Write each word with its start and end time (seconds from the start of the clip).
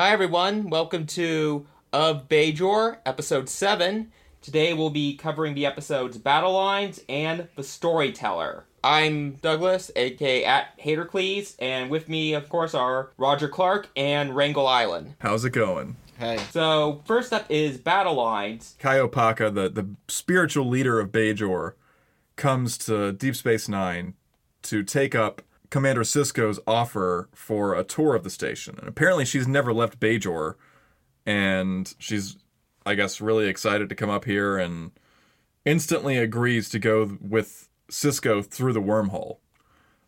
Hi, 0.00 0.12
everyone. 0.12 0.70
Welcome 0.70 1.04
to 1.08 1.66
Of 1.92 2.26
Bajor, 2.26 2.96
episode 3.04 3.50
7. 3.50 4.10
Today 4.40 4.72
we'll 4.72 4.88
be 4.88 5.14
covering 5.14 5.52
the 5.54 5.66
episodes 5.66 6.16
Battle 6.16 6.54
Lines 6.54 7.02
and 7.06 7.48
The 7.54 7.62
Storyteller. 7.62 8.64
I'm 8.82 9.32
Douglas, 9.42 9.90
aka 9.94 10.42
at 10.42 10.78
Hatercles, 10.78 11.54
and 11.58 11.90
with 11.90 12.08
me, 12.08 12.32
of 12.32 12.48
course, 12.48 12.72
are 12.72 13.10
Roger 13.18 13.46
Clark 13.46 13.90
and 13.94 14.34
Wrangel 14.34 14.66
Island. 14.66 15.16
How's 15.18 15.44
it 15.44 15.50
going? 15.50 15.96
Hey. 16.18 16.38
So, 16.50 17.02
first 17.04 17.34
up 17.34 17.44
is 17.50 17.76
Battle 17.76 18.14
Lines. 18.14 18.76
Kai 18.78 19.00
Opaka, 19.00 19.54
the, 19.54 19.68
the 19.68 19.86
spiritual 20.08 20.66
leader 20.66 20.98
of 20.98 21.12
Bajor, 21.12 21.74
comes 22.36 22.78
to 22.78 23.12
Deep 23.12 23.36
Space 23.36 23.68
Nine 23.68 24.14
to 24.62 24.82
take 24.82 25.14
up 25.14 25.42
Commander 25.70 26.02
Sisko's 26.02 26.60
offer 26.66 27.28
for 27.32 27.74
a 27.74 27.84
tour 27.84 28.14
of 28.14 28.24
the 28.24 28.30
station. 28.30 28.76
And 28.78 28.88
apparently 28.88 29.24
she's 29.24 29.48
never 29.48 29.72
left 29.72 30.00
Bajor, 30.00 30.54
and 31.24 31.94
she's, 31.98 32.36
I 32.84 32.94
guess, 32.94 33.20
really 33.20 33.48
excited 33.48 33.88
to 33.88 33.94
come 33.94 34.10
up 34.10 34.24
here 34.24 34.58
and 34.58 34.90
instantly 35.64 36.18
agrees 36.18 36.68
to 36.70 36.78
go 36.78 37.18
with 37.20 37.68
Sisko 37.90 38.44
through 38.44 38.72
the 38.72 38.82
wormhole. 38.82 39.38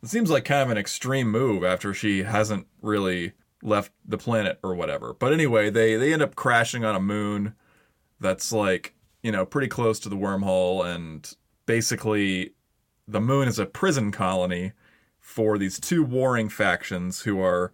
It 0.03 0.09
seems 0.09 0.31
like 0.31 0.45
kind 0.45 0.63
of 0.63 0.71
an 0.71 0.79
extreme 0.79 1.31
move 1.31 1.63
after 1.63 1.95
she 1.95 2.25
hasn't 2.25 2.67
really 2.81 3.33
left 3.63 3.93
the 4.05 4.19
planet 4.19 4.59
or 4.65 4.75
whatever. 4.75 5.15
But 5.15 5.33
anyway, 5.33 5.71
they 5.71 5.95
they 5.95 6.13
end 6.13 6.23
up 6.23 6.35
crashing 6.35 6.85
on 6.85 6.97
a 6.97 7.01
moon 7.01 7.55
that's 8.19 8.51
like, 8.51 8.95
you 9.23 9.31
know, 9.31 9.47
pretty 9.47 9.69
close 9.69 10.01
to 10.01 10.09
the 10.09 10.17
wormhole 10.17 10.85
and 10.85 11.33
basically 11.67 12.55
the 13.07 13.21
moon 13.21 13.47
is 13.47 13.59
a 13.59 13.67
prison 13.67 14.11
colony 14.11 14.73
for 15.33 15.57
these 15.57 15.81
two 15.81 16.05
warring 16.05 16.51
factions 16.51 17.23
who 17.23 17.41
are 17.41 17.73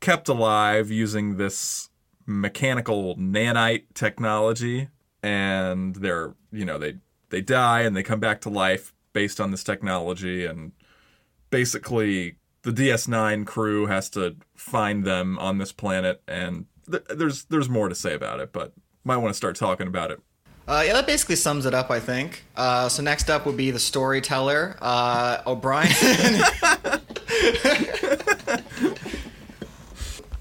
kept 0.00 0.28
alive 0.28 0.90
using 0.90 1.38
this 1.38 1.88
mechanical 2.26 3.16
nanite 3.16 3.84
technology 3.94 4.88
and 5.22 5.96
they're, 5.96 6.34
you 6.52 6.66
know, 6.66 6.76
they 6.76 6.96
they 7.30 7.40
die 7.40 7.80
and 7.80 7.96
they 7.96 8.02
come 8.02 8.20
back 8.20 8.42
to 8.42 8.50
life 8.50 8.92
based 9.14 9.40
on 9.40 9.50
this 9.50 9.64
technology 9.64 10.44
and 10.44 10.72
basically 11.48 12.36
the 12.60 12.70
DS9 12.72 13.46
crew 13.46 13.86
has 13.86 14.10
to 14.10 14.36
find 14.54 15.04
them 15.04 15.38
on 15.38 15.56
this 15.56 15.72
planet 15.72 16.22
and 16.28 16.66
th- 16.90 17.04
there's 17.08 17.44
there's 17.44 17.70
more 17.70 17.88
to 17.88 17.94
say 17.94 18.12
about 18.12 18.38
it 18.38 18.52
but 18.52 18.74
might 19.02 19.16
want 19.16 19.32
to 19.32 19.36
start 19.36 19.56
talking 19.56 19.86
about 19.86 20.10
it 20.10 20.20
Uh, 20.66 20.82
yeah, 20.86 20.92
that 20.92 21.06
basically 21.06 21.36
sums 21.36 21.66
it 21.66 21.74
up, 21.74 21.90
I 21.90 21.98
think. 22.00 22.44
Uh, 22.56 22.88
so 22.88 23.02
next 23.02 23.28
up 23.28 23.46
would 23.46 23.56
be 23.56 23.70
the 23.70 23.80
storyteller, 23.80 24.76
uh, 24.80 25.42
O'Brien. 25.46 25.90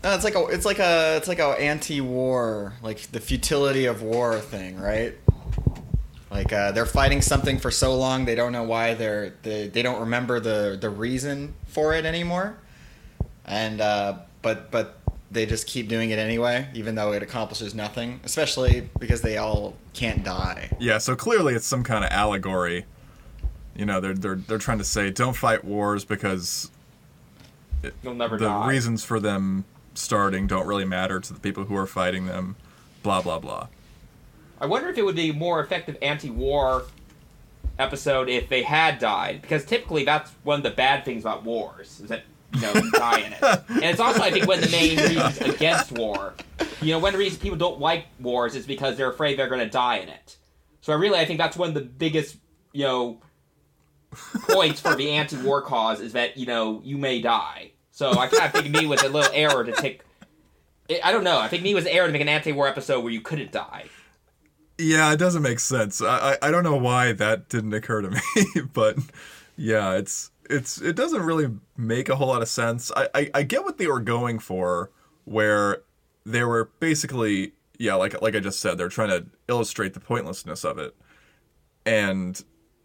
No, 0.03 0.16
it's 0.16 0.23
like 0.23 0.33
a, 0.33 0.45
it's 0.47 0.66
like 0.66 0.80
a, 0.80 1.16
it's 1.17 1.28
like 1.28 1.38
a 1.38 1.50
anti-war, 1.61 2.73
like 2.81 3.00
the 3.11 3.19
futility 3.19 3.86
of 3.86 4.02
war 4.02 4.39
thing, 4.39 4.80
right? 4.80 5.13
Like 6.31 6.52
uh, 6.52 6.72
they're 6.72 6.88
fighting 6.88 7.22
something 7.22 7.59
for 7.59 7.69
so 7.69 7.95
long, 7.95 8.25
they 8.25 8.33
don't 8.33 8.52
know 8.52 8.63
why 8.63 8.95
they're, 8.95 9.33
they, 9.44 9.67
they 9.67 9.83
don't 9.83 10.00
remember 10.00 10.39
the 10.39 10.75
the 10.80 10.89
reason 10.89 11.53
for 11.67 11.94
it 11.94 12.06
anymore, 12.06 12.58
and 13.45 13.80
uh, 13.80 14.17
but 14.41 14.72
but 14.72 15.00
they 15.32 15.46
just 15.46 15.66
keep 15.66 15.88
doing 15.88 16.12
it 16.12 16.20
anyway, 16.20 16.68
even 16.74 16.96
though 16.96 17.14
it 17.14 17.24
accomplishes 17.24 17.74
nothing. 17.74 18.20
Especially 18.26 18.90
because 19.00 19.22
they 19.22 19.38
all 19.38 19.76
can't 19.94 20.24
die. 20.24 20.70
yeah 20.80 20.98
so 20.98 21.16
clearly 21.16 21.54
it's 21.54 21.66
some 21.66 21.84
kind 21.84 22.04
of 22.06 22.12
allegory 22.12 22.86
you 23.76 23.86
know 23.86 24.00
they're 24.00 24.14
they're 24.14 24.36
they're 24.36 24.58
trying 24.58 24.78
to 24.78 24.84
say 24.86 25.09
don't 25.12 25.36
fight 25.36 25.64
wars 25.66 26.06
because 26.06 26.72
You'll 28.04 28.14
never 28.14 28.38
the 28.38 28.46
die. 28.48 28.68
reasons 28.70 29.04
for 29.04 29.20
them 29.20 29.66
starting 29.96 30.48
don't 30.48 30.66
really 30.68 30.86
matter 30.86 31.20
to 31.20 31.34
the 31.34 31.40
people 31.40 31.66
who 31.66 31.76
are 31.76 31.86
fighting 31.88 32.26
them 32.26 32.56
blah 33.04 33.22
blah 33.22 33.40
blah 33.40 33.68
I 34.62 34.66
wonder 34.68 34.88
if 34.90 34.98
it 34.98 35.04
would 35.04 35.16
be 35.16 35.32
a 35.32 35.34
more 35.34 35.59
effective 35.62 35.98
anti-war 36.02 36.84
episode 37.80 38.30
if 38.30 38.48
they 38.48 38.62
had 38.64 39.00
died, 39.00 39.41
because 39.41 39.66
typically 39.66 40.06
that's 40.06 40.31
one 40.44 40.58
of 40.59 40.64
the 40.64 40.70
bad 40.70 41.03
things 41.03 41.24
about 41.24 41.44
wars 41.44 42.00
is 42.00 42.09
that 42.09 42.24
you 42.53 42.62
know 42.62 42.73
die 42.91 43.19
in 43.19 43.34
it, 43.34 43.63
and 43.69 43.84
it's 43.84 44.00
also 44.00 44.22
I 44.22 44.31
think 44.31 44.47
one 44.47 44.59
of 44.59 44.66
the 44.66 44.72
main 44.72 44.97
reasons 45.09 45.38
against 45.39 45.91
war. 45.91 46.34
You 46.81 46.94
know, 46.94 47.00
one 47.00 47.09
of 47.09 47.13
the 47.13 47.19
reasons 47.19 47.41
people 47.41 47.57
don't 47.57 47.79
like 47.79 48.06
wars 48.19 48.56
is 48.56 48.66
because 48.66 48.97
they're 48.97 49.09
afraid 49.09 49.38
they're 49.38 49.50
going 49.50 49.62
to 49.62 49.69
die 49.69 49.97
in 49.97 50.09
it. 50.09 50.38
So 50.81 50.94
I 50.94 50.95
really 50.95 51.19
I 51.19 51.25
think 51.25 51.40
that's 51.40 51.57
one 51.57 51.69
of 51.69 51.75
the 51.75 51.81
biggest 51.81 52.38
you 52.73 52.84
know 52.84 53.22
points 54.50 54.81
for 54.81 54.95
the 54.95 55.11
anti-war 55.11 55.61
cause 55.61 56.01
is 56.01 56.13
that 56.13 56.38
you 56.38 56.45
know 56.45 56.81
you 56.84 56.97
may 56.97 57.22
die. 57.22 57.72
So 57.91 58.11
I 58.11 58.28
kind 58.28 58.45
of 58.45 58.51
think 58.51 58.75
me 58.75 58.85
was 58.85 59.01
a 59.03 59.09
little 59.09 59.31
error 59.34 59.63
to 59.63 59.72
take. 59.73 60.01
I 61.03 61.11
don't 61.11 61.23
know. 61.23 61.40
I 61.40 61.47
think 61.47 61.63
me 61.63 61.73
was 61.73 61.85
an 61.85 61.91
error 61.91 62.07
to 62.07 62.11
make 62.11 62.22
an 62.22 62.28
anti-war 62.28 62.67
episode 62.67 63.01
where 63.01 63.13
you 63.13 63.22
couldn't 63.22 63.51
die. 63.51 63.85
Yeah, 64.78 65.13
it 65.13 65.17
doesn't 65.17 65.44
make 65.44 65.59
sense. 65.59 66.01
I, 66.01 66.38
I 66.41 66.47
I 66.47 66.51
don't 66.51 66.63
know 66.63 66.75
why 66.75 67.13
that 67.13 67.50
didn't 67.50 67.73
occur 67.73 68.01
to 68.01 68.09
me, 68.09 68.19
but 68.73 68.97
yeah, 69.56 69.94
it's 69.94 70.31
it's 70.51 70.81
it 70.81 70.95
doesn't 70.95 71.22
really 71.23 71.50
make 71.78 72.09
a 72.09 72.16
whole 72.16 72.28
lot 72.28 72.41
of 72.41 72.47
sense. 72.50 72.91
I, 72.95 73.07
I, 73.16 73.31
I 73.35 73.44
get 73.44 73.63
what 73.63 73.78
they 73.78 73.88
were 73.88 74.00
going 74.01 74.39
for, 74.39 74.91
where 75.25 75.84
they 76.25 76.44
were 76.44 76.69
basically 76.79 77.53
yeah, 77.79 77.95
like 77.95 78.22
like 78.22 78.35
I 78.35 78.39
just 78.39 78.59
said, 78.59 78.78
they're 78.78 78.90
trying 78.90 79.09
to 79.09 79.25
illustrate 79.47 79.94
the 79.94 80.00
pointlessness 80.00 80.63
of 80.63 80.78
it, 80.78 80.95
and 81.85 82.44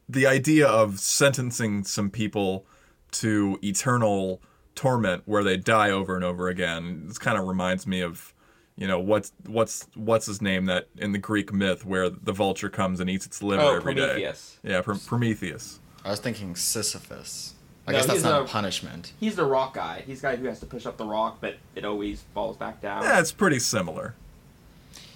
the 0.09 0.27
idea 0.27 0.67
of 0.67 1.01
sentencing 1.01 1.85
some 1.85 2.11
people 2.11 2.65
to 3.13 3.59
eternal 3.63 4.41
torment 4.75 5.23
where 5.27 5.43
they 5.43 5.57
die 5.57 5.91
over 5.91 6.15
and 6.15 6.25
over 6.25 6.49
again. 6.49 7.05
This 7.09 7.19
kind 7.19 7.39
of 7.39 7.47
reminds 7.47 7.87
me 7.87 8.01
of 8.01 8.33
you 8.77 8.87
know 8.87 9.01
what's 9.01 9.33
what's 9.47 9.87
what's 9.95 10.27
his 10.27 10.41
name 10.41 10.67
that 10.67 10.89
in 10.97 11.13
the 11.13 11.19
Greek 11.19 11.53
myth 11.53 11.85
where 11.85 12.09
the 12.11 12.33
vulture 12.33 12.69
comes 12.69 13.01
and 13.01 13.09
eats 13.11 13.27
its 13.27 13.43
liver 13.43 13.63
Oh, 13.63 13.77
every 13.77 13.95
day. 13.95 14.01
Prometheus. 14.07 14.59
Yeah, 14.63 14.81
Pr- 14.83 14.95
Prometheus. 15.07 15.81
I 16.05 16.11
was 16.11 16.21
thinking 16.21 16.55
Sisyphus. 16.55 17.55
I 17.87 17.93
No, 17.93 17.99
guess 17.99 18.07
that's 18.07 18.23
not 18.23 18.41
a- 18.41 18.45
a 18.45 18.49
punishment. 18.49 19.13
He's 19.21 19.37
the 19.37 19.45
rock 19.45 19.75
guy. 19.75 20.03
He's 20.07 20.21
the 20.21 20.29
guy 20.29 20.37
who 20.37 20.47
has 20.47 20.59
to 20.61 20.67
push 20.67 20.87
up 20.87 20.97
the 20.97 21.05
rock, 21.07 21.39
but 21.41 21.57
it 21.75 21.85
always 21.85 22.25
falls 22.35 22.57
back 22.57 22.81
down. 22.81 23.03
Yeah, 23.05 23.21
it's 23.21 23.33
pretty 23.33 23.59
similar. 23.61 24.15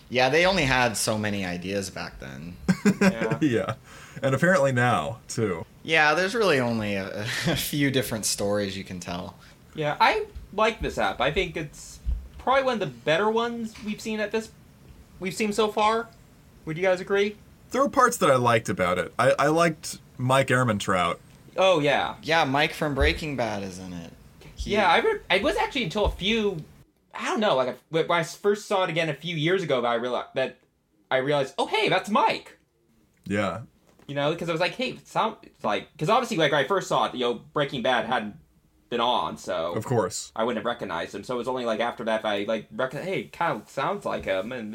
Yeah, 0.09 0.29
they 0.29 0.45
only 0.47 0.65
had 0.65 0.97
so 0.97 1.17
many 1.19 1.45
ideas 1.45 1.91
back 1.91 2.19
then. 2.21 2.57
Yeah. 3.01 3.39
Yeah, 3.41 3.75
and 4.23 4.35
apparently 4.35 4.73
now 4.73 5.19
too. 5.29 5.65
Yeah, 5.83 6.15
there's 6.15 6.35
really 6.35 6.61
only 6.61 6.95
a, 6.95 7.21
a 7.47 7.57
few 7.57 7.91
different 7.91 8.25
stories 8.27 8.77
you 8.77 8.85
can 8.85 9.01
tell. 9.01 9.35
Yeah, 9.75 9.97
I 10.01 10.27
like 10.53 10.81
this 10.81 10.99
app. 10.99 11.21
I 11.21 11.31
think 11.31 11.57
it's 11.57 12.01
probably 12.39 12.65
one 12.65 12.75
of 12.75 12.81
the 12.81 12.87
better 12.87 13.31
ones 13.31 13.75
we've 13.85 14.01
seen 14.01 14.19
at 14.21 14.31
this 14.33 14.51
we've 15.21 15.35
seen 15.35 15.53
so 15.53 15.69
far. 15.69 16.09
Would 16.67 16.77
you 16.77 16.83
guys 16.83 17.01
agree? 17.01 17.37
There 17.71 17.81
were 17.83 17.89
parts 17.89 18.17
that 18.19 18.31
I 18.31 18.37
liked 18.37 18.69
about 18.69 18.99
it. 18.99 19.13
I, 19.19 19.33
I 19.39 19.47
liked 19.47 19.99
Mike 20.19 20.49
Ehrmantraut. 20.49 21.19
Oh 21.60 21.78
yeah. 21.78 22.15
Yeah, 22.22 22.44
Mike 22.44 22.72
from 22.72 22.94
Breaking 22.94 23.37
Bad 23.37 23.62
is 23.62 23.78
in 23.78 23.93
it. 23.93 24.12
He- 24.56 24.72
Yeah, 24.72 24.88
I 24.88 24.98
re- 25.00 25.21
it 25.31 25.43
was 25.43 25.56
actually 25.56 25.84
until 25.84 26.06
a 26.06 26.10
few 26.10 26.65
I 27.15 27.25
don't 27.26 27.41
know, 27.41 27.54
like 27.56 27.69
a, 27.69 27.76
when 27.91 28.10
I 28.10 28.22
first 28.22 28.66
saw 28.66 28.84
it 28.84 28.91
again 28.91 29.09
a 29.09 29.15
few 29.15 29.37
years 29.37 29.62
ago 29.62 29.81
that 29.82 29.88
I 29.88 29.94
realized 29.94 30.28
that 30.34 30.59
I 31.10 31.19
realized, 31.19 31.54
"Oh, 31.59 31.66
hey, 31.66 31.88
that's 31.88 32.09
Mike." 32.09 32.56
Yeah, 33.26 33.60
You 34.06 34.15
know, 34.15 34.32
because 34.32 34.48
I 34.48 34.53
was 34.53 34.60
like, 34.60 34.75
"Hey, 34.75 34.91
it 34.91 35.06
sound 35.06 35.37
it's 35.43 35.62
like 35.65 35.88
cuz 35.98 36.09
obviously 36.09 36.37
like 36.38 36.53
when 36.53 36.65
I 36.65 36.66
first 36.69 36.88
saw 36.88 37.06
it, 37.06 37.15
you 37.15 37.21
know, 37.21 37.34
Breaking 37.53 37.82
Bad 37.82 38.06
hadn't 38.06 38.37
been 38.88 39.00
on, 39.00 39.37
so 39.37 39.75
of 39.75 39.84
course. 39.84 40.32
I 40.34 40.44
wouldn't 40.44 40.59
have 40.59 40.66
recognized 40.66 41.15
him. 41.15 41.25
So 41.25 41.34
it 41.34 41.38
was 41.38 41.48
only 41.48 41.65
like 41.66 41.81
after 41.81 42.04
that 42.04 42.22
that 42.22 42.28
I 42.28 42.44
like 42.44 42.69
recognize, 42.72 43.06
hey, 43.06 43.25
kind 43.25 43.60
of 43.60 43.69
sounds 43.69 44.04
like 44.06 44.25
him, 44.25 44.50
and 44.53 44.72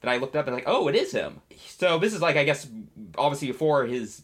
then 0.00 0.08
I 0.14 0.16
looked 0.16 0.36
up 0.36 0.46
and 0.46 0.54
like, 0.56 0.64
oh, 0.66 0.88
it 0.88 0.94
is 0.94 1.12
him. 1.12 1.42
So 1.68 1.98
this 1.98 2.14
is 2.14 2.22
like 2.22 2.36
I 2.36 2.44
guess 2.44 2.66
obviously 3.18 3.48
before 3.48 3.84
his 3.84 4.22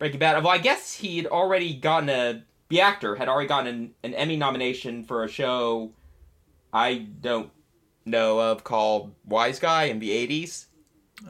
Breaking 0.00 0.18
Bad. 0.18 0.42
Well, 0.42 0.52
I 0.52 0.58
guess 0.58 0.94
he'd 0.94 1.26
already 1.26 1.74
gotten 1.74 2.08
a 2.08 2.42
the 2.70 2.80
actor 2.80 3.16
had 3.16 3.28
already 3.28 3.48
gotten 3.48 3.66
an, 3.66 3.90
an 4.02 4.14
Emmy 4.14 4.36
nomination 4.36 5.04
for 5.04 5.22
a 5.22 5.28
show 5.28 5.92
I 6.72 7.06
don't 7.20 7.50
know 8.04 8.38
of 8.40 8.64
called 8.64 9.14
Wiseguy 9.28 9.90
in 9.90 9.98
the 9.98 10.10
'80s. 10.10 10.66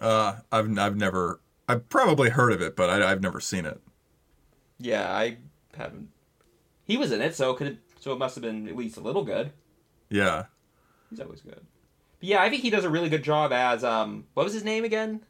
Uh, 0.00 0.36
I've 0.52 0.78
I've 0.78 0.96
never 0.96 1.40
I've 1.68 1.88
probably 1.88 2.30
heard 2.30 2.52
of 2.52 2.62
it, 2.62 2.76
but 2.76 2.88
I, 2.88 3.10
I've 3.10 3.20
never 3.20 3.40
seen 3.40 3.66
it. 3.66 3.80
Yeah, 4.78 5.12
I 5.12 5.38
haven't. 5.76 6.08
He 6.84 6.96
was 6.96 7.10
in 7.10 7.20
it, 7.20 7.34
so 7.34 7.50
it 7.50 7.56
could 7.56 7.78
so 7.98 8.12
it 8.12 8.18
must 8.18 8.36
have 8.36 8.42
been 8.42 8.68
at 8.68 8.76
least 8.76 8.96
a 8.96 9.00
little 9.00 9.24
good. 9.24 9.52
Yeah, 10.10 10.44
He's 11.10 11.20
always 11.20 11.40
good. 11.40 11.60
But 12.20 12.28
yeah, 12.28 12.40
I 12.40 12.48
think 12.50 12.62
he 12.62 12.70
does 12.70 12.84
a 12.84 12.90
really 12.90 13.08
good 13.08 13.24
job 13.24 13.52
as 13.52 13.82
um. 13.82 14.26
What 14.34 14.44
was 14.44 14.54
his 14.54 14.64
name 14.64 14.84
again? 14.84 15.22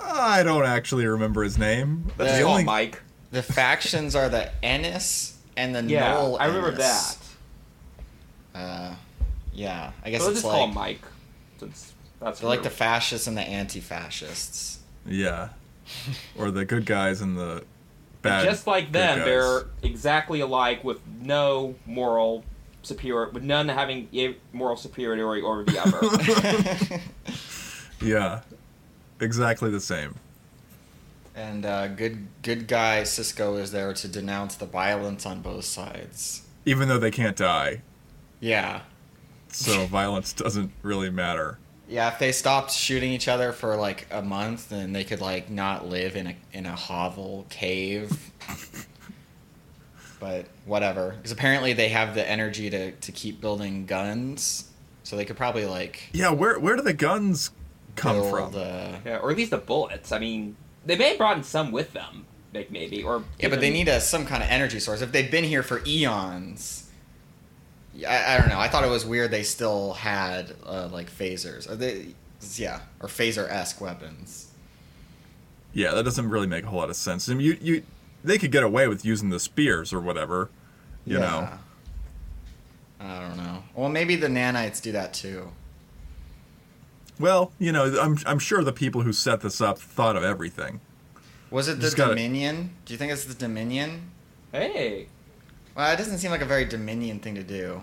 I 0.00 0.42
don't 0.42 0.64
actually 0.66 1.06
remember 1.06 1.42
his 1.42 1.56
name. 1.58 2.10
Let's 2.18 2.36
The 2.38 2.42
call 2.44 2.52
only- 2.52 2.64
Mike. 2.64 3.02
The 3.30 3.42
factions 3.42 4.14
are 4.14 4.28
the 4.28 4.50
Ennis 4.64 5.36
and 5.56 5.74
the 5.74 5.82
Yeah, 5.82 6.12
Nol 6.12 6.36
I 6.38 6.46
remember 6.46 6.68
Ennis. 6.72 7.18
that. 8.54 8.58
Uh, 8.58 8.94
yeah, 9.52 9.90
I 10.04 10.10
guess 10.10 10.20
So 10.20 10.28
let's 10.28 10.38
it's 10.38 10.42
just 10.44 10.52
call 10.52 10.60
like 10.60 10.68
him 10.68 10.74
Mike. 10.74 11.02
Since 11.58 11.92
that's 12.20 12.40
they're 12.40 12.48
like 12.48 12.62
the 12.62 12.70
fascists 12.70 13.26
and 13.26 13.36
the 13.36 13.42
anti-fascists. 13.42 14.78
Yeah, 15.06 15.48
or 16.38 16.50
the 16.52 16.64
good 16.64 16.86
guys 16.86 17.20
and 17.20 17.36
the 17.36 17.64
bad. 18.22 18.44
Guys. 18.44 18.52
Just 18.52 18.66
like 18.68 18.86
good 18.86 18.92
them, 18.92 19.18
guys. 19.18 19.26
they're 19.26 19.62
exactly 19.82 20.40
alike 20.40 20.84
with 20.84 21.00
no 21.20 21.74
moral 21.86 22.44
superior, 22.82 23.30
with 23.30 23.42
none 23.42 23.68
having 23.68 24.08
moral 24.52 24.76
superiority 24.76 25.42
over 25.42 25.64
the 25.64 25.80
other. 25.80 27.00
Yeah, 28.02 28.40
exactly 29.20 29.70
the 29.70 29.80
same. 29.80 30.14
and 31.34 31.66
uh, 31.66 31.88
good 31.88 32.26
good 32.42 32.68
guy 32.68 33.02
Sisko 33.02 33.58
is 33.60 33.72
there 33.72 33.92
to 33.92 34.08
denounce 34.08 34.54
the 34.56 34.66
violence 34.66 35.26
on 35.26 35.40
both 35.42 35.64
sides. 35.64 36.42
Even 36.64 36.88
though 36.88 36.98
they 36.98 37.10
can't 37.10 37.36
die, 37.36 37.82
Yeah. 38.40 38.80
so 39.48 39.86
violence 40.00 40.32
doesn't 40.32 40.70
really 40.82 41.10
matter. 41.10 41.58
Yeah, 41.86 42.08
if 42.10 42.18
they 42.18 42.32
stopped 42.32 42.70
shooting 42.72 43.12
each 43.12 43.28
other 43.28 43.52
for 43.52 43.76
like 43.76 44.06
a 44.10 44.22
month, 44.22 44.70
then 44.70 44.92
they 44.94 45.04
could 45.04 45.20
like 45.20 45.50
not 45.50 45.86
live 45.86 46.16
in 46.16 46.26
a 46.28 46.36
in 46.52 46.64
a 46.66 46.74
hovel 46.74 47.46
cave. 47.50 48.30
but 50.20 50.46
whatever, 50.64 51.10
because 51.16 51.32
apparently 51.32 51.72
they 51.72 51.88
have 51.88 52.14
the 52.14 52.28
energy 52.28 52.70
to 52.70 52.92
to 52.92 53.12
keep 53.12 53.40
building 53.40 53.84
guns, 53.86 54.70
so 55.02 55.16
they 55.16 55.24
could 55.24 55.36
probably 55.36 55.66
like 55.66 56.08
Yeah, 56.12 56.30
where 56.30 56.58
where 56.58 56.76
do 56.76 56.82
the 56.82 56.94
guns 56.94 57.50
come 57.96 58.16
build, 58.16 58.30
from? 58.30 58.54
Uh, 58.54 58.98
yeah, 59.04 59.18
or 59.18 59.30
at 59.30 59.36
least 59.36 59.50
the 59.50 59.58
bullets. 59.58 60.12
I 60.12 60.18
mean, 60.18 60.56
they 60.84 60.96
may 60.96 61.10
have 61.10 61.18
brought 61.18 61.36
in 61.36 61.42
some 61.42 61.72
with 61.72 61.92
them, 61.92 62.26
like 62.52 62.70
maybe, 62.70 63.02
or 63.02 63.24
yeah, 63.38 63.48
but 63.48 63.60
they 63.60 63.70
need 63.70 63.88
a 63.88 64.00
some 64.00 64.26
kind 64.26 64.42
of 64.42 64.48
energy 64.48 64.80
source. 64.80 65.00
If 65.00 65.12
they've 65.12 65.30
been 65.30 65.44
here 65.44 65.62
for 65.62 65.82
eons, 65.86 66.90
I, 68.06 68.34
I 68.34 68.38
don't 68.38 68.48
know. 68.48 68.58
I 68.58 68.68
thought 68.68 68.84
it 68.84 68.90
was 68.90 69.04
weird 69.04 69.30
they 69.30 69.42
still 69.42 69.94
had 69.94 70.54
uh, 70.66 70.88
like 70.88 71.10
phasers. 71.10 71.70
Are 71.70 71.76
they? 71.76 72.14
Yeah, 72.56 72.80
or 73.00 73.08
phaser 73.08 73.48
esque 73.48 73.80
weapons. 73.80 74.50
Yeah, 75.72 75.92
that 75.92 76.04
doesn't 76.04 76.28
really 76.28 76.46
make 76.46 76.64
a 76.64 76.66
whole 76.68 76.80
lot 76.80 76.90
of 76.90 76.96
sense. 76.96 77.28
I 77.28 77.34
mean, 77.34 77.46
you 77.46 77.58
you 77.60 77.82
they 78.22 78.38
could 78.38 78.52
get 78.52 78.62
away 78.62 78.88
with 78.88 79.04
using 79.04 79.30
the 79.30 79.40
spears 79.40 79.92
or 79.92 80.00
whatever, 80.00 80.50
you 81.04 81.18
know. 81.18 81.48
I 83.00 83.20
don't 83.20 83.36
know. 83.36 83.62
Well, 83.74 83.90
maybe 83.90 84.16
the 84.16 84.28
nanites 84.28 84.80
do 84.80 84.92
that 84.92 85.12
too. 85.12 85.50
Well, 87.18 87.52
you 87.58 87.72
know, 87.72 87.98
I'm 88.00 88.18
I'm 88.26 88.38
sure 88.38 88.62
the 88.64 88.72
people 88.72 89.02
who 89.02 89.12
set 89.12 89.40
this 89.40 89.60
up 89.60 89.78
thought 89.78 90.16
of 90.16 90.24
everything. 90.24 90.80
Was 91.50 91.68
it 91.68 91.76
the 91.76 91.82
Just 91.82 91.96
gotta- 91.96 92.10
Dominion? 92.14 92.70
Do 92.84 92.92
you 92.94 92.98
think 92.98 93.12
it's 93.12 93.24
the 93.24 93.34
Dominion? 93.34 94.10
Hey, 94.52 95.08
Well, 95.76 95.92
it 95.92 95.96
doesn't 95.96 96.18
seem 96.18 96.30
like 96.30 96.40
a 96.42 96.46
very 96.46 96.64
Dominion 96.64 97.18
thing 97.20 97.34
to 97.36 97.42
do. 97.42 97.82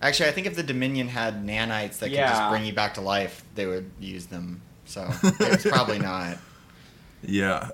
Actually, 0.00 0.28
I 0.28 0.32
think 0.32 0.46
if 0.46 0.56
the 0.56 0.62
Dominion 0.62 1.08
had 1.08 1.44
nanites 1.46 1.98
that 1.98 2.08
could 2.08 2.16
just 2.16 2.50
bring 2.50 2.64
you 2.64 2.72
back 2.72 2.94
to 2.94 3.00
life, 3.00 3.44
they 3.54 3.66
would 3.66 3.90
use 4.00 4.26
them. 4.26 4.62
So 4.84 5.08
it's 5.22 5.64
probably 5.66 5.98
not. 5.98 6.38
Yeah. 7.22 7.68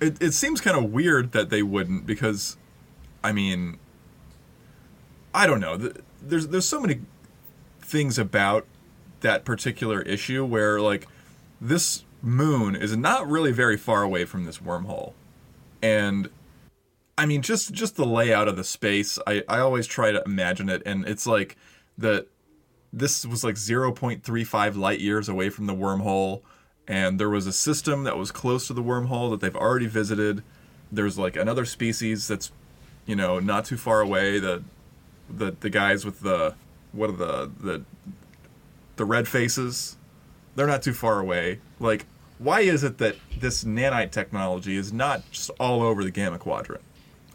It 0.00 0.20
it 0.20 0.32
seems 0.34 0.60
kind 0.60 0.76
of 0.76 0.92
weird 0.92 1.32
that 1.32 1.50
they 1.50 1.62
wouldn't 1.62 2.06
because 2.06 2.56
I 3.22 3.32
mean 3.32 3.78
I 5.32 5.46
don't 5.46 5.60
know. 5.60 5.78
Th- 5.78 5.96
There's 6.20 6.48
there's 6.48 6.66
so 6.68 6.80
many 6.80 7.00
things 7.80 8.18
about 8.18 8.66
that 9.24 9.44
particular 9.44 10.02
issue 10.02 10.44
where 10.44 10.80
like 10.80 11.08
this 11.60 12.04
moon 12.22 12.76
is 12.76 12.96
not 12.96 13.28
really 13.28 13.52
very 13.52 13.76
far 13.76 14.02
away 14.02 14.24
from 14.24 14.44
this 14.44 14.58
wormhole. 14.58 15.14
And 15.82 16.28
I 17.18 17.26
mean 17.26 17.42
just 17.42 17.72
just 17.72 17.96
the 17.96 18.06
layout 18.06 18.48
of 18.48 18.56
the 18.56 18.64
space, 18.64 19.18
I 19.26 19.42
I 19.48 19.58
always 19.58 19.86
try 19.86 20.12
to 20.12 20.22
imagine 20.24 20.68
it. 20.68 20.82
And 20.86 21.08
it's 21.08 21.26
like 21.26 21.56
the 21.98 22.26
this 22.92 23.26
was 23.26 23.42
like 23.42 23.56
0.35 23.56 24.76
light 24.76 25.00
years 25.00 25.28
away 25.28 25.50
from 25.50 25.66
the 25.66 25.74
wormhole. 25.74 26.42
And 26.86 27.18
there 27.18 27.30
was 27.30 27.46
a 27.46 27.52
system 27.52 28.04
that 28.04 28.16
was 28.16 28.30
close 28.30 28.66
to 28.68 28.74
the 28.74 28.82
wormhole 28.82 29.30
that 29.30 29.40
they've 29.40 29.56
already 29.56 29.86
visited. 29.86 30.42
There's 30.92 31.18
like 31.18 31.34
another 31.34 31.64
species 31.64 32.28
that's 32.28 32.52
you 33.06 33.16
know 33.16 33.40
not 33.40 33.64
too 33.64 33.78
far 33.78 34.00
away. 34.02 34.38
The 34.38 34.62
the 35.30 35.56
the 35.58 35.70
guys 35.70 36.04
with 36.04 36.20
the 36.20 36.54
what 36.92 37.10
are 37.10 37.16
the 37.16 37.50
the 37.58 37.84
the 38.96 39.04
red 39.04 39.26
faces 39.28 39.96
they're 40.54 40.66
not 40.66 40.82
too 40.82 40.92
far 40.92 41.20
away 41.20 41.60
like 41.80 42.06
why 42.38 42.60
is 42.60 42.82
it 42.84 42.98
that 42.98 43.16
this 43.38 43.64
nanite 43.64 44.10
technology 44.10 44.76
is 44.76 44.92
not 44.92 45.22
just 45.30 45.50
all 45.60 45.82
over 45.82 46.02
the 46.04 46.10
gamma 46.10 46.38
quadrant 46.38 46.82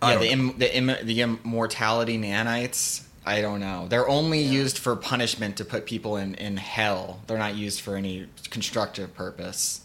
I 0.02 0.14
Yeah, 0.14 0.20
the. 0.20 0.32
Im- 0.32 0.58
the, 0.58 0.78
Im- 0.78 1.06
the 1.06 1.22
immortality 1.22 2.18
nanites. 2.18 3.04
I 3.26 3.42
don't 3.42 3.60
know. 3.60 3.88
They're 3.90 4.08
only 4.08 4.42
used 4.42 4.78
for 4.78 4.96
punishment 4.96 5.58
to 5.58 5.66
put 5.66 5.86
people 5.86 6.16
in, 6.16 6.36
in 6.36 6.58
hell. 6.58 7.22
They're 7.28 7.38
not 7.38 7.56
used 7.56 7.82
for 7.82 7.96
any 7.96 8.28
constructive 8.50 9.14
purpose. 9.14 9.82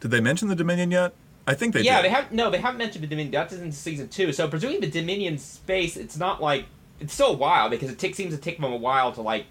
did 0.00 0.10
they 0.10 0.20
mention 0.20 0.48
the 0.48 0.54
dominion 0.54 0.90
yet 0.90 1.12
i 1.46 1.54
think 1.54 1.74
they 1.74 1.80
yeah, 1.80 1.96
did 1.96 2.04
they 2.04 2.14
have 2.14 2.30
no, 2.32 2.50
they 2.50 2.58
haven't 2.58 2.78
mentioned 2.78 3.02
the 3.02 3.08
Dominion. 3.08 3.32
That's 3.32 3.52
in 3.54 3.72
season 3.72 4.08
two. 4.08 4.32
So 4.32 4.46
presuming 4.46 4.80
the 4.80 4.90
Dominion 4.90 5.38
space, 5.38 5.96
it's 5.96 6.16
not 6.16 6.40
like 6.40 6.66
it's 7.00 7.14
still 7.14 7.32
a 7.32 7.36
while 7.36 7.68
because 7.70 7.90
it 7.90 7.98
takes 7.98 8.16
seems 8.18 8.34
to 8.34 8.40
take 8.40 8.60
them 8.60 8.70
a 8.70 8.76
while 8.76 9.10
to 9.12 9.22
like 9.22 9.46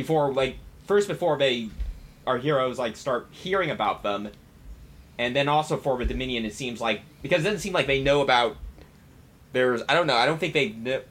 before 0.00 0.32
like 0.32 0.56
first 0.86 1.08
before 1.08 1.38
they 1.38 1.68
our 2.26 2.38
heroes 2.38 2.78
like 2.78 2.96
start 2.96 3.28
hearing 3.30 3.70
about 3.70 4.02
them, 4.02 4.30
and 5.18 5.34
then 5.36 5.48
also 5.48 5.76
for 5.76 5.98
the 5.98 6.04
Dominion, 6.04 6.44
it 6.44 6.54
seems 6.54 6.80
like 6.80 7.02
because 7.22 7.40
it 7.40 7.44
doesn't 7.44 7.60
seem 7.60 7.72
like 7.72 7.86
they 7.86 8.02
know 8.02 8.20
about. 8.22 8.56
There's 9.52 9.82
I 9.88 9.94
don't 9.94 10.06
know. 10.06 10.16
I 10.16 10.26
don't 10.26 10.38
think 10.38 10.54
they. 10.54 10.68
Know, 10.70 11.02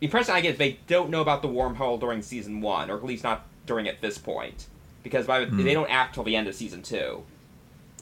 the 0.00 0.04
impression 0.04 0.34
I 0.34 0.40
get 0.40 0.52
is 0.52 0.58
they 0.58 0.78
don't 0.86 1.08
know 1.08 1.22
about 1.22 1.40
the 1.40 1.48
wormhole 1.48 1.98
during 1.98 2.20
season 2.20 2.60
one, 2.60 2.90
or 2.90 2.96
at 2.96 3.04
least 3.04 3.24
not 3.24 3.46
during 3.64 3.88
at 3.88 4.00
this 4.00 4.18
point, 4.18 4.66
because 5.02 5.26
by 5.26 5.44
Hmm. 5.44 5.64
they 5.64 5.72
don't 5.72 5.90
act 5.90 6.14
till 6.14 6.24
the 6.24 6.36
end 6.36 6.48
of 6.48 6.54
season 6.54 6.82
two. 6.82 7.22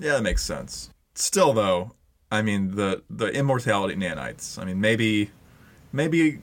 Yeah, 0.01 0.15
that 0.15 0.23
makes 0.23 0.43
sense. 0.43 0.91
Still, 1.15 1.53
though, 1.53 1.93
I 2.31 2.43
mean 2.43 2.75
the 2.75 3.03
the 3.09 3.29
immortality 3.29 3.95
nanites. 3.95 4.59
I 4.59 4.65
mean, 4.65 4.81
maybe, 4.81 5.31
maybe, 5.93 6.41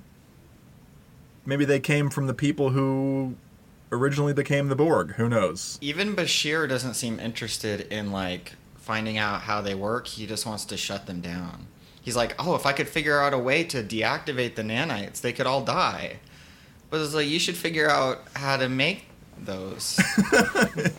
maybe 1.46 1.66
they 1.66 1.80
came 1.80 2.10
from 2.10 2.28
the 2.28 2.34
people 2.34 2.70
who 2.70 3.36
originally 3.92 4.34
became 4.34 4.68
the 4.68 4.76
Borg. 4.76 5.14
Who 5.14 5.30
knows? 5.30 5.78
Even 5.82 6.16
Bashir 6.16 6.68
doesn't 6.68 6.94
seem 6.96 7.20
interested 7.20 7.82
in 7.92 8.12
like 8.12 8.54
finding 8.76 9.18
out 9.18 9.42
how 9.42 9.62
they 9.62 9.76
work. 9.76 10.08
He 10.08 10.26
just 10.26 10.46
wants 10.46 10.66
to 10.66 10.78
shut 10.78 11.06
them 11.06 11.22
down. 11.22 11.68
He's 12.02 12.16
like, 12.16 12.36
"Oh, 12.40 12.56
if 12.56 12.66
I 12.66 12.74
could 12.74 12.90
figure 12.90 13.20
out 13.20 13.34
a 13.34 13.38
way 13.38 13.64
to 13.66 13.84
deactivate 13.84 14.56
the 14.56 14.64
nanites, 14.64 15.22
they 15.22 15.34
could 15.34 15.46
all 15.46 15.64
die." 15.64 16.20
But 16.90 17.02
it's 17.02 17.14
like 17.14 17.28
you 17.28 17.40
should 17.40 17.56
figure 17.56 17.90
out 17.90 18.24
how 18.36 18.58
to 18.58 18.68
make 18.68 19.06
those 19.38 20.00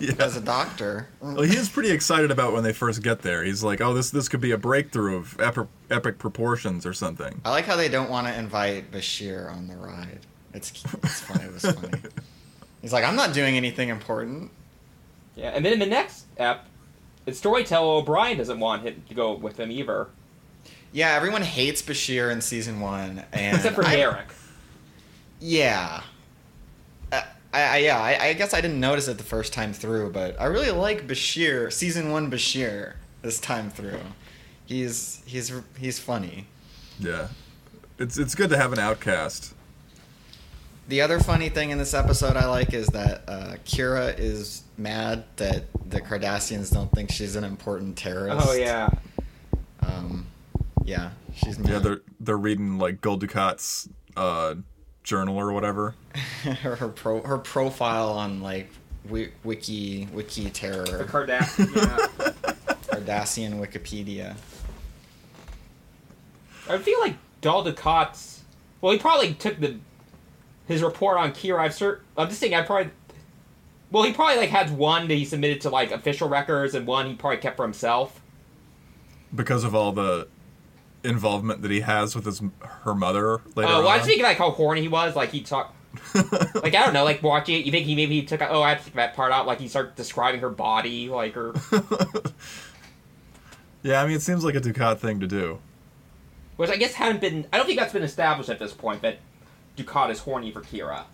yeah. 0.00 0.14
as 0.18 0.36
a 0.36 0.40
doctor. 0.40 1.08
Well, 1.20 1.42
he 1.42 1.56
is 1.56 1.68
pretty 1.68 1.90
excited 1.90 2.30
about 2.30 2.52
when 2.52 2.64
they 2.64 2.72
first 2.72 3.02
get 3.02 3.22
there. 3.22 3.44
He's 3.44 3.62
like, 3.62 3.80
"Oh, 3.80 3.94
this 3.94 4.10
this 4.10 4.28
could 4.28 4.40
be 4.40 4.52
a 4.52 4.58
breakthrough 4.58 5.16
of 5.16 5.40
epic, 5.40 5.66
epic 5.90 6.18
proportions 6.18 6.86
or 6.86 6.92
something." 6.92 7.40
I 7.44 7.50
like 7.50 7.64
how 7.64 7.76
they 7.76 7.88
don't 7.88 8.10
want 8.10 8.26
to 8.28 8.38
invite 8.38 8.90
Bashir 8.92 9.52
on 9.52 9.66
the 9.66 9.76
ride. 9.76 10.20
It's 10.54 10.70
it's 11.02 11.20
funny. 11.20 11.44
It 11.44 11.52
was 11.52 11.64
funny. 11.64 11.98
He's 12.82 12.92
like, 12.92 13.04
"I'm 13.04 13.16
not 13.16 13.32
doing 13.32 13.56
anything 13.56 13.88
important." 13.88 14.50
Yeah, 15.36 15.50
and 15.50 15.64
then 15.64 15.72
in 15.72 15.78
the 15.78 15.86
next 15.86 16.26
ep, 16.36 16.66
it's 17.24 17.38
Storyteller 17.38 17.94
O'Brien 18.00 18.36
doesn't 18.36 18.60
want 18.60 18.82
him 18.82 19.02
to 19.08 19.14
go 19.14 19.32
with 19.34 19.56
them 19.56 19.70
either, 19.70 20.08
Yeah, 20.92 21.12
everyone 21.14 21.40
hates 21.42 21.80
Bashir 21.80 22.30
in 22.30 22.40
season 22.42 22.80
one, 22.80 23.22
and 23.32 23.56
except 23.56 23.74
for 23.76 23.84
I- 23.86 23.96
Derek. 23.96 24.28
Yeah. 25.40 26.02
Uh, 27.10 27.22
I, 27.52 27.62
I 27.62 27.76
yeah, 27.78 27.98
I, 27.98 28.26
I 28.28 28.32
guess 28.34 28.52
I 28.54 28.60
didn't 28.60 28.80
notice 28.80 29.08
it 29.08 29.18
the 29.18 29.24
first 29.24 29.52
time 29.52 29.72
through, 29.72 30.10
but 30.10 30.40
I 30.40 30.44
really 30.46 30.70
like 30.70 31.06
Bashir, 31.06 31.72
season 31.72 32.10
one 32.10 32.30
Bashir, 32.30 32.94
this 33.22 33.40
time 33.40 33.70
through. 33.70 34.00
He's 34.66 35.22
he's 35.26 35.52
he's 35.78 35.98
funny. 35.98 36.46
Yeah, 36.98 37.28
it's 37.98 38.18
it's 38.18 38.34
good 38.34 38.50
to 38.50 38.56
have 38.56 38.72
an 38.72 38.78
outcast. 38.78 39.54
The 40.92 41.00
other 41.00 41.20
funny 41.20 41.48
thing 41.48 41.70
in 41.70 41.78
this 41.78 41.94
episode 41.94 42.36
I 42.36 42.44
like 42.44 42.74
is 42.74 42.88
that 42.88 43.22
uh, 43.26 43.54
Kira 43.64 44.14
is 44.18 44.62
mad 44.76 45.24
that 45.36 45.64
the 45.88 46.02
Cardassians 46.02 46.70
don't 46.70 46.92
think 46.92 47.10
she's 47.10 47.34
an 47.34 47.44
important 47.44 47.96
terrorist. 47.96 48.46
Oh 48.46 48.52
yeah, 48.52 48.90
Um, 49.80 50.26
yeah, 50.84 51.12
she's 51.34 51.58
mad. 51.58 51.70
Yeah, 51.70 51.78
they're 51.78 52.00
they're 52.20 52.36
reading 52.36 52.76
like 52.76 53.00
Gul 53.00 53.18
Dukat's 53.18 53.88
uh, 54.18 54.56
journal 55.02 55.38
or 55.38 55.54
whatever. 55.54 55.94
her 56.44 56.76
her 56.76 56.88
pro 56.88 57.22
her 57.22 57.38
profile 57.38 58.10
on 58.10 58.42
like 58.42 58.68
wi- 59.06 59.32
wiki 59.44 60.08
wiki 60.12 60.44
the 60.44 60.50
terror 60.50 60.84
Cardassian. 60.84 61.74
Yeah. 61.74 62.32
Cardassian 62.92 63.66
Wikipedia. 63.66 64.36
I 66.68 66.76
feel 66.76 67.00
like 67.00 67.16
Dal 67.40 67.64
Ducat's. 67.64 68.42
Well, 68.82 68.92
he 68.92 68.98
probably 68.98 69.32
took 69.32 69.58
the 69.58 69.76
his 70.66 70.82
report 70.82 71.18
on 71.18 71.32
Kira. 71.32 71.58
I've 71.60 71.72
cert, 71.72 72.00
I'm 72.16 72.28
just 72.28 72.40
saying. 72.40 72.54
I 72.54 72.62
probably. 72.62 72.92
Well, 73.90 74.04
he 74.04 74.12
probably 74.12 74.38
like 74.38 74.50
had 74.50 74.70
one 74.76 75.06
that 75.08 75.14
he 75.14 75.24
submitted 75.24 75.60
to 75.62 75.70
like 75.70 75.90
official 75.90 76.28
records, 76.28 76.74
and 76.74 76.86
one 76.86 77.06
he 77.06 77.14
probably 77.14 77.38
kept 77.38 77.56
for 77.56 77.64
himself. 77.64 78.20
because 79.34 79.64
of 79.64 79.74
all 79.74 79.92
the 79.92 80.28
involvement 81.04 81.62
that 81.62 81.70
he 81.70 81.80
has 81.80 82.14
with 82.14 82.24
his 82.24 82.40
her 82.84 82.94
mother 82.94 83.40
later 83.56 83.68
Oh, 83.72 83.80
well, 83.80 83.88
I 83.88 83.96
was 83.98 84.06
thinking 84.06 84.22
like 84.24 84.38
how 84.38 84.50
horny 84.50 84.80
he 84.82 84.88
was. 84.88 85.14
Like 85.16 85.30
he 85.30 85.40
talked. 85.42 85.74
like 86.14 86.74
I 86.74 86.84
don't 86.84 86.94
know, 86.94 87.04
like 87.04 87.22
watching 87.22 87.56
it, 87.60 87.66
you 87.66 87.72
think 87.72 87.84
he 87.84 87.94
maybe 87.94 88.18
he 88.20 88.24
took 88.24 88.40
oh 88.40 88.62
I 88.62 88.70
have 88.70 88.78
to 88.78 88.84
take 88.84 88.94
that 88.94 89.12
part 89.14 89.30
out, 89.30 89.46
like 89.46 89.60
he 89.60 89.68
started 89.68 89.94
describing 89.94 90.40
her 90.40 90.48
body, 90.48 91.10
like 91.10 91.34
her, 91.34 91.52
yeah, 93.82 94.00
I 94.02 94.06
mean, 94.06 94.16
it 94.16 94.22
seems 94.22 94.44
like 94.44 94.54
a 94.54 94.60
Dukat 94.60 94.98
thing 95.00 95.20
to 95.20 95.26
do. 95.26 95.58
which 96.56 96.70
I 96.70 96.76
guess 96.76 96.94
hadn't 96.94 97.20
been. 97.20 97.46
I 97.52 97.58
don't 97.58 97.66
think 97.66 97.78
that's 97.78 97.92
been 97.92 98.02
established 98.02 98.48
at 98.48 98.58
this 98.58 98.72
point, 98.72 99.02
but 99.02 99.18
Dukat 99.76 100.10
is 100.10 100.20
horny 100.20 100.50
for 100.50 100.60
Kira. 100.60 101.04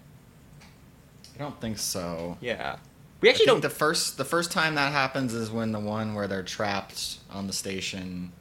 I 1.35 1.38
don't 1.38 1.61
think 1.61 1.79
so. 1.79 2.37
Yeah. 2.41 2.77
We 3.21 3.29
actually 3.29 3.47
think 3.47 3.62
don't. 3.62 3.62
the 3.62 3.77
first 3.77 4.17
the 4.17 4.25
first 4.25 4.53
time 4.53 4.75
that 4.77 4.93
happens 4.93 5.35
is 5.35 5.50
when 5.50 5.73
the 5.73 5.81
one 5.81 6.15
where 6.15 6.27
they're 6.29 6.43
trapped 6.43 7.19
on 7.31 7.47
the 7.47 7.53
station. 7.53 8.33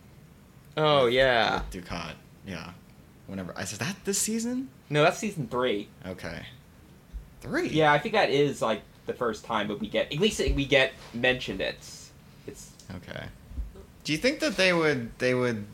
oh 0.75 1.05
yeah. 1.07 1.61
With 1.71 1.85
Dukat. 1.85 2.13
Yeah. 2.45 2.71
Whenever 3.27 3.53
I 3.55 3.65
said 3.65 3.79
that 3.79 3.95
this 4.05 4.19
season. 4.19 4.69
No, 4.89 5.01
that's 5.03 5.17
season 5.17 5.47
three. 5.47 5.89
Okay. 6.05 6.45
Three. 7.41 7.69
Yeah, 7.69 7.91
I 7.91 7.99
think 7.99 8.13
that 8.13 8.29
is 8.29 8.61
like 8.61 8.81
the 9.05 9.13
first 9.13 9.45
time 9.45 9.67
that 9.67 9.79
we 9.79 9.87
get 9.87 10.11
at 10.11 10.19
least 10.19 10.39
we 10.39 10.65
get 10.65 10.93
mentioned. 11.13 11.61
It's 11.61 12.11
it's 12.45 12.71
Okay. 12.95 13.25
Do 14.03 14.11
you 14.11 14.17
think 14.17 14.39
that 14.39 14.57
they 14.57 14.73
would 14.73 15.17
they 15.19 15.33
would 15.33 15.65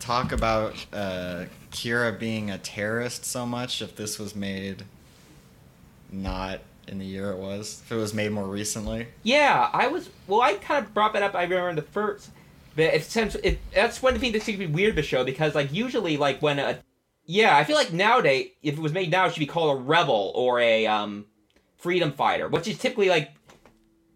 talk 0.00 0.32
about 0.32 0.74
uh, 0.92 1.44
Kira 1.70 2.18
being 2.18 2.50
a 2.50 2.58
terrorist 2.58 3.24
so 3.24 3.46
much 3.46 3.82
if 3.82 3.96
this 3.96 4.18
was 4.18 4.34
made 4.34 4.84
not 6.10 6.60
in 6.86 6.98
the 6.98 7.04
year 7.04 7.30
it 7.30 7.38
was? 7.38 7.82
If 7.84 7.92
it 7.92 7.96
was 7.96 8.14
made 8.14 8.32
more 8.32 8.46
recently? 8.46 9.08
Yeah, 9.22 9.68
I 9.72 9.88
was. 9.88 10.10
Well, 10.26 10.40
I 10.40 10.54
kind 10.54 10.84
of 10.84 10.94
brought 10.94 11.12
that 11.12 11.22
up. 11.22 11.34
I 11.34 11.42
remember 11.42 11.70
in 11.70 11.76
the 11.76 11.82
first. 11.82 12.30
But 12.74 12.94
it 12.94 13.04
seems 13.04 13.34
it. 13.36 13.58
That's 13.74 14.02
one 14.02 14.18
thing 14.18 14.32
that 14.32 14.42
seems 14.42 14.58
to 14.58 14.66
be 14.66 14.72
weird 14.72 14.96
the 14.96 15.02
show 15.02 15.24
because, 15.24 15.54
like, 15.54 15.72
usually, 15.72 16.16
like 16.16 16.40
when 16.40 16.58
a. 16.58 16.78
Yeah, 17.26 17.56
I 17.56 17.64
feel 17.64 17.76
like 17.76 17.92
nowadays, 17.92 18.52
if 18.62 18.74
it 18.78 18.80
was 18.80 18.92
made 18.92 19.10
now, 19.10 19.26
it 19.26 19.34
should 19.34 19.40
be 19.40 19.46
called 19.46 19.78
a 19.78 19.82
rebel 19.82 20.32
or 20.34 20.60
a 20.60 20.86
um, 20.86 21.26
freedom 21.76 22.12
fighter, 22.12 22.48
which 22.48 22.66
is 22.66 22.78
typically 22.78 23.10
like, 23.10 23.32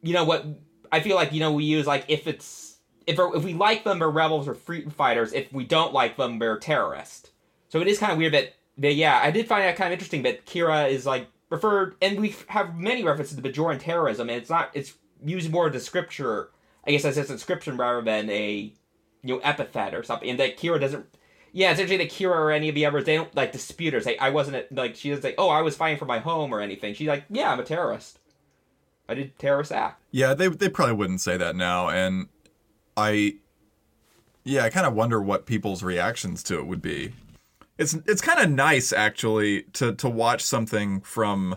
you 0.02 0.14
know, 0.14 0.24
what 0.24 0.46
I 0.90 1.00
feel 1.00 1.16
like 1.16 1.32
you 1.32 1.40
know 1.40 1.52
we 1.52 1.64
use 1.64 1.86
like 1.86 2.04
if 2.08 2.26
it's 2.26 2.76
if 3.06 3.18
if 3.18 3.44
we 3.44 3.54
like 3.54 3.84
them, 3.84 3.98
they're 3.98 4.10
rebels 4.10 4.48
or 4.48 4.54
freedom 4.54 4.90
fighters. 4.90 5.32
If 5.32 5.52
we 5.52 5.64
don't 5.64 5.92
like 5.92 6.16
them, 6.16 6.38
they're 6.38 6.58
terrorists. 6.58 7.21
So 7.72 7.80
it 7.80 7.88
is 7.88 7.98
kind 7.98 8.12
of 8.12 8.18
weird 8.18 8.34
that. 8.34 8.54
But 8.76 8.96
yeah, 8.96 9.18
I 9.22 9.30
did 9.30 9.48
find 9.48 9.64
that 9.64 9.76
kind 9.76 9.88
of 9.88 9.92
interesting 9.94 10.24
that 10.24 10.44
Kira 10.44 10.90
is 10.90 11.06
like 11.06 11.26
referred, 11.48 11.96
and 12.02 12.20
we 12.20 12.36
have 12.48 12.76
many 12.76 13.02
references 13.02 13.34
to 13.34 13.42
Bajoran 13.42 13.80
terrorism, 13.80 14.28
and 14.28 14.36
it's 14.36 14.50
not. 14.50 14.70
It's 14.74 14.92
used 15.24 15.50
more 15.50 15.70
as 15.70 15.74
a 15.74 15.80
scripture, 15.80 16.50
I 16.86 16.90
guess, 16.90 17.06
as 17.06 17.16
a 17.16 17.24
description 17.24 17.78
rather 17.78 18.02
than 18.02 18.28
a 18.28 18.74
you 19.22 19.34
know 19.34 19.38
epithet 19.38 19.94
or 19.94 20.02
something. 20.02 20.28
And 20.28 20.38
that 20.38 20.58
Kira 20.58 20.78
doesn't. 20.78 21.06
Yeah, 21.52 21.70
it's 21.70 21.80
interesting 21.80 22.06
that 22.06 22.14
Kira 22.14 22.36
or 22.36 22.50
any 22.50 22.68
of 22.68 22.74
the 22.74 22.84
others 22.84 23.04
they 23.06 23.16
don't 23.16 23.34
like 23.34 23.52
dispute 23.52 23.94
her. 23.94 24.00
Say 24.02 24.18
I 24.18 24.28
wasn't 24.28 24.56
a- 24.56 24.66
like 24.70 24.94
she 24.94 25.08
doesn't 25.08 25.22
say, 25.22 25.34
oh, 25.38 25.48
I 25.48 25.62
was 25.62 25.74
fighting 25.74 25.98
for 25.98 26.04
my 26.04 26.18
home 26.18 26.52
or 26.54 26.60
anything. 26.60 26.92
She's 26.92 27.08
like, 27.08 27.24
yeah, 27.30 27.50
I'm 27.50 27.60
a 27.60 27.64
terrorist. 27.64 28.18
I 29.08 29.14
did 29.14 29.38
terrorist 29.38 29.72
act. 29.72 30.02
Yeah, 30.10 30.34
they 30.34 30.48
they 30.48 30.68
probably 30.68 30.94
wouldn't 30.94 31.22
say 31.22 31.38
that 31.38 31.56
now, 31.56 31.88
and 31.88 32.28
I, 32.98 33.36
yeah, 34.44 34.64
I 34.64 34.68
kind 34.68 34.86
of 34.86 34.92
wonder 34.94 35.22
what 35.22 35.46
people's 35.46 35.82
reactions 35.82 36.42
to 36.44 36.58
it 36.58 36.66
would 36.66 36.82
be. 36.82 37.14
It's 37.82 37.94
it's 38.06 38.22
kind 38.22 38.38
of 38.38 38.48
nice 38.48 38.92
actually 38.92 39.62
to 39.74 39.92
to 39.96 40.08
watch 40.08 40.42
something 40.42 41.00
from 41.00 41.56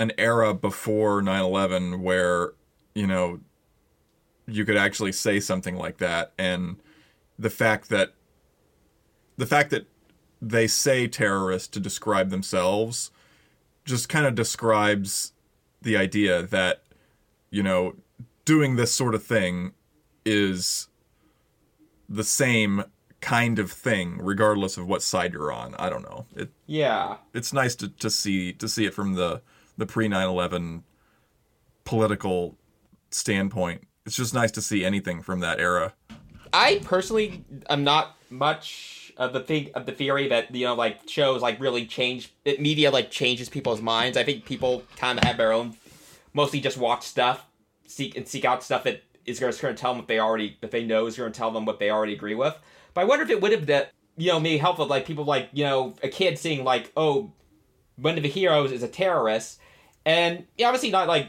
an 0.00 0.10
era 0.18 0.52
before 0.52 1.22
9/11 1.22 2.00
where 2.00 2.54
you 2.92 3.06
know 3.06 3.38
you 4.48 4.64
could 4.64 4.76
actually 4.76 5.12
say 5.12 5.38
something 5.38 5.76
like 5.76 5.98
that, 5.98 6.32
and 6.36 6.76
the 7.38 7.50
fact 7.50 7.88
that 7.90 8.14
the 9.36 9.46
fact 9.46 9.70
that 9.70 9.86
they 10.42 10.66
say 10.66 11.06
terrorist 11.06 11.72
to 11.72 11.80
describe 11.80 12.30
themselves 12.30 13.12
just 13.84 14.08
kind 14.08 14.26
of 14.26 14.34
describes 14.34 15.34
the 15.82 15.96
idea 15.96 16.42
that 16.42 16.82
you 17.50 17.62
know 17.62 17.94
doing 18.44 18.74
this 18.74 18.92
sort 18.92 19.14
of 19.14 19.22
thing 19.22 19.72
is 20.24 20.88
the 22.08 22.24
same 22.24 22.82
kind 23.24 23.58
of 23.58 23.72
thing 23.72 24.18
regardless 24.20 24.76
of 24.76 24.86
what 24.86 25.00
side 25.02 25.32
you're 25.32 25.50
on. 25.50 25.74
I 25.76 25.88
don't 25.88 26.02
know. 26.02 26.26
It 26.36 26.50
Yeah, 26.66 27.16
it's 27.32 27.54
nice 27.54 27.74
to, 27.76 27.88
to 27.88 28.10
see 28.10 28.52
to 28.52 28.68
see 28.68 28.84
it 28.84 28.92
from 28.92 29.14
the 29.14 29.40
the 29.78 29.86
pre 29.86 30.08
9/11 30.08 30.82
political 31.84 32.58
standpoint. 33.10 33.86
It's 34.04 34.16
just 34.16 34.34
nice 34.34 34.50
to 34.52 34.62
see 34.62 34.84
anything 34.84 35.22
from 35.22 35.40
that 35.40 35.58
era. 35.58 35.94
I 36.52 36.80
personally 36.84 37.44
am 37.70 37.82
not 37.82 38.14
much 38.28 39.12
of 39.16 39.32
the 39.32 39.40
thing 39.40 39.70
of 39.74 39.86
the 39.86 39.92
theory 39.92 40.28
that 40.28 40.54
you 40.54 40.66
know 40.66 40.74
like 40.74 41.08
shows 41.08 41.40
like 41.40 41.58
really 41.60 41.86
change 41.86 42.30
media 42.44 42.90
like 42.90 43.10
changes 43.10 43.48
people's 43.48 43.80
minds. 43.80 44.18
I 44.18 44.24
think 44.24 44.44
people 44.44 44.82
kind 44.96 45.18
of 45.18 45.24
have 45.24 45.38
their 45.38 45.52
own, 45.52 45.78
mostly 46.34 46.60
just 46.60 46.76
watch 46.76 47.04
stuff, 47.04 47.46
seek 47.86 48.18
and 48.18 48.28
seek 48.28 48.44
out 48.44 48.62
stuff 48.62 48.84
that 48.84 49.02
is 49.24 49.40
going 49.40 49.50
to 49.54 49.74
tell 49.74 49.92
them 49.92 49.98
what 50.00 50.08
they 50.08 50.20
already 50.20 50.58
that 50.60 50.70
they 50.70 50.84
know 50.84 51.06
is 51.06 51.16
going 51.16 51.32
to 51.32 51.38
tell 51.38 51.50
them 51.50 51.64
what 51.64 51.78
they 51.78 51.90
already 51.90 52.12
agree 52.12 52.34
with. 52.34 52.58
But 52.94 53.02
I 53.02 53.04
wonder 53.04 53.24
if 53.24 53.30
it 53.30 53.40
would 53.40 53.52
have 53.52 53.66
that 53.66 53.92
you 54.16 54.32
know 54.32 54.40
maybe 54.40 54.58
helpful 54.58 54.86
like 54.86 55.06
people 55.06 55.24
like 55.24 55.50
you 55.52 55.64
know 55.64 55.94
a 56.02 56.08
kid 56.08 56.38
seeing 56.38 56.64
like 56.64 56.92
oh 56.96 57.32
one 57.96 58.16
of 58.16 58.22
the 58.22 58.28
heroes 58.28 58.72
is 58.72 58.82
a 58.82 58.88
terrorist. 58.88 59.60
And 60.06 60.46
yeah, 60.56 60.68
obviously 60.68 60.90
not 60.90 61.08
like 61.08 61.28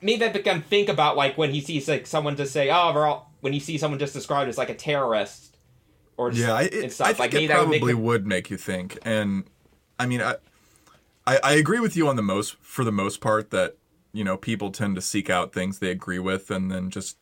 maybe 0.00 0.20
that 0.20 0.32
become 0.32 0.62
think 0.62 0.88
about 0.88 1.16
like 1.16 1.38
when 1.38 1.50
he 1.50 1.60
sees 1.60 1.88
like 1.88 2.06
someone 2.06 2.36
just 2.36 2.52
say 2.52 2.70
oh 2.70 2.92
they're 2.92 3.06
all 3.06 3.32
when 3.40 3.52
you 3.52 3.60
see 3.60 3.78
someone 3.78 3.98
just 3.98 4.14
described 4.14 4.48
as 4.48 4.58
like 4.58 4.70
a 4.70 4.74
terrorist 4.74 5.56
or 6.16 6.30
just, 6.30 6.46
yeah 6.46 6.54
I, 6.54 6.62
and 6.62 6.92
stuff. 6.92 7.06
I 7.06 7.12
think 7.12 7.18
like 7.18 7.32
maybe 7.32 7.44
it 7.44 7.48
that 7.48 7.60
would 7.60 7.68
make 7.68 7.80
probably 7.80 7.94
would 7.94 8.26
make 8.26 8.50
you 8.50 8.56
think. 8.56 8.98
And 9.02 9.44
i 9.98 10.06
mean 10.06 10.20
I, 10.20 10.36
I 11.26 11.38
i 11.42 11.52
agree 11.52 11.80
with 11.80 11.96
you 11.96 12.08
on 12.08 12.16
the 12.16 12.22
most 12.22 12.56
for 12.60 12.84
the 12.84 12.92
most 12.92 13.20
part 13.20 13.50
that 13.50 13.76
you 14.12 14.24
know 14.24 14.36
people 14.36 14.70
tend 14.70 14.96
to 14.96 15.02
seek 15.02 15.30
out 15.30 15.52
things 15.52 15.78
they 15.78 15.90
agree 15.90 16.18
with 16.18 16.50
and 16.50 16.70
then 16.70 16.90
just 16.90 17.16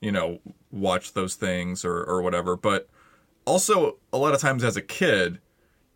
you 0.00 0.12
know 0.12 0.40
watch 0.70 1.12
those 1.12 1.34
things 1.34 1.84
or 1.84 2.02
or 2.02 2.22
whatever. 2.22 2.56
But 2.56 2.88
also 3.44 3.98
a 4.12 4.18
lot 4.18 4.34
of 4.34 4.40
times 4.40 4.64
as 4.64 4.76
a 4.76 4.82
kid 4.82 5.40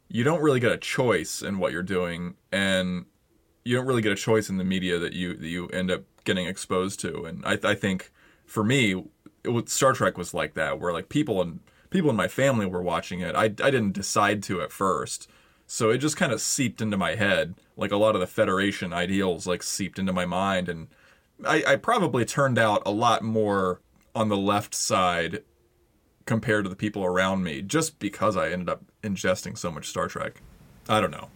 you 0.08 0.22
don't 0.22 0.42
really 0.42 0.60
get 0.60 0.72
a 0.72 0.78
choice 0.78 1.42
in 1.42 1.58
what 1.58 1.72
you're 1.72 1.82
doing 1.82 2.34
and 2.52 3.06
you 3.64 3.74
don't 3.76 3.86
really 3.86 4.02
get 4.02 4.12
a 4.12 4.16
choice 4.16 4.48
in 4.48 4.58
the 4.58 4.64
media 4.64 4.98
that 4.98 5.12
you 5.12 5.36
that 5.36 5.48
you 5.48 5.68
end 5.68 5.90
up 5.90 6.02
getting 6.24 6.46
exposed 6.46 7.00
to. 7.00 7.24
And 7.24 7.44
i, 7.44 7.58
I 7.64 7.74
think 7.74 8.10
for 8.46 8.64
me 8.64 9.04
it 9.42 9.48
was, 9.48 9.72
star 9.72 9.92
trek 9.92 10.16
was 10.16 10.32
like 10.32 10.54
that 10.54 10.78
where 10.78 10.92
like 10.92 11.08
people 11.08 11.42
and 11.42 11.60
people 11.90 12.10
in 12.10 12.16
my 12.16 12.28
family 12.28 12.66
were 12.66 12.82
watching 12.82 13.20
it. 13.20 13.34
I, 13.34 13.44
I 13.44 13.48
didn't 13.48 13.92
decide 13.92 14.42
to 14.44 14.60
at 14.60 14.72
first. 14.72 15.28
So 15.66 15.90
it 15.90 15.98
just 15.98 16.16
kind 16.16 16.32
of 16.32 16.40
seeped 16.40 16.80
into 16.80 16.96
my 16.96 17.14
head. 17.14 17.54
Like 17.76 17.90
a 17.90 17.96
lot 17.96 18.14
of 18.14 18.20
the 18.20 18.26
federation 18.26 18.92
ideals 18.92 19.46
like 19.46 19.62
seeped 19.62 19.98
into 19.98 20.12
my 20.12 20.26
mind. 20.26 20.68
And 20.68 20.88
I, 21.44 21.64
I 21.66 21.76
probably 21.76 22.24
turned 22.24 22.58
out 22.58 22.82
a 22.84 22.90
lot 22.90 23.22
more 23.22 23.80
on 24.14 24.28
the 24.28 24.36
left 24.36 24.74
side 24.74 25.42
compared 26.26 26.64
to 26.64 26.68
the 26.68 26.76
people 26.76 27.04
around 27.04 27.42
me 27.42 27.62
just 27.62 27.98
because 27.98 28.36
I 28.36 28.50
ended 28.50 28.68
up 28.68 28.82
ingesting 29.02 29.56
so 29.58 29.70
much 29.70 29.88
Star 29.88 30.08
Trek. 30.08 30.40
I 30.88 31.00
don't 31.00 31.10
know. 31.10 31.28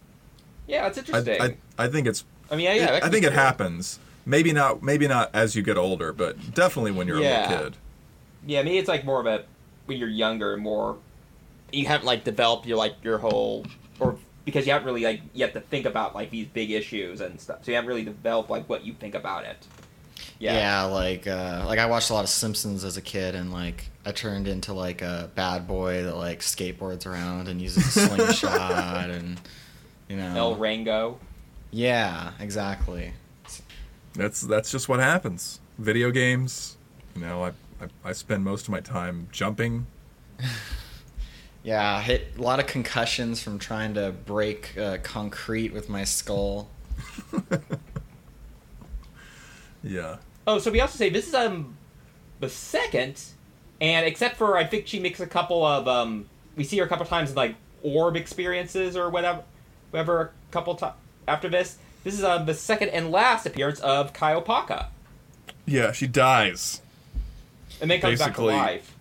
yeah 0.67 0.87
it's 0.87 0.97
interesting 0.97 1.41
I, 1.41 1.57
I 1.77 1.87
think 1.87 2.07
it's 2.07 2.23
I 2.51 2.55
mean 2.55 2.65
yeah, 2.65 2.73
yeah 2.73 2.85
that 2.91 3.03
I 3.05 3.09
think 3.09 3.23
it 3.25 3.29
true. 3.29 3.37
happens. 3.37 3.99
Maybe 4.25 4.53
not 4.53 4.83
maybe 4.83 5.07
not 5.07 5.29
as 5.33 5.55
you 5.55 5.63
get 5.63 5.77
older, 5.77 6.13
but 6.13 6.53
definitely 6.53 6.91
when 6.91 7.07
you're 7.07 7.17
a 7.17 7.21
little 7.21 7.47
kid. 7.57 7.77
yeah 8.45 8.61
maybe 8.63 8.77
it's 8.77 8.87
like 8.89 9.05
more 9.05 9.19
of 9.19 9.25
a 9.25 9.45
when 9.85 9.97
you're 9.97 10.07
younger 10.09 10.53
and 10.53 10.61
more 10.61 10.97
you 11.71 11.85
haven't 11.87 12.05
like 12.05 12.23
developed 12.23 12.65
your 12.67 12.77
like 12.77 12.95
your 13.03 13.17
whole 13.17 13.65
or 13.99 14.17
because 14.45 14.65
you 14.65 14.71
haven't 14.71 14.85
really 14.85 15.03
like 15.03 15.21
you 15.33 15.43
have 15.43 15.53
to 15.53 15.61
think 15.61 15.85
about 15.85 16.13
like 16.15 16.29
these 16.31 16.47
big 16.47 16.71
issues 16.71 17.21
and 17.21 17.39
stuff 17.39 17.63
so 17.63 17.71
you 17.71 17.75
haven't 17.75 17.87
really 17.87 18.03
developed 18.03 18.49
like 18.49 18.67
what 18.69 18.83
you 18.85 18.93
think 18.93 19.15
about 19.15 19.45
it 19.45 19.67
Yeah, 20.39 20.53
yeah 20.53 20.83
like 20.83 21.27
uh, 21.27 21.63
like 21.65 21.79
I 21.79 21.85
watched 21.85 22.09
a 22.09 22.13
lot 22.13 22.23
of 22.23 22.29
Simpsons 22.29 22.83
as 22.83 22.97
a 22.97 23.01
kid, 23.01 23.35
and 23.35 23.51
like 23.51 23.89
I 24.05 24.11
turned 24.11 24.47
into 24.47 24.73
like 24.73 25.01
a 25.01 25.29
bad 25.35 25.67
boy 25.67 26.03
that 26.03 26.15
like 26.15 26.39
skateboards 26.39 27.05
around 27.05 27.47
and 27.47 27.61
uses 27.61 27.95
a 27.95 28.07
slingshot, 28.07 29.09
and 29.09 29.39
you 30.07 30.17
know. 30.17 30.35
El 30.35 30.55
Rango 30.55 31.19
Yeah, 31.71 32.31
exactly. 32.39 33.13
That's 34.13 34.41
that's 34.41 34.71
just 34.71 34.89
what 34.89 34.99
happens. 34.99 35.59
Video 35.77 36.11
games, 36.11 36.77
you 37.15 37.21
know, 37.21 37.43
I 37.43 37.49
I, 37.81 38.09
I 38.09 38.11
spend 38.13 38.43
most 38.43 38.63
of 38.63 38.69
my 38.69 38.81
time 38.81 39.27
jumping. 39.31 39.87
Yeah, 41.61 41.97
I 41.97 42.01
hit 42.01 42.35
a 42.37 42.41
lot 42.41 42.59
of 42.59 42.67
concussions 42.67 43.43
from 43.43 43.59
trying 43.59 43.93
to 43.95 44.11
break 44.25 44.77
uh, 44.77 44.97
concrete 45.03 45.73
with 45.73 45.89
my 45.89 46.05
skull. 46.05 46.69
Yeah. 49.83 50.17
Oh, 50.47 50.59
so 50.59 50.71
we 50.71 50.81
also 50.81 50.97
say 50.97 51.09
this 51.09 51.27
is 51.27 51.33
um 51.33 51.75
the 52.39 52.49
second, 52.49 53.21
and 53.81 54.05
except 54.05 54.37
for 54.37 54.57
I 54.57 54.63
think 54.65 54.87
she 54.87 54.99
makes 54.99 55.19
a 55.19 55.27
couple 55.27 55.65
of 55.65 55.87
um 55.87 56.25
we 56.55 56.63
see 56.63 56.77
her 56.79 56.85
a 56.85 56.87
couple 56.89 57.05
times 57.05 57.29
in 57.31 57.35
like 57.35 57.55
orb 57.83 58.15
experiences 58.15 58.97
or 58.97 59.09
whatever, 59.09 59.43
whatever 59.91 60.21
a 60.21 60.51
couple 60.51 60.75
times 60.75 60.95
after 61.27 61.47
this. 61.49 61.77
This 62.03 62.13
is 62.13 62.23
um 62.23 62.45
the 62.45 62.53
second 62.53 62.89
and 62.89 63.11
last 63.11 63.45
appearance 63.45 63.79
of 63.81 64.13
Kai 64.13 64.33
Opaka, 64.39 64.87
Yeah, 65.65 65.91
she 65.91 66.07
dies. 66.07 66.81
and 67.81 67.89
then 67.91 68.01
comes 68.01 68.19
Basically- 68.19 68.53
back 68.53 68.57
to 68.57 68.71
life. 68.71 68.95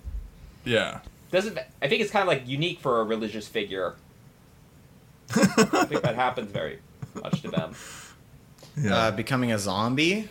Yeah. 0.64 1.00
Doesn't 1.30 1.58
I 1.82 1.88
think 1.88 2.02
it's 2.02 2.10
kind 2.10 2.22
of 2.22 2.28
like 2.28 2.46
unique 2.46 2.80
for 2.80 3.00
a 3.00 3.04
religious 3.04 3.46
figure. 3.48 3.94
I 5.34 5.84
think 5.86 6.02
that 6.02 6.14
happens 6.14 6.50
very 6.50 6.78
much 7.22 7.42
to 7.42 7.50
them. 7.50 7.74
Yeah. 8.76 8.96
Uh, 8.96 9.10
becoming 9.10 9.52
a 9.52 9.58
zombie, 9.58 10.28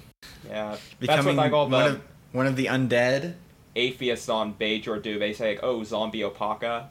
Yeah, 0.47 0.71
that's 0.71 0.83
becoming 0.99 1.35
what 1.37 1.43
like 1.45 1.51
all 1.53 1.69
one 1.69 1.85
of 1.87 2.01
one 2.31 2.47
of 2.47 2.55
the 2.55 2.65
undead. 2.67 3.33
atheists 3.75 4.29
on 4.29 4.53
Bajor 4.53 5.01
do. 5.01 5.19
They 5.19 5.33
say 5.33 5.51
like, 5.55 5.59
"Oh, 5.63 5.83
zombie 5.83 6.21
Opaka." 6.21 6.85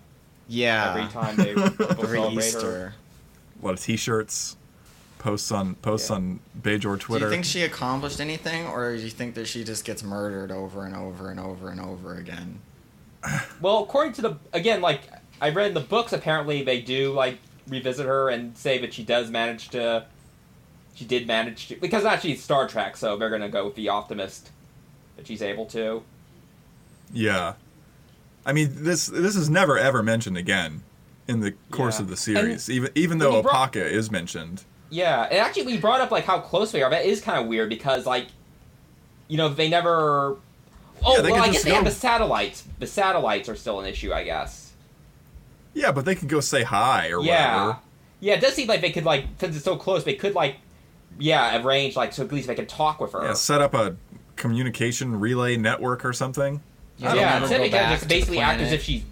Yeah, 0.48 0.94
Every 0.96 1.10
time 1.12 1.36
they 1.36 1.54
people 1.54 1.86
every 1.90 2.18
celebrate 2.18 2.24
her. 2.34 2.38
Easter. 2.38 2.94
a 3.62 3.66
lot 3.66 3.74
of 3.74 3.80
T-shirts, 3.80 4.56
posts 5.18 5.50
on 5.50 5.74
posts 5.76 6.08
Yeah. 6.10 6.16
on 6.16 6.40
Bajor 6.60 6.98
Twitter. 7.00 7.24
Do 7.26 7.30
you 7.30 7.30
think 7.30 7.44
she 7.44 7.62
accomplished 7.62 8.20
anything, 8.20 8.66
or 8.66 8.96
do 8.96 9.02
you 9.02 9.10
think 9.10 9.34
that 9.34 9.46
she 9.48 9.64
just 9.64 9.84
gets 9.84 10.02
murdered 10.04 10.52
over 10.52 10.84
and 10.84 10.94
over 10.94 11.30
and 11.30 11.40
over 11.40 11.68
and 11.70 11.80
over 11.80 12.14
again? 12.14 12.60
Well, 13.60 13.82
according 13.82 14.12
to 14.14 14.22
the 14.22 14.36
again, 14.52 14.80
like 14.80 15.00
I 15.40 15.50
read 15.50 15.68
in 15.68 15.74
the 15.74 15.80
books, 15.80 16.12
apparently 16.12 16.62
they 16.62 16.80
do 16.80 17.12
like 17.12 17.38
revisit 17.68 18.06
her 18.06 18.28
and 18.28 18.56
say 18.56 18.78
that 18.78 18.94
she 18.94 19.02
does 19.02 19.30
manage 19.30 19.70
to. 19.70 20.06
She 20.96 21.04
did 21.04 21.26
manage 21.28 21.68
to 21.68 21.76
because 21.76 22.04
actually 22.04 22.32
it's 22.32 22.42
Star 22.42 22.66
Trek, 22.66 22.96
so 22.96 23.16
they're 23.16 23.30
gonna 23.30 23.48
go 23.48 23.64
with 23.66 23.74
the 23.76 23.88
optimist 23.90 24.50
that 25.16 25.26
she's 25.26 25.42
able 25.42 25.66
to. 25.66 26.02
yeah, 27.12 27.52
I 28.44 28.52
mean 28.52 28.70
this 28.72 29.06
this 29.06 29.36
is 29.36 29.48
never 29.48 29.78
ever 29.78 30.02
mentioned 30.02 30.36
again 30.36 30.82
in 31.28 31.40
the 31.40 31.52
course 31.70 31.96
Yeah. 31.98 32.02
of 32.02 32.08
the 32.08 32.16
series, 32.16 32.68
even 32.70 32.90
even 32.94 33.18
though 33.18 33.34
when 33.34 33.42
brought- 33.42 33.72
Opaka 33.72 33.84
is 33.88 34.10
mentioned. 34.10 34.64
Yeah, 34.90 35.22
and 35.24 35.38
actually 35.38 35.66
we 35.66 35.76
brought 35.78 36.00
up 36.00 36.10
like 36.10 36.24
how 36.24 36.38
close 36.40 36.72
they 36.72 36.82
are. 36.82 36.90
That 36.90 37.04
is 37.04 37.20
kind 37.20 37.38
of 37.40 37.46
weird 37.46 37.68
because 37.68 38.06
like, 38.06 38.28
you 39.28 39.36
know, 39.36 39.48
they 39.48 39.68
never. 39.68 40.36
Oh 41.04 41.16
Yeah, 41.16 41.20
they 41.22 41.30
well, 41.32 41.42
I 41.42 41.46
guess 41.46 41.54
just 41.56 41.64
they 41.66 41.72
have 41.74 41.84
the 41.84 41.90
satellites. 41.90 42.64
The 42.78 42.86
satellites 42.86 43.48
are 43.50 43.56
still 43.56 43.80
an 43.80 43.86
issue, 43.86 44.12
I 44.14 44.24
guess. 44.24 44.72
Yeah, 45.74 45.92
but 45.92 46.06
they 46.06 46.14
can 46.14 46.26
go 46.28 46.40
say 46.40 46.62
hi 46.62 47.08
or 47.08 47.20
yeah, 47.22 47.54
whatever. 47.66 47.78
yeah. 48.20 48.34
It 48.34 48.40
does 48.40 48.54
seem 48.54 48.66
like 48.68 48.80
they 48.80 48.92
could 48.92 49.04
like 49.04 49.26
since 49.38 49.56
it's 49.56 49.64
so 49.64 49.76
close, 49.76 50.04
they 50.04 50.14
could 50.14 50.34
like, 50.34 50.56
yeah, 51.18 51.62
arrange 51.64 51.96
like 51.96 52.12
so 52.12 52.24
at 52.24 52.32
least 52.32 52.46
they 52.48 52.54
can 52.54 52.66
talk 52.66 53.00
with 53.00 53.12
her. 53.12 53.22
Yeah, 53.24 53.32
set 53.34 53.60
up 53.60 53.74
a 53.74 53.96
communication 54.36 55.18
relay 55.18 55.56
network 55.56 56.04
or 56.04 56.12
something. 56.12 56.60
Yeah, 56.98 57.08
they'll 57.12 57.20
yeah, 57.20 57.40
instead 57.40 57.60
they 57.60 57.70
kind 57.70 57.92
of 57.92 57.98
just 57.98 58.08
basically 58.08 58.38
act 58.38 58.60
as 58.60 58.72
if 58.72 58.82
she's 58.82 59.02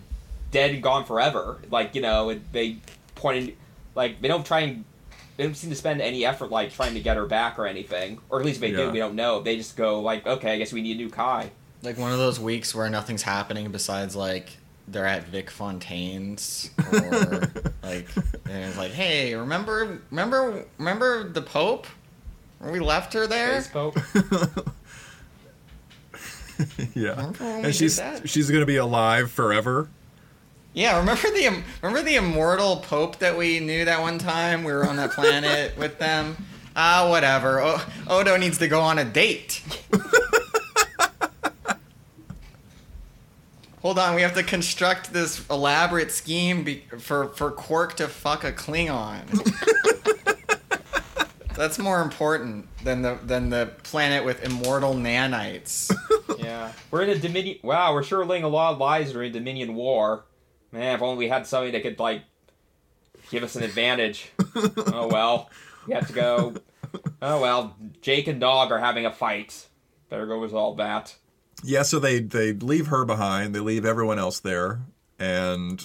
dead 0.50 0.70
and 0.70 0.82
gone 0.82 1.04
forever. 1.04 1.58
Like 1.70 1.94
you 1.94 2.02
know, 2.02 2.30
it- 2.30 2.52
they 2.52 2.76
pointed 3.14 3.56
like 3.94 4.20
they 4.20 4.28
don't 4.28 4.44
try 4.46 4.60
and 4.60 4.84
they 5.36 5.44
don't 5.44 5.54
seem 5.56 5.70
to 5.70 5.76
spend 5.76 6.00
any 6.00 6.24
effort 6.24 6.50
like 6.50 6.72
trying 6.72 6.94
to 6.94 7.00
get 7.00 7.16
her 7.16 7.26
back 7.26 7.58
or 7.58 7.66
anything, 7.66 8.20
or 8.30 8.38
at 8.40 8.46
least 8.46 8.60
they 8.60 8.70
Yeah. 8.70 8.76
do, 8.86 8.90
we 8.90 8.98
don't 8.98 9.14
know. 9.16 9.40
They 9.42 9.56
just 9.56 9.76
go 9.76 10.00
like, 10.00 10.26
okay, 10.26 10.52
I 10.52 10.58
guess 10.58 10.72
we 10.72 10.80
need 10.82 10.96
a 10.96 10.98
new 10.98 11.10
Kai. 11.10 11.50
Like 11.82 11.98
one 11.98 12.12
of 12.12 12.18
those 12.18 12.38
weeks 12.40 12.74
where 12.74 12.88
nothing's 12.88 13.22
happening 13.22 13.70
besides 13.72 14.14
like 14.16 14.56
they're 14.88 15.06
at 15.06 15.24
Vic 15.24 15.50
Fontaine's 15.50 16.70
or 16.92 17.00
like 17.82 18.06
and 18.48 18.64
it's 18.64 18.76
like, 18.76 18.92
hey, 18.92 19.34
remember 19.34 20.00
remember 20.10 20.64
remember 20.78 21.28
the 21.28 21.42
Pope? 21.42 21.86
We 22.60 22.80
left 22.80 23.12
her 23.14 23.26
there? 23.26 23.60
Space 23.60 23.72
Pope. 23.72 23.98
yeah, 26.94 27.10
Remember 27.10 27.44
when 27.44 27.58
we 27.58 27.64
and 27.64 27.74
she's 27.74 28.00
she's 28.24 28.50
gonna 28.50 28.66
be 28.66 28.76
alive 28.76 29.30
forever. 29.30 29.88
Yeah, 30.72 30.98
remember 30.98 31.22
the 31.30 31.62
remember 31.82 32.02
the 32.04 32.16
immortal 32.16 32.76
Pope 32.78 33.18
that 33.18 33.36
we 33.36 33.60
knew 33.60 33.84
that 33.84 34.00
one 34.00 34.18
time 34.18 34.64
we 34.64 34.72
were 34.72 34.86
on 34.86 34.96
that 34.96 35.12
planet 35.12 35.76
with 35.78 35.98
them? 35.98 36.36
Ah, 36.76 37.08
whatever. 37.08 37.60
O- 37.60 37.84
Odo 38.08 38.36
needs 38.36 38.58
to 38.58 38.66
go 38.68 38.80
on 38.80 38.98
a 38.98 39.04
date. 39.04 39.62
Hold 43.84 43.98
on, 43.98 44.14
we 44.14 44.22
have 44.22 44.34
to 44.36 44.42
construct 44.42 45.12
this 45.12 45.46
elaborate 45.50 46.10
scheme 46.10 46.64
be- 46.64 46.84
for 46.98 47.28
for 47.28 47.50
Quark 47.50 47.96
to 47.96 48.08
fuck 48.08 48.42
a 48.42 48.50
Klingon. 48.50 49.26
That's 51.54 51.78
more 51.78 52.00
important 52.00 52.66
than 52.82 53.02
the 53.02 53.18
than 53.22 53.50
the 53.50 53.72
planet 53.82 54.24
with 54.24 54.42
immortal 54.42 54.94
nanites. 54.94 55.94
yeah, 56.38 56.72
we're 56.90 57.02
in 57.02 57.10
a 57.10 57.18
Dominion. 57.18 57.58
Wow, 57.62 57.92
we're 57.92 58.02
sure 58.02 58.24
laying 58.24 58.44
a 58.44 58.48
lot 58.48 58.72
of 58.72 58.78
lies 58.78 59.12
during 59.12 59.32
Dominion 59.32 59.74
War. 59.74 60.24
Man, 60.72 60.94
if 60.94 61.02
only 61.02 61.18
we 61.18 61.28
had 61.28 61.46
somebody 61.46 61.72
that 61.72 61.82
could 61.82 61.98
like 61.98 62.22
give 63.30 63.42
us 63.42 63.54
an 63.54 63.64
advantage. 63.64 64.32
oh 64.56 65.08
well, 65.08 65.50
we 65.86 65.92
have 65.92 66.06
to 66.06 66.14
go. 66.14 66.54
Oh 67.20 67.38
well, 67.38 67.76
Jake 68.00 68.28
and 68.28 68.40
Dog 68.40 68.72
are 68.72 68.78
having 68.78 69.04
a 69.04 69.12
fight. 69.12 69.68
Better 70.08 70.24
go 70.24 70.38
resolve 70.38 70.78
that. 70.78 71.16
Yeah, 71.66 71.82
so 71.82 71.98
they 71.98 72.20
they 72.20 72.52
leave 72.52 72.88
her 72.88 73.06
behind. 73.06 73.54
They 73.54 73.60
leave 73.60 73.86
everyone 73.86 74.18
else 74.18 74.38
there, 74.38 74.82
and 75.18 75.82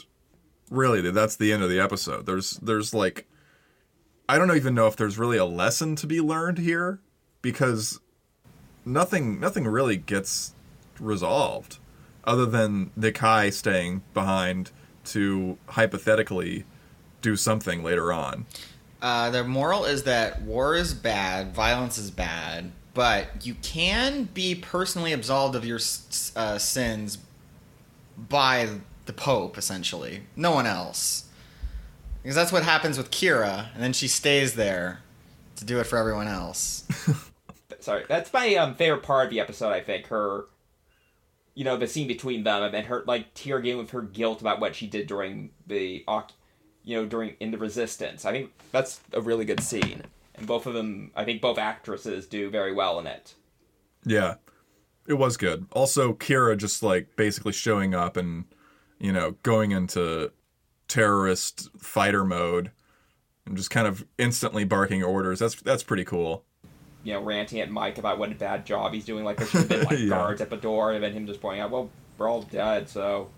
really, 0.70 1.10
that's 1.10 1.38
the 1.38 1.54
end 1.54 1.63
of 1.63 1.70
the 1.70 1.80
episode. 1.80 2.26
There's 2.26 2.52
there's 2.58 2.94
like, 2.94 3.26
I 4.28 4.38
don't 4.38 4.54
even 4.54 4.76
know 4.76 4.88
if 4.88 4.98
there's 4.98 5.18
really 5.18 5.38
a 5.38 5.46
lesson 5.46 5.96
to 5.96 6.06
be 6.06 6.20
learned 6.20 6.58
here, 6.58 7.00
because 7.42 8.02
nothing 8.84 9.39
nothing 9.39 9.65
really 9.68 9.96
gets 9.96 10.54
resolved, 11.00 11.78
other 12.26 12.46
than 12.46 12.92
the 12.98 13.13
Kai 13.13 13.50
staying 13.50 14.04
behind 14.13 14.72
to 15.06 15.58
hypothetically 15.68 16.65
do 17.22 17.38
something 17.38 17.84
later 17.84 18.12
on. 18.12 18.46
Uh, 19.02 19.30
the 19.30 19.46
moral 19.46 19.86
is 19.86 20.04
that 20.04 20.42
war 20.42 20.76
is 20.76 20.94
bad, 20.94 21.56
violence 21.56 21.98
is 21.98 22.12
bad, 22.12 22.74
but 23.00 23.46
you 23.46 23.56
can 23.62 24.26
be 24.34 24.54
personally 24.54 25.14
absolved 25.14 25.56
of 25.56 25.64
your 25.64 25.80
uh, 26.36 26.58
sins 26.58 27.18
by 28.18 28.68
the 29.06 29.14
Pope, 29.14 29.58
essentially. 29.58 30.24
No 30.36 30.52
one 30.52 30.68
else. 30.68 31.30
Because 32.22 32.36
that's 32.36 32.52
what 32.52 32.64
happens 32.64 32.98
with 32.98 33.10
Kira, 33.10 33.68
and 33.74 33.82
then 33.82 33.94
she 33.94 34.10
stays 34.10 34.56
there 34.56 35.00
to 35.56 35.64
do 35.64 35.80
it 35.80 35.86
for 35.86 35.98
everyone 35.98 36.28
else. 36.28 36.86
Sorry, 37.80 38.04
that's 38.06 38.34
my 38.34 38.56
um, 38.56 38.76
favorite 38.76 39.04
part 39.04 39.28
of 39.28 39.32
the 39.32 39.40
episode. 39.40 39.70
I 39.70 39.80
think 39.80 40.08
her, 40.08 40.48
you 41.56 41.64
know, 41.64 41.78
the 41.78 41.88
scene 41.88 42.10
between 42.10 42.44
them 42.44 42.76
and 42.76 42.86
her 42.88 43.06
like 43.08 43.34
tear 43.34 43.62
game 43.62 43.78
with 43.78 43.92
her 43.92 44.02
guilt 44.02 44.42
about 44.42 44.60
what 44.60 44.76
she 44.76 44.88
did 44.88 45.08
during 45.08 45.52
the, 45.68 46.04
you 46.84 46.98
know, 46.98 47.06
during 47.06 47.38
in 47.40 47.52
the 47.52 47.58
Resistance. 47.58 48.26
I 48.26 48.34
think 48.34 48.52
that's 48.74 49.00
a 49.14 49.22
really 49.22 49.46
good 49.46 49.62
scene, 49.62 50.04
and 50.39 50.47
both 50.47 50.65
of 50.65 50.73
them, 50.73 51.12
I 51.15 51.23
think 51.25 51.41
both 51.41 51.58
actresses 51.58 52.25
do 52.28 52.49
very 52.49 52.73
well 52.73 52.99
in 52.99 53.08
it. 53.08 53.36
Yeah, 54.06 54.36
it 55.08 55.13
was 55.15 55.38
good. 55.38 55.65
Also, 55.71 56.13
Kira 56.13 56.58
just 56.58 56.82
like 56.84 57.15
basically 57.15 57.54
showing 57.54 57.93
up 57.93 58.17
and 58.17 58.45
you 58.99 59.12
know 59.12 59.36
going 59.43 59.71
into 59.71 60.32
terrorist 60.88 61.69
fighter 61.78 62.25
mode 62.25 62.71
and 63.45 63.56
just 63.56 63.69
kind 63.69 63.88
of 63.88 64.06
instantly 64.17 64.63
barking 64.63 65.04
orders. 65.04 65.39
That's 65.39 65.56
that's 65.56 65.84
pretty 65.84 66.06
cool. 66.06 66.43
You 67.04 67.13
know, 67.13 67.21
ranting 67.23 67.60
at 67.62 67.69
Mike 67.71 67.97
about 67.97 68.19
what 68.19 68.32
a 68.32 68.36
bad 68.36 68.65
job 68.65 68.93
he's 68.93 69.06
doing. 69.06 69.23
Like 69.23 69.38
there 69.38 69.47
should 69.47 69.62
have 69.62 69.69
been 69.69 69.84
like 69.89 69.99
Yeah. 69.99 70.10
guards 70.10 70.41
at 70.41 70.49
the 70.49 70.58
door, 70.58 70.93
and 70.93 71.04
then 71.04 71.13
him 71.13 71.25
just 71.28 71.41
pointing 71.41 71.62
out, 71.62 71.71
"Well, 71.71 71.89
we're 72.17 72.30
all 72.30 72.41
dead, 72.41 72.89
so 72.89 73.30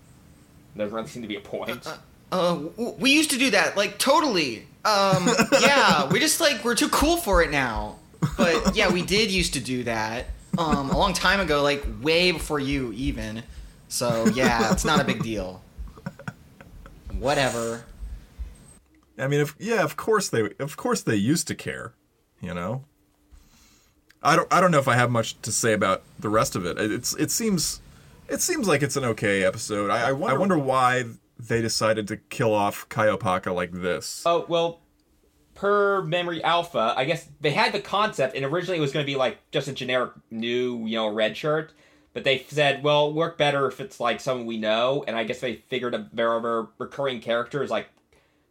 there 0.74 0.86
doesn't 0.86 0.96
really 0.96 1.08
seem 1.08 1.22
to 1.22 1.28
be 1.28 1.36
a 1.36 1.40
point." 1.40 1.86
Uh, 2.32 2.58
we 2.98 3.12
used 3.12 3.30
to 3.30 3.38
do 3.38 3.50
that, 3.50 3.76
like 3.76 3.98
totally. 3.98 4.66
Um, 4.84 5.28
yeah, 5.60 6.08
we 6.10 6.18
just 6.18 6.40
like 6.40 6.64
we're 6.64 6.74
too 6.74 6.88
cool 6.88 7.16
for 7.18 7.42
it 7.42 7.50
now. 7.50 7.98
But 8.38 8.74
yeah, 8.74 8.90
we 8.90 9.02
did 9.02 9.30
used 9.30 9.52
to 9.54 9.60
do 9.60 9.84
that 9.84 10.26
um, 10.56 10.90
a 10.90 10.96
long 10.96 11.12
time 11.12 11.40
ago, 11.40 11.62
like 11.62 11.84
way 12.00 12.32
before 12.32 12.58
you 12.58 12.92
even. 12.94 13.42
So 13.88 14.26
yeah, 14.34 14.72
it's 14.72 14.84
not 14.84 15.00
a 15.00 15.04
big 15.04 15.22
deal. 15.22 15.62
Whatever. 17.18 17.84
I 19.18 19.28
mean, 19.28 19.40
if 19.40 19.54
yeah, 19.58 19.82
of 19.84 19.96
course 19.96 20.28
they 20.30 20.50
of 20.58 20.76
course 20.76 21.02
they 21.02 21.16
used 21.16 21.46
to 21.48 21.54
care, 21.54 21.92
you 22.40 22.54
know. 22.54 22.84
I 24.22 24.36
don't 24.36 24.52
I 24.52 24.60
don't 24.60 24.70
know 24.70 24.78
if 24.78 24.88
I 24.88 24.94
have 24.94 25.10
much 25.10 25.40
to 25.42 25.52
say 25.52 25.72
about 25.74 26.02
the 26.18 26.28
rest 26.30 26.56
of 26.56 26.64
it. 26.64 26.78
It- 26.78 26.92
It's 26.92 27.14
it 27.16 27.30
seems 27.30 27.80
it 28.28 28.40
seems 28.40 28.66
like 28.66 28.82
it's 28.82 28.96
an 28.96 29.04
okay 29.04 29.44
episode. 29.44 29.90
I 29.90 30.08
I 30.08 30.12
wonder, 30.12 30.36
I 30.36 30.38
wonder 30.38 30.58
why 30.58 31.04
they 31.48 31.60
decided 31.60 32.08
to 32.08 32.16
kill 32.16 32.54
off 32.54 32.88
Kai 32.88 33.06
Opaka 33.06 33.54
like 33.54 33.72
this. 33.72 34.22
Oh 34.26 34.44
well, 34.48 34.80
per 35.54 36.02
memory 36.02 36.42
alpha, 36.42 36.94
I 36.96 37.04
guess 37.04 37.28
they 37.40 37.50
had 37.50 37.72
the 37.72 37.80
concept, 37.80 38.36
and 38.36 38.44
originally 38.44 38.78
it 38.78 38.80
was 38.80 38.92
going 38.92 39.04
to 39.04 39.10
be 39.10 39.16
like 39.16 39.38
just 39.50 39.68
a 39.68 39.72
generic 39.72 40.12
new, 40.30 40.86
you 40.86 40.96
know, 40.96 41.08
red 41.08 41.36
shirt. 41.36 41.72
But 42.14 42.24
they 42.24 42.44
said, 42.48 42.82
well, 42.82 43.06
it'll 43.06 43.14
work 43.14 43.38
better 43.38 43.66
if 43.66 43.80
it's 43.80 43.98
like 43.98 44.20
someone 44.20 44.46
we 44.46 44.58
know, 44.58 45.02
and 45.06 45.16
I 45.16 45.24
guess 45.24 45.40
they 45.40 45.56
figured 45.68 45.94
a 45.94 46.08
there 46.12 46.30
are 46.30 46.68
recurring 46.78 47.20
characters 47.20 47.70
like 47.70 47.88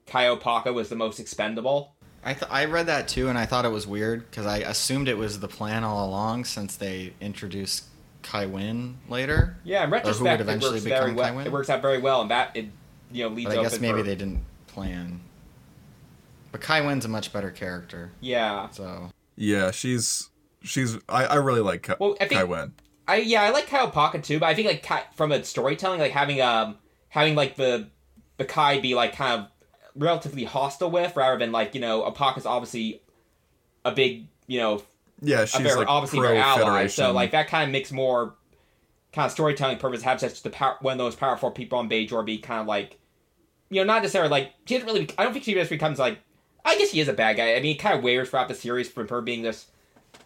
Kai 0.08 0.26
Opaka 0.26 0.74
was 0.74 0.90
the 0.90 0.96
most 0.96 1.20
expendable. 1.20 1.94
I 2.24 2.34
th- 2.34 2.52
I 2.52 2.66
read 2.66 2.88
that 2.88 3.08
too, 3.08 3.30
and 3.30 3.38
I 3.38 3.46
thought 3.46 3.66
it 3.66 3.72
was 3.72 3.88
weird 3.88 4.30
because 4.30 4.46
I 4.46 4.58
assumed 4.58 5.08
it 5.08 5.18
was 5.18 5.40
the 5.40 5.48
plan 5.48 5.84
all 5.84 6.08
along 6.08 6.46
since 6.46 6.76
they 6.76 7.14
introduced 7.20 7.86
Kai 8.22 8.46
Winn 8.46 8.98
later. 9.10 9.58
Yeah, 9.64 9.84
in 9.84 9.90
who 9.90 9.92
would 9.92 9.98
retrospect, 10.04 10.40
it 10.40 10.44
eventually 10.44 10.74
works 10.74 10.84
very 10.84 11.12
become 11.12 11.16
well. 11.16 11.26
Kai 11.30 11.36
Winn? 11.36 11.48
It 11.48 11.52
works 11.52 11.70
out 11.70 11.82
very 11.82 11.98
well, 12.00 12.22
and 12.22 12.32
that 12.32 12.56
it 12.56 12.68
you 13.12 13.24
know 13.24 13.30
leads 13.36 13.50
But 13.50 13.60
I 13.60 13.62
guess 13.64 13.80
maybe 13.80 14.00
for- 14.00 14.04
they 14.04 14.16
didn't 14.16 14.42
plan. 14.68 15.20
But 16.52 16.62
Kai 16.62 16.82
Winn's 16.82 17.06
a 17.06 17.08
much 17.08 17.32
better 17.32 17.50
character, 17.50 18.12
Yeah, 18.20 18.70
so 18.72 19.10
Yeah, 19.38 19.72
she's 19.72 20.30
she's 20.64 20.98
I, 21.08 21.26
I 21.26 21.36
really 21.36 21.62
like 21.62 21.84
Ka- 21.84 21.96
Well, 22.00 22.16
I 22.20 22.26
think- 22.28 22.40
Kai 22.40 22.44
Winn. 22.44 22.74
I 23.08 23.16
yeah, 23.18 23.42
I 23.44 23.50
like 23.50 23.68
Kai 23.68 23.86
Opaka 23.86 24.24
too, 24.24 24.40
but 24.40 24.46
I 24.48 24.54
think 24.54 24.68
like 24.68 24.84
Kai, 24.84 25.04
from 25.16 25.32
a 25.32 25.44
storytelling, 25.44 26.00
like 26.00 26.12
having 26.12 26.40
um 26.42 26.78
having 27.10 27.36
like 27.36 27.56
the 27.56 27.88
the 28.38 28.46
Kai 28.46 28.80
be 28.80 28.96
like 28.96 29.16
kind 29.16 29.42
of 29.42 29.48
relatively 29.96 30.44
hostile 30.46 30.90
with, 30.92 31.16
rather 31.16 31.38
than 31.38 31.52
like 31.52 31.74
you 31.76 31.82
know 31.82 32.10
Opaka's 32.10 32.46
obviously 32.46 33.02
a 33.84 33.92
big 33.92 34.28
you 34.48 34.60
know 34.60 34.84
Yeah, 35.22 35.42
a 35.42 35.48
she's 35.48 35.62
very 35.62 35.76
like 35.78 35.88
obviously 35.90 36.20
pro 36.20 36.30
their 36.30 36.42
ally, 36.42 36.60
Federation. 36.64 36.90
so 37.06 37.12
like 37.12 37.32
that 37.32 37.48
kind 37.48 37.64
of 37.66 37.72
makes 37.72 37.92
more 37.92 38.36
kind 39.14 39.26
of 39.26 39.32
storytelling 39.32 39.78
purpose. 39.78 40.04
Have 40.04 40.20
such 40.20 40.42
the 40.44 40.50
power 40.52 40.78
one 40.82 40.94
of 40.94 40.98
those 41.00 41.16
powerful 41.16 41.50
people 41.52 41.80
on 41.80 41.90
Bajor 41.90 42.24
be 42.26 42.38
kind 42.38 42.62
of 42.62 42.68
like 42.68 42.98
you 43.72 43.78
know 43.78 43.86
not 43.92 44.04
necessarily 44.04 44.30
like 44.30 44.54
she 44.66 44.76
doesn't 44.76 44.88
really. 44.88 45.10
I 45.18 45.24
don't 45.24 45.34
think 45.34 45.46
she 45.46 45.56
just 45.56 45.72
becomes 45.72 45.98
like 45.98 46.20
I 46.64 46.78
guess 46.78 46.92
he 46.92 47.00
is 47.00 47.08
a 47.08 47.14
bad 47.14 47.38
guy. 47.38 47.56
I 47.56 47.62
mean, 47.62 47.76
it 47.76 47.80
kind 47.80 47.98
of 47.98 48.04
wavers 48.04 48.30
throughout 48.30 48.50
the 48.50 48.54
series 48.54 48.90
from 48.90 49.08
her 49.08 49.22
being 49.22 49.42
this, 49.42 49.68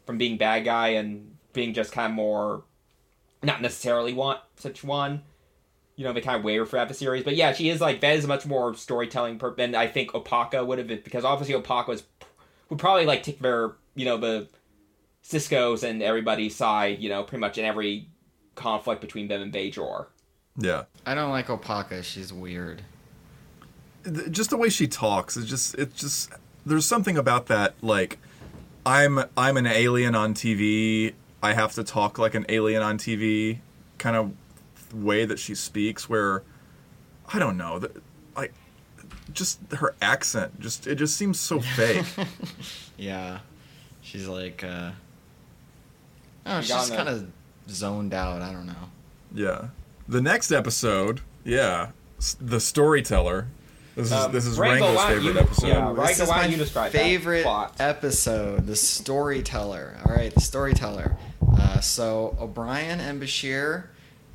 from 0.06 0.18
being 0.18 0.38
bad 0.38 0.66
guy 0.66 0.90
and 0.90 1.38
being 1.54 1.74
just 1.74 1.92
kind 1.92 2.12
of 2.12 2.16
more, 2.16 2.64
not 3.42 3.62
necessarily 3.62 4.14
want 4.14 4.42
such 4.58 4.84
one. 4.84 5.22
You 5.96 6.04
know, 6.04 6.12
they 6.12 6.20
kind 6.20 6.38
of 6.38 6.44
waver 6.44 6.66
throughout 6.66 6.90
the 6.90 6.94
series. 6.94 7.24
But 7.24 7.38
yeah, 7.38 7.54
she 7.54 7.70
is 7.70 7.80
like 7.80 8.02
that 8.02 8.18
is 8.18 8.26
a 8.26 8.28
much 8.28 8.46
more 8.46 8.76
storytelling 8.76 9.38
per- 9.38 9.56
than 9.56 9.76
I 9.76 9.88
think 9.88 10.12
Opaka 10.12 10.66
would 10.66 10.80
have 10.80 10.88
been 10.88 11.02
because 11.04 11.24
obviously 11.24 11.56
Opaka 11.56 11.88
was 11.88 12.04
would 12.70 12.80
probably 12.80 13.06
like 13.06 13.24
take 13.24 13.40
their 13.40 13.74
you 13.94 14.06
know 14.06 14.18
the 14.18 14.50
Sisko's 15.24 15.84
and 15.84 16.02
everybody's 16.02 16.56
side. 16.56 17.00
You 17.00 17.10
know, 17.10 17.24
pretty 17.24 17.40
much 17.40 17.58
in 17.58 17.64
every 17.64 18.10
conflict 18.56 19.02
between 19.02 19.28
them 19.28 19.42
and 19.42 19.54
Bajor. 19.54 20.08
Yeah. 20.58 20.84
I 21.06 21.14
don't 21.14 21.30
like 21.30 21.48
Opaka. 21.48 22.04
She's 22.04 22.34
weird. 22.34 22.82
Th- 24.06 24.32
Just 24.32 24.50
the 24.52 24.58
way 24.58 24.70
she 24.70 24.88
talks, 24.88 25.36
it's 25.38 25.48
just 25.48 25.76
it's 25.76 26.00
just 26.00 26.32
there's 26.66 26.86
something 26.86 27.18
about 27.18 27.48
that 27.48 27.74
like 27.82 28.20
I'm 28.86 29.20
I'm 29.36 29.58
an 29.58 29.68
alien 29.68 30.16
on 30.16 30.34
TV. 30.34 31.14
I 31.44 31.54
have 31.54 31.74
to 31.74 31.84
talk 31.84 32.18
like 32.18 32.34
an 32.36 32.46
alien 32.50 32.82
on 32.82 32.98
TV 32.98 33.60
kind 33.98 34.16
of 34.16 34.32
way 34.94 35.26
that 35.26 35.40
she 35.40 35.56
speaks 35.56 36.08
where 36.10 36.44
I 37.34 37.40
don't 37.40 37.58
know, 37.58 37.80
that 37.80 37.92
like 38.36 38.54
just 39.34 39.60
her 39.74 39.96
accent 40.02 40.60
just 40.60 40.86
it 40.88 40.96
just 40.96 41.18
seems 41.18 41.40
so 41.40 41.60
fake. 41.76 42.06
Yeah, 42.98 43.40
she's 44.02 44.28
like, 44.28 44.64
uh, 44.64 44.92
oh, 46.46 46.62
She 46.62 46.68
just 46.70 46.94
kind 46.94 47.10
of 47.10 47.28
zoned 47.70 48.14
out. 48.14 48.42
I 48.42 48.52
don't 48.52 48.68
know. 48.68 48.90
yeah. 49.34 49.70
The 50.08 50.22
next 50.22 50.52
episode, 50.52 51.22
yeah, 51.44 51.90
the 52.40 52.60
storyteller. 52.60 53.48
This 53.96 54.08
is 54.08 54.12
Um, 54.12 54.32
this 54.32 54.46
is 54.46 54.60
Rango, 54.60 54.86
Rango's 54.88 55.06
favorite 55.06 55.24
you- 55.34 55.40
episode. 55.40 55.68
yeah, 55.68 55.86
right. 55.86 55.96
this 55.96 56.20
Rango, 56.20 56.24
is 56.24 56.30
my 56.30 56.46
you 56.48 56.58
describe 56.58 56.92
favorite 56.92 57.44
plot? 57.44 57.76
episode, 57.80 58.68
the 58.68 58.76
storyteller. 58.76 59.98
All 60.06 60.14
right, 60.16 60.34
the 60.34 60.42
storyteller. 60.42 61.16
Uh, 61.58 61.80
so 61.80 62.36
O'Brien 62.40 63.00
and 63.00 63.22
Bashir 63.22 63.86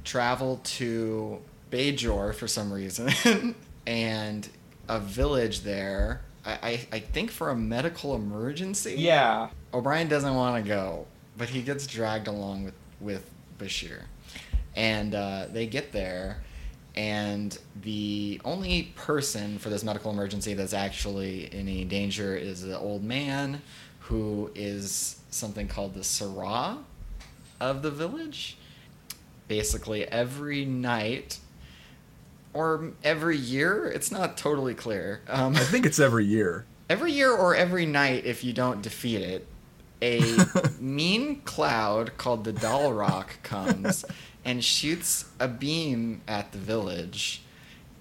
travel 0.04 0.60
to 0.64 1.38
Bajor 1.70 2.34
for 2.34 2.48
some 2.48 2.72
reason, 2.72 3.54
and 3.86 4.48
a 4.88 4.98
village 4.98 5.60
there. 5.60 6.22
I, 6.44 6.52
I, 6.52 6.86
I 6.92 6.98
think 7.00 7.30
for 7.30 7.50
a 7.50 7.56
medical 7.56 8.14
emergency. 8.16 8.94
Yeah. 8.96 9.48
O'Brien 9.74 10.08
doesn't 10.08 10.34
want 10.34 10.64
to 10.64 10.66
go, 10.68 11.06
but 11.36 11.50
he 11.50 11.60
gets 11.60 11.86
dragged 11.86 12.28
along 12.28 12.64
with 12.64 12.74
with 12.98 13.30
Bashir, 13.58 14.02
and 14.74 15.14
uh, 15.14 15.46
they 15.52 15.66
get 15.66 15.92
there, 15.92 16.38
and 16.96 17.56
the 17.82 18.40
only 18.44 18.92
person 18.96 19.58
for 19.58 19.70
this 19.70 19.84
medical 19.84 20.10
emergency 20.10 20.54
that's 20.54 20.72
actually 20.72 21.46
in 21.52 21.60
any 21.60 21.84
danger 21.84 22.34
is 22.36 22.62
the 22.62 22.78
old 22.78 23.04
man, 23.04 23.62
who 24.00 24.50
is 24.54 25.20
something 25.30 25.68
called 25.68 25.94
the 25.94 26.00
Sirah 26.00 26.78
of 27.60 27.82
the 27.82 27.90
village. 27.90 28.56
Basically, 29.48 30.04
every 30.06 30.64
night. 30.64 31.38
Or 32.52 32.92
every 33.04 33.36
year, 33.36 33.86
it's 33.86 34.10
not 34.10 34.36
totally 34.36 34.74
clear. 34.74 35.20
Um, 35.28 35.54
I 35.54 35.60
think 35.60 35.86
it's 35.86 36.00
every 36.00 36.24
year. 36.24 36.66
Every 36.90 37.12
year 37.12 37.30
or 37.30 37.54
every 37.54 37.86
night, 37.86 38.24
if 38.24 38.42
you 38.42 38.52
don't 38.52 38.82
defeat 38.82 39.20
it, 39.20 39.46
a 40.02 40.20
mean 40.80 41.40
cloud 41.42 42.16
called 42.16 42.42
the 42.42 42.52
Dal'Rok 42.52 43.40
comes 43.44 44.04
and 44.44 44.64
shoots 44.64 45.26
a 45.38 45.48
beam 45.48 46.22
at 46.26 46.52
the 46.52 46.58
village. 46.58 47.42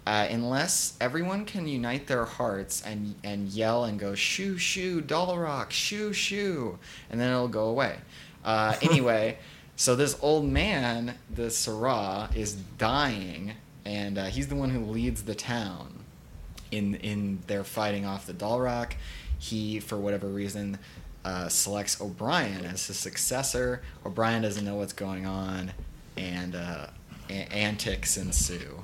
Uh, 0.07 0.27
unless 0.31 0.97
everyone 0.99 1.45
can 1.45 1.67
unite 1.67 2.07
their 2.07 2.25
hearts 2.25 2.81
and 2.81 3.13
and 3.23 3.49
yell 3.49 3.83
and 3.83 3.99
go 3.99 4.15
shoo 4.15 4.57
shoo 4.57 5.01
Dal'Rok 5.01 5.69
shoo 5.69 6.13
shoo, 6.13 6.79
and 7.09 7.19
then 7.19 7.29
it'll 7.29 7.47
go 7.47 7.65
away. 7.65 7.97
Uh, 8.43 8.75
anyway, 8.81 9.37
so 9.75 9.95
this 9.95 10.17
old 10.21 10.45
man, 10.45 11.15
the 11.33 11.43
Sirah, 11.51 12.35
is 12.35 12.55
dying, 12.55 13.53
and 13.85 14.17
uh, 14.17 14.25
he's 14.25 14.47
the 14.47 14.55
one 14.55 14.71
who 14.71 14.83
leads 14.83 15.23
the 15.23 15.35
town 15.35 16.03
in 16.71 16.95
in 16.95 17.39
their 17.47 17.63
fighting 17.63 18.05
off 18.05 18.25
the 18.25 18.33
Dal'Rok. 18.33 18.93
He, 19.37 19.79
for 19.79 19.97
whatever 19.97 20.27
reason, 20.27 20.79
uh, 21.23 21.49
selects 21.49 22.01
O'Brien 22.01 22.65
as 22.65 22.87
his 22.87 22.97
successor. 22.97 23.81
O'Brien 24.05 24.41
doesn't 24.41 24.65
know 24.65 24.75
what's 24.75 24.93
going 24.93 25.25
on, 25.25 25.71
and 26.19 26.55
uh, 26.55 26.87
a- 27.29 27.53
antics 27.53 28.17
ensue. 28.17 28.83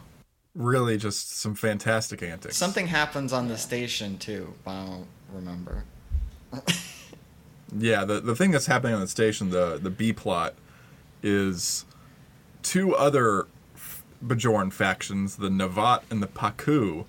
Really, 0.56 0.98
just 0.98 1.38
some 1.38 1.54
fantastic 1.54 2.24
antics. 2.24 2.56
Something 2.56 2.88
happens 2.88 3.34
on 3.34 3.50
the 3.50 3.58
station 3.58 4.18
too, 4.18 4.54
but 4.64 4.72
I 4.72 4.86
don't 4.86 5.08
remember. 5.34 5.84
Yeah, 7.78 8.06
the 8.06 8.22
the 8.22 8.36
thing 8.36 8.52
that's 8.52 8.68
happening 8.68 8.94
on 8.94 9.02
the 9.02 9.08
station, 9.08 9.50
the 9.50 9.78
the 9.82 9.90
B 9.90 10.14
plot, 10.14 10.54
is 11.22 11.84
two 12.64 12.96
other 12.96 13.48
Bajoran 14.26 14.72
factions, 14.72 15.36
the 15.36 15.50
Navot 15.50 16.04
and 16.10 16.24
the 16.24 16.28
Paqu, 16.28 17.02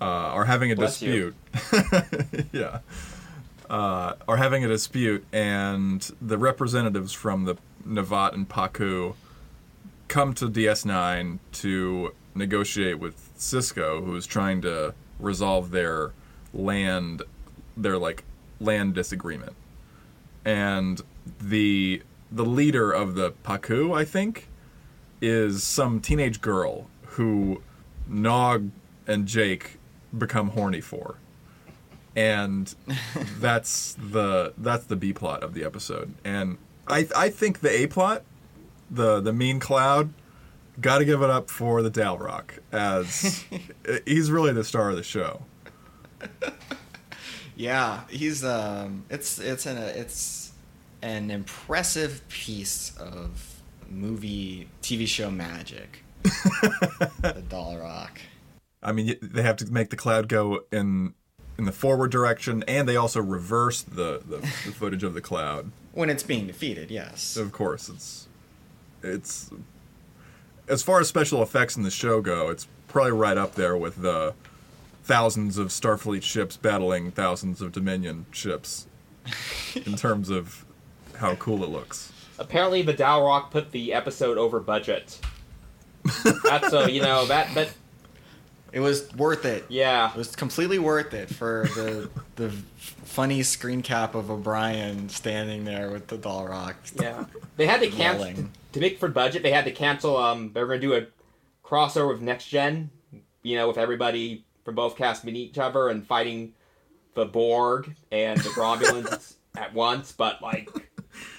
uh, 0.00 0.04
are 0.04 0.46
having 0.46 0.72
a 0.72 0.76
Bless 0.76 0.98
dispute. 0.98 1.36
yeah, 2.52 2.80
uh, 3.70 4.14
are 4.26 4.36
having 4.36 4.64
a 4.64 4.68
dispute, 4.68 5.24
and 5.32 6.10
the 6.20 6.38
representatives 6.38 7.12
from 7.12 7.44
the 7.44 7.54
Navot 7.86 8.34
and 8.34 8.48
Paqu 8.48 9.14
come 10.08 10.32
to 10.34 10.48
DS9 10.48 11.38
to 11.52 12.14
negotiate 12.34 12.98
with 12.98 13.36
Sisko, 13.38 14.04
who's 14.04 14.26
trying 14.26 14.62
to 14.62 14.94
resolve 15.18 15.70
their 15.70 16.12
land, 16.52 17.22
their 17.76 17.98
like 17.98 18.24
land 18.60 18.94
disagreement. 18.94 19.54
And 20.44 21.02
the 21.40 22.02
the 22.30 22.44
leader 22.44 22.92
of 22.92 23.14
the 23.14 23.32
Paqu, 23.44 23.96
I 23.96 24.04
think, 24.04 24.48
is 25.20 25.62
some 25.62 26.00
teenage 26.00 26.40
girl 26.40 26.88
who 27.02 27.62
Nog 28.06 28.70
and 29.06 29.26
Jake 29.26 29.78
become 30.16 30.50
horny 30.50 30.80
for. 30.80 31.16
And 32.16 32.74
that's 33.40 33.94
the 33.94 34.54
that's 34.56 34.84
the 34.84 34.96
B 34.96 35.12
plot 35.12 35.42
of 35.42 35.54
the 35.54 35.64
episode. 35.64 36.14
And 36.24 36.58
I 36.86 37.06
I 37.14 37.28
think 37.28 37.60
the 37.60 37.82
A 37.82 37.86
plot 37.86 38.22
the 38.90 39.20
the 39.20 39.32
mean 39.32 39.60
cloud 39.60 40.12
got 40.80 40.98
to 40.98 41.04
give 41.04 41.22
it 41.22 41.30
up 41.30 41.50
for 41.50 41.82
the 41.82 41.90
Dal'Rok 41.90 42.58
as 42.72 43.44
he's 44.04 44.30
really 44.30 44.52
the 44.52 44.64
star 44.64 44.90
of 44.90 44.96
the 44.96 45.02
show 45.02 45.42
Yeah, 47.58 48.02
he's 48.08 48.44
um, 48.44 49.04
it's 49.10 49.38
it's 49.40 49.66
an 49.66 49.78
it's 49.78 50.52
an 51.02 51.30
impressive 51.30 52.26
piece 52.28 52.96
of 52.98 53.60
movie 53.90 54.68
TV 54.80 55.08
show 55.08 55.28
magic. 55.30 56.04
the 56.22 57.42
Dal'Rok. 57.48 58.18
i 58.82 58.92
mean 58.92 59.16
they 59.22 59.42
have 59.42 59.56
to 59.56 59.66
make 59.72 59.90
the 59.90 59.96
cloud 59.96 60.28
go 60.28 60.60
in 60.72 61.14
in 61.56 61.64
the 61.64 61.72
forward 61.72 62.10
direction 62.10 62.62
and 62.68 62.88
they 62.88 62.96
also 62.96 63.20
reverse 63.20 63.82
the 63.82 64.20
the, 64.26 64.38
the 64.38 64.72
footage 64.72 65.02
of 65.04 65.14
the 65.14 65.20
cloud 65.20 65.70
When 65.92 66.10
it's 66.10 66.22
being 66.24 66.46
defeated, 66.46 66.90
yes. 66.90 67.36
of 67.36 67.50
course 67.52 67.88
it's 67.88 68.28
it's 69.02 69.50
as 70.68 70.82
far 70.82 71.00
as 71.00 71.08
special 71.08 71.42
effects 71.42 71.76
in 71.76 71.82
the 71.82 71.90
show 71.90 72.20
go 72.20 72.48
it's 72.50 72.66
probably 72.88 73.12
right 73.12 73.38
up 73.38 73.54
there 73.54 73.76
with 73.76 74.02
the 74.02 74.34
thousands 75.04 75.56
of 75.58 75.68
starfleet 75.68 76.22
ships 76.22 76.56
battling 76.56 77.10
thousands 77.10 77.60
of 77.62 77.72
dominion 77.72 78.26
ships 78.32 78.86
in 79.86 79.94
terms 79.96 80.30
of 80.30 80.64
how 81.16 81.34
cool 81.36 81.62
it 81.64 81.70
looks 81.70 82.12
Apparently, 82.40 82.82
the 82.82 82.94
Dal'Rok 82.94 83.50
put 83.50 83.72
the 83.72 83.92
episode 83.92 84.38
over 84.38 84.60
budget. 84.60 85.18
That's 86.44 86.70
so 86.70 86.86
you 86.86 87.02
know 87.02 87.26
that 87.26 87.52
that 87.56 87.70
It 88.72 88.78
was 88.78 89.12
worth 89.16 89.44
it. 89.44 89.64
yeah. 89.68 90.12
It 90.12 90.16
was 90.16 90.36
completely 90.36 90.78
worth 90.78 91.14
it 91.14 91.28
for 91.34 91.66
the 91.74 92.08
the 92.36 92.52
funny 93.08 93.42
screen 93.42 93.82
cap 93.82 94.14
of 94.14 94.30
O'Brien 94.30 95.08
standing 95.08 95.64
there 95.64 95.90
with 95.90 96.06
the 96.08 96.18
Dal'Rok. 96.18 96.74
Yeah, 97.00 97.24
they 97.56 97.66
had 97.66 97.80
to 97.80 97.88
cancel 97.90 98.26
Yelling. 98.26 98.50
to 98.72 98.80
make 98.80 98.98
for 98.98 99.08
budget. 99.08 99.42
They 99.42 99.50
had 99.50 99.64
to 99.64 99.72
cancel. 99.72 100.16
Um, 100.16 100.52
they 100.52 100.60
were 100.60 100.66
gonna 100.68 100.80
do 100.80 100.94
a 100.94 101.06
crossover 101.64 102.08
with 102.08 102.20
Next 102.20 102.46
Gen. 102.46 102.90
You 103.42 103.56
know, 103.56 103.68
with 103.68 103.78
everybody 103.78 104.44
from 104.64 104.74
both 104.74 104.96
casts 104.96 105.24
meeting 105.24 105.40
each 105.40 105.58
other 105.58 105.88
and 105.88 106.06
fighting 106.06 106.52
the 107.14 107.24
Borg 107.24 107.94
and 108.12 108.38
the 108.40 108.50
Romulans 108.50 109.34
at 109.56 109.72
once. 109.72 110.12
But 110.12 110.42
like, 110.42 110.68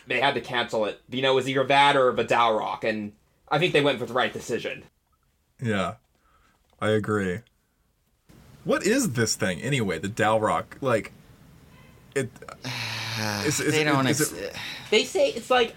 they 0.07 0.19
had 0.19 0.33
to 0.33 0.41
cancel 0.41 0.85
it. 0.85 1.01
You 1.09 1.21
know, 1.21 1.33
it 1.33 1.35
was 1.35 1.49
either 1.49 1.63
that 1.65 1.95
or 1.95 2.11
the 2.13 2.25
Dal'Rok, 2.25 2.83
and 2.83 3.13
I 3.47 3.59
think 3.59 3.73
they 3.73 3.81
went 3.81 3.99
for 3.99 4.05
the 4.05 4.13
right 4.13 4.33
decision. 4.33 4.83
Yeah, 5.61 5.95
I 6.81 6.89
agree. 6.89 7.39
What 8.63 8.85
is 8.85 9.11
this 9.11 9.35
thing 9.35 9.61
anyway? 9.61 9.99
The 9.99 10.09
Dal'Rok, 10.09 10.81
like 10.81 11.11
it. 12.15 12.29
Is- 13.45 13.59
is 13.59 13.71
they 13.73 13.83
don't. 13.83 14.07
is 14.07 14.21
Ex- 14.21 14.31
it- 14.31 14.55
They 14.91 15.03
say 15.03 15.29
it's 15.29 15.49
like 15.49 15.75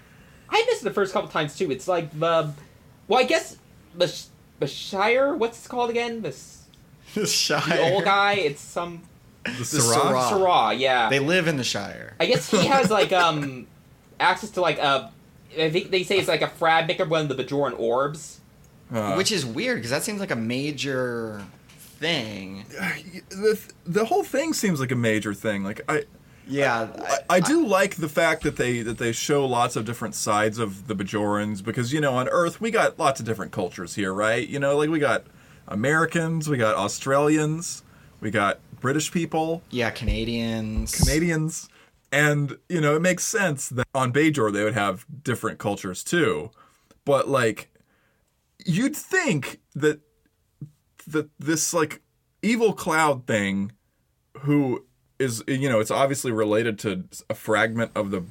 I 0.49 0.63
missed 0.67 0.81
it 0.81 0.85
the 0.85 0.93
first 0.93 1.11
couple 1.13 1.29
times 1.29 1.57
too. 1.57 1.71
It's 1.71 1.87
like 1.89 2.17
the 2.17 2.53
well, 3.07 3.19
I 3.19 3.23
guess 3.23 3.57
the 3.97 4.13
the 4.59 4.67
Shire. 4.67 5.35
What's 5.35 5.65
it 5.65 5.69
called 5.69 5.89
again? 5.89 6.21
This 6.21 6.63
the 7.15 7.25
shy. 7.27 7.59
the 7.75 7.91
old 7.93 8.05
guy. 8.05 8.33
It's 8.35 8.61
some 8.61 9.01
The 9.43 9.51
The 9.51 9.63
Sirah? 9.63 10.29
Sirah. 10.31 10.79
Yeah. 10.79 11.09
They 11.09 11.19
live 11.19 11.47
in 11.49 11.57
the 11.57 11.63
Shire. 11.65 12.15
I 12.19 12.25
guess 12.27 12.49
he 12.49 12.65
has 12.67 12.89
like 12.89 13.11
um 13.25 13.67
access 14.19 14.51
to 14.51 14.61
like 14.61 14.77
a. 14.77 15.11
I 15.59 15.69
think 15.69 15.91
they 15.91 16.03
say 16.03 16.17
it's 16.17 16.29
like 16.29 16.41
a 16.41 16.47
frag 16.47 16.87
maker 16.87 17.03
of 17.03 17.09
one 17.11 17.29
of 17.29 17.35
the 17.35 17.43
Bajoran 17.43 17.77
orbs. 17.77 18.39
Uh, 18.91 19.15
Which 19.15 19.31
is 19.33 19.45
weird 19.45 19.77
because 19.77 19.91
that 19.91 20.03
seems 20.03 20.19
like 20.21 20.31
a 20.31 20.35
major 20.35 21.43
thing. 21.77 22.65
the 23.29 23.59
the 23.85 24.05
whole 24.05 24.23
thing 24.23 24.53
seems 24.53 24.79
like 24.79 24.91
a 24.91 24.95
major 24.95 25.33
thing. 25.33 25.63
Like 25.65 25.81
I. 25.89 26.05
Yeah, 26.47 26.89
I, 27.29 27.37
I 27.37 27.39
do 27.39 27.65
like 27.65 27.95
the 27.95 28.09
fact 28.09 28.43
that 28.43 28.57
they 28.57 28.81
that 28.81 28.97
they 28.97 29.11
show 29.11 29.45
lots 29.45 29.75
of 29.75 29.85
different 29.85 30.15
sides 30.15 30.57
of 30.57 30.87
the 30.87 30.95
Bajorans 30.95 31.63
because 31.63 31.93
you 31.93 32.01
know 32.01 32.13
on 32.15 32.27
Earth 32.29 32.59
we 32.59 32.71
got 32.71 32.99
lots 32.99 33.19
of 33.19 33.25
different 33.25 33.51
cultures 33.51 33.95
here, 33.95 34.13
right? 34.13 34.47
You 34.47 34.59
know, 34.59 34.77
like 34.77 34.89
we 34.89 34.99
got 34.99 35.25
Americans, 35.67 36.49
we 36.49 36.57
got 36.57 36.75
Australians, 36.75 37.83
we 38.19 38.29
got 38.31 38.59
British 38.79 39.11
people, 39.11 39.61
Yeah, 39.69 39.89
Canadians. 39.91 40.91
Canadians, 40.93 41.69
and 42.11 42.57
you 42.67 42.81
know 42.81 42.95
it 42.95 43.01
makes 43.01 43.23
sense 43.23 43.69
that 43.69 43.87
on 43.95 44.11
Bajor 44.11 44.51
they 44.51 44.63
would 44.63 44.73
have 44.73 45.05
different 45.23 45.59
cultures 45.59 46.03
too, 46.03 46.51
but 47.05 47.29
like 47.29 47.69
you'd 48.65 48.95
think 48.95 49.59
that 49.75 50.01
that 51.07 51.29
this 51.39 51.73
like 51.73 52.01
evil 52.41 52.73
cloud 52.73 53.25
thing, 53.25 53.71
who 54.39 54.85
is 55.19 55.43
you 55.47 55.69
know 55.69 55.79
it's 55.79 55.91
obviously 55.91 56.31
related 56.31 56.79
to 56.79 57.03
a 57.29 57.35
fragment 57.35 57.91
of 57.95 58.11
the 58.11 58.23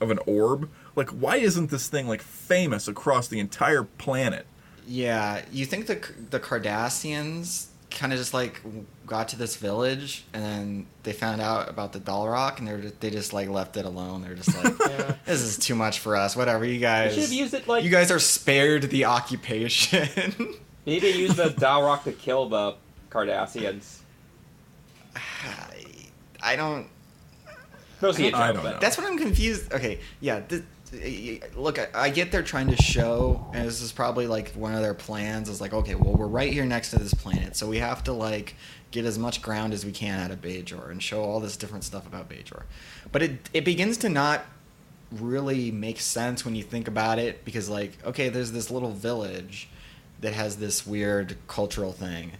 of 0.00 0.10
an 0.10 0.18
orb. 0.26 0.68
Like, 0.96 1.10
why 1.10 1.36
isn't 1.36 1.70
this 1.70 1.88
thing 1.88 2.08
like 2.08 2.20
famous 2.22 2.88
across 2.88 3.28
the 3.28 3.38
entire 3.40 3.84
planet? 3.84 4.46
Yeah, 4.86 5.42
you 5.52 5.66
think 5.66 5.86
the 5.86 5.96
the 6.30 6.40
Cardassians 6.40 7.66
kind 7.90 8.12
of 8.12 8.18
just 8.18 8.32
like 8.32 8.60
got 9.04 9.28
to 9.28 9.36
this 9.36 9.56
village 9.56 10.24
and 10.32 10.44
then 10.44 10.86
they 11.02 11.12
found 11.12 11.40
out 11.40 11.68
about 11.68 11.92
the 11.92 11.98
Dal'Rok 11.98 12.60
and 12.60 12.68
they 12.68 12.72
were 12.72 12.78
just, 12.78 13.00
they 13.00 13.10
just 13.10 13.32
like 13.32 13.48
left 13.48 13.76
it 13.76 13.84
alone. 13.84 14.22
They're 14.22 14.36
just 14.36 14.54
like, 14.62 14.74
Yeah. 14.88 15.14
this 15.26 15.40
is 15.40 15.58
too 15.58 15.74
much 15.74 15.98
for 15.98 16.14
us. 16.14 16.36
Whatever, 16.36 16.64
you 16.64 16.74
They 16.74 16.78
guys. 16.78 17.14
should 17.14 17.22
have 17.24 17.32
used 17.32 17.52
it 17.52 17.66
like 17.66 17.82
you 17.82 17.90
guys 17.90 18.12
are 18.12 18.20
spared 18.20 18.84
the 18.84 19.06
occupation. 19.06 20.08
maybe 20.86 21.00
they 21.12 21.18
used 21.18 21.34
the 21.36 21.50
Dal'Rok 21.58 22.04
to 22.04 22.12
kill 22.12 22.48
the 22.48 22.76
Cardassians. 23.10 23.98
I, 26.42 26.52
I 26.52 26.56
don't. 26.56 26.86
Mostly 28.00 28.28
a 28.28 28.30
joke, 28.30 28.40
I 28.40 28.52
don't 28.52 28.62
but 28.62 28.72
know. 28.72 28.78
That's 28.80 28.96
what 28.96 29.06
I'm 29.06 29.18
confused. 29.18 29.72
Okay, 29.72 30.00
yeah. 30.20 30.40
Th- 30.40 30.62
look, 31.54 31.78
I, 31.78 31.88
I 31.94 32.10
get 32.10 32.32
they're 32.32 32.42
trying 32.42 32.68
to 32.68 32.76
show, 32.76 33.46
and 33.54 33.66
this 33.66 33.80
is 33.80 33.92
probably 33.92 34.26
like 34.26 34.52
one 34.52 34.74
of 34.74 34.80
their 34.82 34.94
plans. 34.94 35.48
Is 35.48 35.60
like, 35.60 35.72
okay, 35.72 35.94
well, 35.94 36.14
we're 36.14 36.26
right 36.26 36.52
here 36.52 36.64
next 36.64 36.90
to 36.90 36.98
this 36.98 37.14
planet, 37.14 37.56
so 37.56 37.68
we 37.68 37.78
have 37.78 38.02
to 38.04 38.12
like 38.12 38.56
get 38.90 39.04
as 39.04 39.18
much 39.18 39.40
ground 39.40 39.72
as 39.72 39.84
we 39.84 39.92
can 39.92 40.18
out 40.18 40.30
of 40.30 40.40
Bajor 40.40 40.90
and 40.90 41.02
show 41.02 41.22
all 41.22 41.40
this 41.40 41.56
different 41.56 41.84
stuff 41.84 42.06
about 42.06 42.28
Bajor. 42.28 42.62
But 43.12 43.22
it 43.22 43.50
it 43.52 43.64
begins 43.64 43.98
to 43.98 44.08
not 44.08 44.44
really 45.12 45.70
make 45.70 46.00
sense 46.00 46.44
when 46.44 46.54
you 46.54 46.62
think 46.62 46.88
about 46.88 47.18
it 47.18 47.44
because 47.44 47.68
like, 47.68 47.98
okay, 48.04 48.28
there's 48.28 48.52
this 48.52 48.70
little 48.70 48.92
village 48.92 49.68
that 50.20 50.32
has 50.32 50.56
this 50.56 50.86
weird 50.86 51.36
cultural 51.48 51.92
thing. 51.92 52.32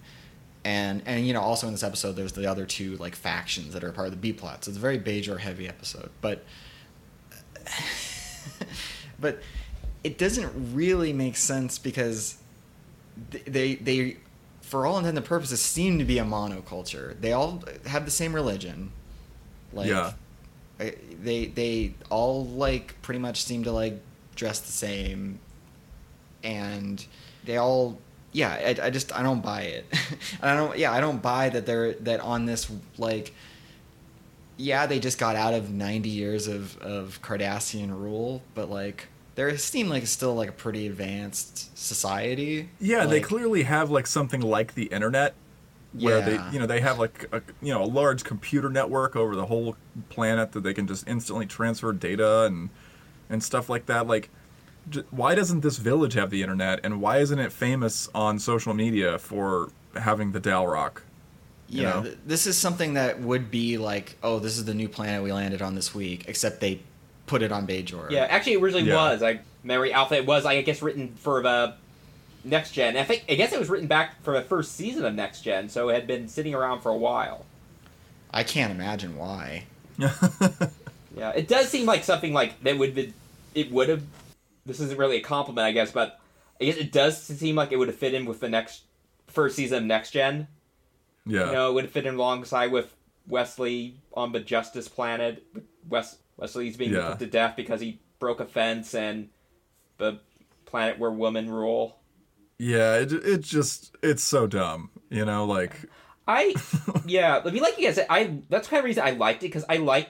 And 0.65 1.03
and 1.07 1.27
you 1.27 1.33
know 1.33 1.41
also 1.41 1.67
in 1.67 1.73
this 1.73 1.83
episode 1.83 2.13
there's 2.13 2.33
the 2.33 2.47
other 2.47 2.67
two 2.67 2.97
like 2.97 3.15
factions 3.15 3.73
that 3.73 3.83
are 3.83 3.93
part 3.93 4.09
of 4.09 4.13
the 4.13 4.19
B 4.19 4.33
plot. 4.33 4.65
So 4.65 4.71
it's 4.71 4.79
a 4.79 4.81
very 4.81 4.99
Bajor 4.99 5.39
heavy 5.39 5.67
episode. 5.67 6.11
But 6.21 6.45
but 9.21 9.41
it 10.05 10.19
doesn't 10.19 10.75
really 10.75 11.13
make 11.13 11.37
sense 11.37 11.79
because 11.79 12.37
they 13.47 13.77
they 13.77 14.19
for 14.61 14.87
all 14.87 14.99
intents 14.99 15.17
and 15.17 15.27
purposes 15.27 15.61
seem 15.61 15.99
to 15.99 16.05
be 16.05 16.19
a 16.19 16.25
monoculture. 16.25 17.21
They 17.21 17.33
all 17.33 17.63
have 17.87 18.05
the 18.05 18.11
same 18.11 18.35
religion. 18.35 18.93
Like 19.73 19.89
Yeah. 19.89 20.13
They 20.79 21.47
they 21.47 21.95
all 22.09 22.47
like 22.47 23.01
pretty 23.03 23.21
much 23.21 23.45
seem 23.45 23.65
to 23.65 23.73
like 23.73 24.01
dress 24.35 24.61
the 24.61 24.73
same 24.73 25.39
and 26.43 27.05
they 27.45 27.57
all 27.57 27.99
yeah 28.33 28.51
I, 28.81 28.87
I 28.87 28.91
just 28.91 29.15
i 29.17 29.23
don't 29.23 29.43
buy 29.43 29.63
it. 29.63 29.87
I 30.43 30.55
don't 30.55 30.79
yeah 30.79 30.93
i 30.93 31.01
don't 31.01 31.21
buy 31.21 31.49
that 31.49 31.67
they're 31.67 31.95
that 31.95 32.21
on 32.21 32.47
this 32.47 32.71
like 32.99 33.35
yeah 34.57 34.87
they 34.87 34.99
just 35.01 35.19
got 35.19 35.37
out 35.37 35.55
of 35.55 35.71
90 35.71 36.09
years 36.09 36.47
of 36.47 36.77
of 36.79 37.21
cardassian 37.23 37.91
rule 37.91 38.43
but 38.55 38.71
like 38.71 39.09
they 39.37 39.57
seem 39.57 39.89
like 39.89 40.07
still 40.07 40.35
like 40.35 40.49
a 40.51 40.53
pretty 40.53 40.87
advanced 40.87 41.77
society. 41.79 42.69
Yeah, 42.81 43.07
they 43.07 43.21
clearly 43.21 43.63
have 43.63 43.89
like 43.91 44.07
something 44.07 44.41
like 44.43 44.75
the 44.75 44.87
internet 44.87 45.35
where 45.95 46.19
Yeah. 46.19 46.25
they 46.49 46.53
you 46.53 46.59
know 46.59 46.67
they 46.67 46.81
have 46.81 46.99
like 46.99 47.27
a 47.33 47.41
you 47.63 47.73
know 47.73 47.83
a 47.83 47.87
large 47.87 48.23
computer 48.25 48.69
network 48.69 49.17
over 49.17 49.35
the 49.37 49.47
whole 49.47 49.77
planet 50.11 50.53
that 50.53 50.63
they 50.63 50.75
can 50.75 50.87
just 50.87 51.09
instantly 51.09 51.47
transfer 51.47 51.93
data 51.93 52.43
and 52.45 52.69
and 53.31 53.43
stuff 53.43 53.71
like 53.71 53.87
that. 53.87 54.07
Like 54.09 54.29
why 55.11 55.35
doesn't 55.35 55.61
this 55.61 55.77
village 55.79 56.15
have 56.15 56.31
the 56.31 56.43
internet 56.43 56.81
and 56.85 57.01
why 57.01 57.19
isn't 57.19 57.39
it 57.39 57.53
famous 57.53 58.09
on 58.15 58.39
social 58.39 58.75
media 58.75 59.19
for 59.19 59.71
having 59.97 60.33
the 60.33 60.41
Dal'Rok 60.41 61.03
you 61.69 61.83
yeah 61.83 61.91
know? 61.91 62.03
th- 62.03 62.19
this 62.27 62.47
is 62.47 62.57
something 62.59 62.95
that 62.95 63.21
would 63.21 63.51
be 63.51 63.79
like 63.79 64.17
oh 64.23 64.39
this 64.39 64.57
is 64.59 64.65
the 64.65 64.75
new 64.75 64.89
planet 64.89 65.23
we 65.23 65.33
landed 65.33 65.63
on 65.63 65.75
this 65.75 65.95
week 65.95 66.25
except 66.29 66.61
they 66.61 66.81
put 67.27 67.43
it 67.43 67.53
on 67.53 67.65
Bajor. 67.67 68.11
yeah, 68.11 68.23
actually, 68.29 68.55
it 68.55 68.61
originally 68.63 68.89
Yeah. 68.89 68.97
was. 68.97 69.21
Like 69.23 69.43
Memory 69.63 69.93
Alpha, 69.93 70.15
it 70.17 70.27
was. 70.27 70.45
I 70.45 70.63
guess 70.63 70.83
written 70.83 71.15
for 71.15 71.41
the 71.43 71.75
next 72.43 72.73
gen. 72.73 72.97
I 72.97 73.05
think 73.05 73.25
I 73.29 73.35
guess 73.35 73.53
it 73.53 73.59
was 73.61 73.69
written 73.69 73.87
back 73.87 74.21
for 74.25 74.33
the 74.35 74.43
first 74.43 74.75
season 74.75 75.05
of 75.05 75.15
next 75.15 75.43
gen, 75.43 75.69
so 75.69 75.91
it 75.91 75.95
had 75.95 76.07
been 76.09 76.27
sitting 76.27 76.55
around 76.55 76.81
for 76.81 76.91
a 76.91 76.97
while. 76.97 77.47
I 78.33 78.43
can't 78.43 78.73
imagine 78.73 79.17
why. 79.17 79.65
Yeah, 81.17 81.31
it 81.31 81.49
does 81.49 81.69
seem 81.69 81.87
like 81.87 82.05
something 82.05 82.33
like 82.33 82.63
that 82.63 82.79
would 82.79 82.95
be, 82.95 83.13
it 83.55 83.71
would 83.73 83.89
have. 83.89 84.03
This 84.67 84.81
isn't 84.81 84.99
really 84.99 85.17
a 85.17 85.23
compliment, 85.23 85.65
I 85.67 85.73
guess, 85.73 85.91
but 85.93 86.21
I 86.61 86.65
guess 86.65 86.77
it 86.77 86.93
does 86.93 87.21
seem 87.23 87.57
like 87.57 87.73
it 87.73 87.77
would 87.77 87.89
have 87.89 87.97
fit 87.97 88.15
in 88.15 88.27
with 88.27 88.41
the 88.41 88.49
next 88.49 88.83
first 89.27 89.57
season 89.57 89.79
of 89.79 89.85
next 89.85 90.11
gen. 90.11 90.49
yeah 91.27 91.47
You 91.47 91.53
know, 91.53 91.71
it 91.71 91.75
would 91.75 91.85
have 91.85 91.93
fit 91.93 92.07
in 92.07 92.15
alongside 92.15 92.73
with 92.73 92.95
Wesley 93.27 93.97
on 94.13 94.33
the 94.33 94.41
Justice 94.41 94.89
Planet. 94.89 95.45
Wes 95.89 96.19
Wesley's 96.37 96.77
being 96.77 96.93
Yeah. 96.93 97.11
put 97.11 97.19
to 97.21 97.27
death 97.27 97.57
because 97.57 97.81
he 97.81 98.01
broke 98.19 98.41
a 98.41 98.47
fence 98.47 98.95
and 98.95 99.29
the 99.99 100.21
planet 100.67 100.99
where 100.99 101.11
women 101.11 101.51
rule. 101.51 101.99
yeah 102.59 102.97
it, 102.97 103.13
it 103.13 103.41
just 103.41 103.97
it's 104.03 104.23
so 104.23 104.47
dumb 104.47 104.91
you 105.11 105.25
know 105.25 105.45
like 105.45 105.73
I 106.29 106.55
yeah, 107.07 107.41
I 107.45 107.51
mean, 107.51 107.61
like 107.63 107.77
you 107.77 107.87
guys 107.87 107.97
said, 107.97 108.07
I 108.09 108.39
that's 108.51 108.69
kind 108.69 108.79
of 108.79 108.85
the 108.85 108.87
reason 108.89 109.03
I 109.05 109.11
liked 109.13 109.43
it 109.43 109.47
because 109.49 109.65
I 109.69 109.79
like, 109.79 110.09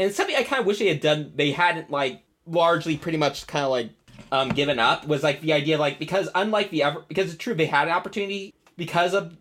and 0.00 0.10
something 0.12 0.34
I 0.34 0.42
kind 0.42 0.58
of 0.58 0.66
wish 0.66 0.80
they 0.80 0.88
had 0.88 1.00
done. 1.00 1.30
They 1.36 1.52
hadn't 1.52 1.90
like 1.92 2.24
largely 2.46 2.96
pretty 2.96 3.18
much 3.18 3.46
kind 3.46 3.64
of 3.64 3.70
like 3.70 3.90
um 4.30 4.48
given 4.50 4.78
up 4.78 5.06
was 5.06 5.22
like 5.22 5.40
the 5.40 5.52
idea 5.52 5.78
like 5.78 5.98
because 5.98 6.28
unlike 6.34 6.70
the 6.70 6.82
ever 6.82 7.04
because 7.08 7.28
it's 7.32 7.42
true 7.42 7.54
they 7.54 7.66
had 7.66 7.88
an 7.88 7.94
opportunity 7.94 8.52
because 8.76 9.14
of 9.14 9.36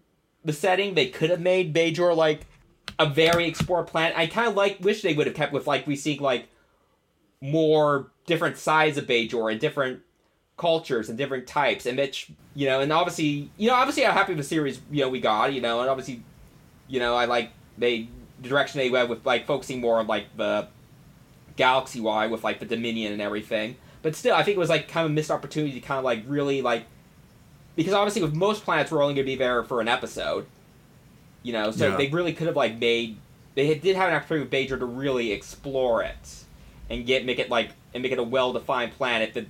the 0.45 0.53
setting 0.53 0.93
they 0.93 1.07
could 1.07 1.29
have 1.29 1.41
made 1.41 1.73
Bajor 1.73 2.15
like 2.15 2.45
a 2.99 3.05
very 3.05 3.47
explored 3.47 3.87
planet. 3.87 4.17
I 4.17 4.27
kind 4.27 4.47
of 4.47 4.55
like 4.55 4.77
wish 4.81 5.01
they 5.01 5.13
would 5.13 5.27
have 5.27 5.35
kept 5.35 5.53
with 5.53 5.67
like 5.67 5.87
we 5.87 5.95
see 5.95 6.17
like 6.19 6.47
more 7.41 8.11
different 8.25 8.57
sides 8.57 8.97
of 8.97 9.05
Bajor 9.05 9.51
and 9.51 9.59
different 9.59 10.01
cultures 10.55 11.09
and 11.09 11.17
different 11.17 11.47
types 11.47 11.85
and 11.85 11.97
which 11.97 12.29
you 12.53 12.67
know 12.67 12.79
and 12.79 12.93
obviously 12.93 13.49
you 13.57 13.67
know 13.67 13.73
obviously 13.73 14.05
i'm 14.05 14.13
happy 14.13 14.33
with 14.33 14.37
the 14.37 14.47
series 14.47 14.79
you 14.91 15.01
know 15.01 15.09
we 15.09 15.19
got 15.19 15.51
you 15.51 15.59
know 15.59 15.81
and 15.81 15.89
obviously 15.89 16.21
you 16.87 16.99
know 16.99 17.15
i 17.15 17.25
like 17.25 17.49
they 17.79 18.07
the 18.39 18.49
direction 18.49 18.77
they 18.77 18.91
went 18.91 19.09
with 19.09 19.25
like 19.25 19.47
focusing 19.47 19.81
more 19.81 19.97
on 19.97 20.05
like 20.05 20.25
the 20.37 20.67
galaxy 21.55 21.99
wide 22.01 22.31
with 22.31 22.43
like 22.43 22.59
the 22.59 22.65
dominion 22.65 23.11
and 23.13 23.21
everything 23.21 23.75
but 24.01 24.15
still 24.15 24.35
i 24.35 24.43
think 24.43 24.55
it 24.55 24.59
was 24.59 24.69
like 24.69 24.87
kind 24.87 25.05
of 25.05 25.11
a 25.11 25.13
missed 25.13 25.31
opportunity 25.31 25.73
to 25.73 25.79
kind 25.79 25.97
of 25.99 26.03
like 26.03 26.23
really 26.27 26.61
like 26.61 26.85
because 27.75 27.93
obviously 27.93 28.21
with 28.21 28.33
most 28.33 28.63
planets 28.63 28.91
we're 28.91 29.01
only 29.01 29.13
going 29.13 29.25
to 29.25 29.31
be 29.31 29.35
there 29.35 29.63
for 29.63 29.81
an 29.81 29.87
episode 29.87 30.45
you 31.43 31.53
know 31.53 31.71
so 31.71 31.89
Yeah. 31.89 31.97
they 31.97 32.07
really 32.09 32.33
could 32.33 32.47
have 32.47 32.55
like 32.55 32.77
made 32.79 33.17
they 33.55 33.75
did 33.75 33.95
have 33.95 34.09
an 34.09 34.15
opportunity 34.15 34.45
with 34.45 34.51
Bajor 34.71 34.79
to 34.79 34.85
really 34.85 35.31
explore 35.31 36.01
it 36.01 36.43
and 36.89 37.05
get 37.05 37.23
make 37.25 37.37
it 37.39 37.49
like 37.49 37.69
and 37.93 38.01
make 38.01 38.11
it 38.11 38.17
a 38.17 38.23
well-defined 38.23 38.91
planet 38.93 39.33
that 39.35 39.45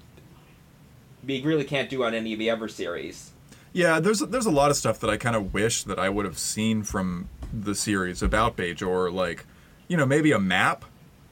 we 1.26 1.42
really 1.42 1.64
can't 1.64 1.90
do 1.90 2.04
on 2.04 2.14
any 2.14 2.34
of 2.34 2.40
the 2.40 2.50
other 2.50 2.68
series. 2.68 3.32
Yeah, 3.72 4.02
there's 4.02 4.20
there's 4.20 4.46
a 4.46 4.52
lot 4.52 4.70
of 4.72 4.76
stuff 4.78 5.00
that 5.00 5.10
I 5.10 5.16
kind 5.16 5.36
of 5.38 5.54
wish 5.54 5.84
that 5.84 5.98
I 5.98 6.10
would 6.10 6.26
have 6.26 6.38
seen 6.38 6.84
from 6.84 7.30
the 7.54 7.74
series 7.74 8.22
about 8.22 8.58
Bajor, 8.58 9.12
like, 9.12 9.46
you 9.88 9.96
know, 9.96 10.06
maybe 10.06 10.32
a 10.34 10.40
map. 10.40 10.84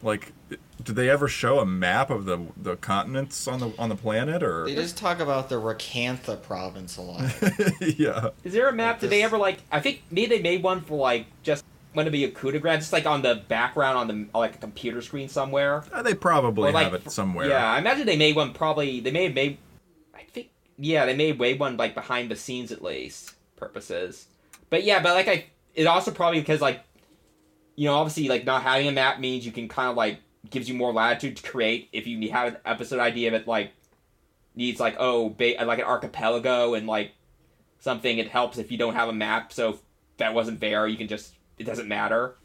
Like, 0.03 0.33
did 0.83 0.95
they 0.95 1.09
ever 1.09 1.27
show 1.27 1.59
a 1.59 1.65
map 1.65 2.09
of 2.09 2.25
the 2.25 2.39
the 2.57 2.75
continents 2.77 3.47
on 3.47 3.59
the 3.59 3.73
on 3.77 3.89
the 3.89 3.95
planet, 3.95 4.41
or 4.43 4.65
They 4.65 4.75
just 4.75 4.97
talk 4.97 5.19
about 5.19 5.49
the 5.49 5.55
Rakantha 5.55 6.41
province 6.41 6.97
a 6.97 7.01
lot. 7.01 7.21
yeah, 7.81 8.29
Is 8.43 8.53
there 8.53 8.67
a 8.67 8.73
map? 8.73 8.99
Did 8.99 9.09
they 9.09 9.23
ever 9.23 9.37
like? 9.37 9.59
I 9.71 9.79
think 9.79 10.03
maybe 10.09 10.37
they 10.37 10.41
made 10.41 10.63
one 10.63 10.81
for 10.81 10.97
like 10.97 11.27
just 11.43 11.63
want 11.93 12.07
to 12.07 12.11
be 12.11 12.23
a 12.23 12.31
coup 12.31 12.51
de 12.51 12.59
grace, 12.59 12.79
just 12.79 12.93
like 12.93 13.05
on 13.05 13.21
the 13.21 13.35
background 13.47 13.97
on 13.97 14.07
the 14.07 14.37
like 14.37 14.55
a 14.55 14.57
computer 14.57 15.01
screen 15.01 15.29
somewhere. 15.29 15.83
Uh, 15.91 16.01
they 16.01 16.13
probably 16.13 16.69
Or, 16.69 16.71
like, 16.73 16.85
have 16.85 16.93
it 16.93 17.11
somewhere. 17.11 17.47
Yeah, 17.47 17.71
I 17.71 17.79
imagine 17.79 18.05
they 18.05 18.17
made 18.17 18.35
one. 18.35 18.53
Probably 18.53 18.99
they 18.99 19.11
may 19.11 19.25
have 19.25 19.35
made. 19.35 19.57
I 20.15 20.23
think 20.23 20.49
yeah, 20.77 21.05
they 21.05 21.15
may 21.15 21.27
have 21.27 21.37
made 21.39 21.59
one 21.59 21.77
like 21.77 21.93
behind 21.93 22.31
the 22.31 22.35
scenes 22.35 22.71
at 22.71 22.81
least 22.83 23.33
purposes. 23.55 24.27
But 24.69 24.83
yeah, 24.83 25.01
but 25.01 25.13
like 25.13 25.27
I, 25.27 25.45
it 25.75 25.85
also 25.85 26.11
probably 26.11 26.39
because 26.39 26.61
like 26.61 26.81
you 27.81 27.87
know, 27.87 27.95
obviously, 27.95 28.27
like 28.27 28.45
not 28.45 28.61
having 28.61 28.87
a 28.87 28.91
map 28.91 29.19
means 29.19 29.43
you 29.43 29.51
can 29.51 29.67
kind 29.67 29.89
of 29.89 29.95
like 29.95 30.19
gives 30.51 30.69
you 30.69 30.75
more 30.75 30.93
latitude 30.93 31.37
to 31.37 31.49
create. 31.49 31.89
If 31.91 32.05
you 32.05 32.29
have 32.29 32.49
an 32.49 32.57
episode 32.63 32.99
idea 32.99 33.31
that 33.31 33.47
like 33.47 33.71
needs 34.53 34.79
like 34.79 34.97
oh 34.99 35.29
ba- 35.29 35.55
like 35.65 35.79
an 35.79 35.85
archipelago 35.85 36.75
and 36.75 36.85
like 36.85 37.13
something, 37.79 38.19
it 38.19 38.27
helps 38.27 38.59
if 38.59 38.71
you 38.71 38.77
don't 38.77 38.93
have 38.93 39.09
a 39.09 39.13
map. 39.13 39.51
So 39.51 39.79
that 40.17 40.35
wasn't 40.35 40.59
there, 40.59 40.85
you 40.85 40.95
can 40.95 41.07
just 41.07 41.33
it 41.57 41.63
doesn't 41.63 41.87
matter. 41.87 42.35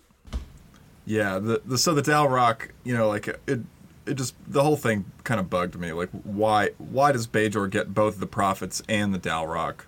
Yeah, 1.05 1.39
the, 1.39 1.61
the 1.67 1.77
so 1.77 1.93
the 1.93 2.01
Dal'Rok, 2.01 2.71
you 2.83 2.97
know, 2.97 3.07
like 3.09 3.29
it 3.29 3.61
it 4.07 4.15
just 4.15 4.35
the 4.47 4.63
whole 4.63 4.79
thing 4.79 5.05
kind 5.25 5.39
of 5.39 5.51
bugged 5.51 5.79
me. 5.79 5.93
Like 5.93 6.09
why 6.23 6.71
why 6.79 7.13
does 7.13 7.27
Bajor 7.27 7.69
get 7.69 7.93
both 7.93 8.21
the 8.21 8.27
prophets 8.27 8.83
and 8.89 9.13
the 9.13 9.19
Dal'Rok? 9.19 9.85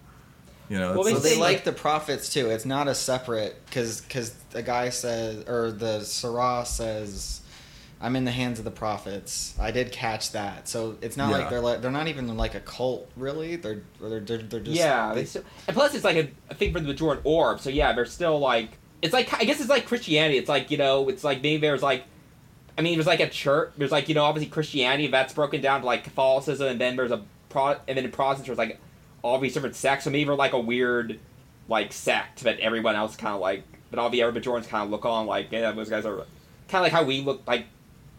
You 0.69 0.79
know, 0.79 0.95
Well, 0.95 1.05
So 1.05 1.19
they 1.19 1.31
they 1.31 1.41
like 1.41 1.57
like- 1.57 1.65
the 1.65 1.73
prophets 1.73 2.33
too. 2.33 2.51
It's 2.51 2.65
not 2.67 2.89
a 2.89 2.95
separate 2.95 3.65
because 3.67 4.01
because 4.03 4.33
the 4.51 4.63
guy 4.63 4.91
says 4.91 5.45
or 5.49 5.71
the 5.73 6.01
Sirah 6.01 6.67
says, 6.67 7.41
"I'm 8.01 8.17
in 8.17 8.25
the 8.25 8.31
hands 8.31 8.59
of 8.59 8.65
the 8.65 8.71
prophets." 8.71 9.55
I 9.59 9.71
did 9.71 9.93
catch 9.93 10.33
that. 10.33 10.69
So 10.69 10.97
it's 11.01 11.17
not 11.17 11.31
Yeah. 11.31 11.39
like 11.39 11.51
they're 11.51 11.61
like 11.61 11.81
they're 11.83 11.91
not 11.91 12.09
even 12.09 12.37
like 12.37 12.55
a 12.55 12.61
cult 12.61 13.09
really. 13.17 13.57
They're 13.57 13.83
they're 14.01 14.21
they're, 14.21 14.39
they're 14.39 14.61
just 14.61 14.77
yeah, 14.77 15.15
they- 15.15 15.21
they 15.23 15.27
still, 15.27 15.43
and 15.67 15.75
plus 15.77 15.95
it's 15.95 16.05
like 16.05 16.17
a, 16.17 16.29
a 16.51 16.55
thing 16.55 16.73
for 16.73 16.81
the 16.81 16.93
Bajoran 16.93 17.21
orb. 17.25 17.61
So 17.61 17.71
yeah, 17.71 17.93
they're 17.95 18.05
still 18.07 18.39
like 18.39 18.71
it's 19.01 19.13
like 19.15 19.33
I 19.33 19.45
guess 19.45 19.61
it's 19.61 19.71
like 19.71 19.87
Christianity. 19.87 20.39
It's 20.39 20.49
like 20.49 20.71
you 20.71 20.77
know, 20.77 21.09
it's 21.09 21.25
like 21.25 21.43
maybe 21.43 21.63
there's 21.63 21.83
like. 21.83 22.05
I 22.77 22.81
mean, 22.81 22.95
there's 22.95 23.09
like 23.09 23.19
a 23.19 23.29
church. 23.29 23.73
There's 23.77 23.91
like 23.91 24.09
you 24.09 24.15
know, 24.15 24.23
obviously 24.25 24.51
Christianity 24.51 25.09
that's 25.09 25.33
broken 25.33 25.61
down 25.61 25.81
to 25.81 25.87
like 25.87 26.05
Catholicism, 26.05 26.69
and 26.69 26.81
then 26.81 26.95
there's 26.95 27.11
a 27.11 27.23
pro, 27.49 27.71
and 27.89 27.97
then 27.99 28.05
in 28.05 28.11
Protestants 28.13 28.47
there's 28.47 28.59
like 28.59 28.79
all 29.23 29.39
these 29.39 29.55
different 29.55 29.75
sects. 29.77 30.05
So 30.05 30.11
maybe 30.11 30.25
they're 30.25 30.35
like 30.35 30.53
a 30.53 30.61
weird, 30.61 31.19
like 31.69 31.93
sect 31.93 32.43
that 32.45 32.59
everyone 32.61 32.95
else 32.97 33.17
kind 33.17 33.35
of 33.35 33.41
like, 33.41 33.63
but 33.91 33.99
all 33.99 34.11
the 34.11 34.23
other 34.23 34.39
Bajorans 34.41 34.69
kind 34.69 34.85
of 34.85 34.91
look 34.91 35.05
on 35.05 35.27
like, 35.27 35.51
yeah, 35.51 35.73
those 35.73 35.89
guys 35.91 36.05
are 36.07 36.17
kind 36.69 36.81
of 36.81 36.83
like 36.83 36.93
how 36.93 37.03
we 37.05 37.21
look 37.23 37.43
like, 37.47 37.67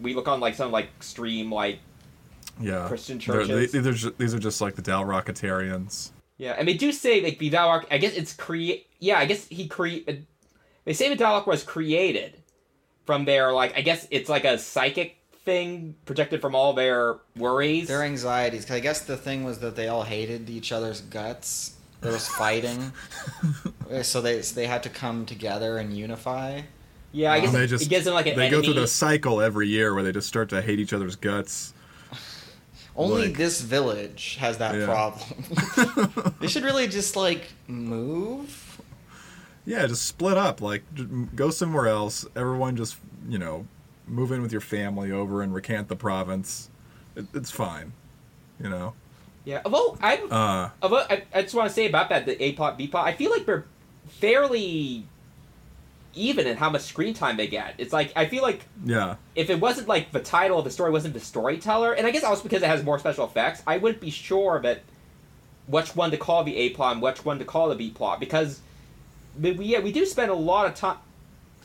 we 0.02 0.14
look 0.14 0.28
on 0.28 0.40
like 0.40 0.56
some 0.56 0.72
like 0.72 0.88
extreme 0.98 1.52
like 1.52 1.80
yeah, 2.62 2.88
Christian 2.88 3.20
They're- 3.20 3.46
they- 3.46 3.68
churches. 3.68 3.72
these 3.72 3.88
are 3.88 3.94
ju- 3.94 4.16
these 4.18 4.34
are 4.34 4.40
just 4.40 4.60
like 4.62 4.76
the 4.76 4.82
Dal'Rokitarians. 4.82 6.12
Yeah, 6.38 6.52
and 6.58 6.68
they 6.68 6.74
do 6.74 6.92
say 6.92 7.22
like 7.22 7.38
the 7.40 7.50
Dal'Rok. 7.50 7.86
I 7.92 7.98
guess 7.98 8.14
it's 8.14 8.34
create. 8.34 8.88
Yeah, 9.00 9.18
I 9.20 9.26
guess 9.26 9.46
he 9.48 9.68
create. 9.68 10.26
They 10.86 10.94
say 10.94 11.10
the 11.14 11.22
Dal'Rok 11.22 11.48
was 11.48 11.64
created 11.64 12.38
from 13.06 13.26
their 13.26 13.52
like. 13.54 13.78
I 13.78 13.82
guess 13.82 14.08
it's 14.12 14.30
like 14.30 14.46
a 14.46 14.58
psychic 14.58 15.18
thing 15.50 15.96
projected 16.06 16.42
from 16.42 16.54
all 16.54 16.74
their 16.74 17.16
worries. 17.36 17.88
their 17.88 18.04
anxieties. 18.04 18.66
'Cause 18.66 18.76
I 18.76 18.80
guess 18.80 19.02
the 19.02 19.18
thing 19.18 19.44
was 19.44 19.60
that 19.60 19.76
they 19.76 19.88
all 19.88 20.04
hated 20.04 20.50
each 20.50 20.72
other's 20.72 21.02
guts. 21.02 21.74
There 22.02 22.12
was 22.14 22.28
fighting, 22.28 22.94
so 24.04 24.22
they 24.22 24.42
so 24.42 24.56
they 24.56 24.68
had 24.68 24.84
to 24.84 24.90
come 24.90 25.26
together 25.26 25.78
and 25.80 25.96
unify. 25.98 26.62
yeah, 27.12 27.34
I 27.34 27.38
um, 27.40 27.44
guess 27.46 27.54
they 27.54 27.64
it, 27.64 27.68
just 27.68 27.86
it 27.88 27.90
gives 27.90 28.06
them 28.06 28.14
like 28.14 28.28
an 28.28 28.38
they 28.38 28.50
go 28.50 28.62
through 28.62 28.76
the 28.76 28.88
cycle 28.88 29.42
every 29.42 29.68
year 29.68 29.94
where 29.94 30.04
they 30.04 30.12
just 30.14 30.28
start 30.28 30.50
to 30.50 30.62
hate 30.62 30.80
each 30.80 30.94
other's 30.94 31.16
guts. 31.18 31.74
Only 32.96 33.28
Like- 33.28 33.38
this 33.38 33.62
village 33.62 34.38
has 34.40 34.58
that 34.60 34.76
Yeah. 34.76 34.86
problem. 34.86 36.36
they 36.40 36.48
should 36.48 36.64
really 36.64 36.88
just 36.88 37.16
like 37.16 37.50
move. 37.68 38.82
Yeah, 39.66 39.86
just 39.88 40.06
split 40.06 40.38
up. 40.38 40.62
Like, 40.62 40.84
go 41.36 41.50
somewhere 41.52 41.88
else. 41.88 42.26
Everyone 42.36 42.76
just, 42.76 42.96
you 43.28 43.38
know, 43.38 43.68
move 44.10 44.32
in 44.32 44.42
with 44.42 44.52
your 44.52 44.62
family 44.62 45.12
over 45.12 45.42
and 45.42 45.54
recant 45.54 45.88
the 45.88 45.96
province. 45.96 46.70
It, 47.16 47.26
it's 47.34 47.52
fine. 47.52 47.94
You 48.62 48.70
know? 48.70 48.94
Yeah, 49.46 49.62
although 49.66 49.98
I, 50.02 50.18
Uh, 50.18 50.70
although 50.82 51.06
I, 51.10 51.24
I 51.34 51.42
just 51.44 51.56
want 51.56 51.70
to 51.70 51.74
say 51.74 51.88
about 51.88 52.10
that 52.10 52.26
the 52.26 52.42
A 52.44 52.54
plot 52.54 52.78
B 52.78 52.88
plot. 52.88 53.08
I 53.08 53.14
feel 53.14 53.32
like 53.32 53.46
they're 53.46 53.66
fairly 54.08 55.06
even 56.14 56.48
in 56.48 56.58
how 56.58 56.70
much 56.70 56.82
screen 56.82 57.14
time 57.14 57.38
they 57.38 57.48
get. 57.48 57.76
It's 57.78 57.94
like 57.94 58.12
I 58.16 58.26
feel 58.26 58.42
like 58.42 58.66
yeah. 58.84 59.16
if 59.36 59.50
it 59.50 59.60
wasn't 59.60 59.88
like 59.88 60.12
the 60.12 60.20
title 60.20 60.58
of 60.60 60.66
the 60.66 60.72
story 60.72 60.92
wasn't 60.92 61.14
the 61.14 61.20
storyteller, 61.20 61.94
and 61.94 62.06
I 62.06 62.12
guess 62.12 62.24
also 62.24 62.44
because 62.44 62.62
it 62.62 62.68
has 62.68 62.84
more 62.84 63.00
special 63.00 63.26
effects, 63.26 63.64
I 63.66 63.78
wouldn't 63.78 64.02
be 64.02 64.10
sure 64.10 64.60
that 64.62 64.82
which 65.68 65.96
one 65.96 66.12
to 66.12 66.18
call 66.18 66.44
the 66.44 66.56
A 66.58 66.70
plot 66.72 66.94
and 66.94 67.02
which 67.02 67.24
one 67.24 67.40
to 67.40 67.46
call 67.46 67.70
the 67.70 67.76
B 67.76 67.92
plot 67.92 68.20
because 68.20 68.60
we- 69.40 69.52
yeah 69.52 69.80
we 69.80 69.92
do 69.92 70.06
spend 70.06 70.32
a 70.32 70.36
lot 70.36 70.66
of 70.66 70.76
time. 70.76 70.98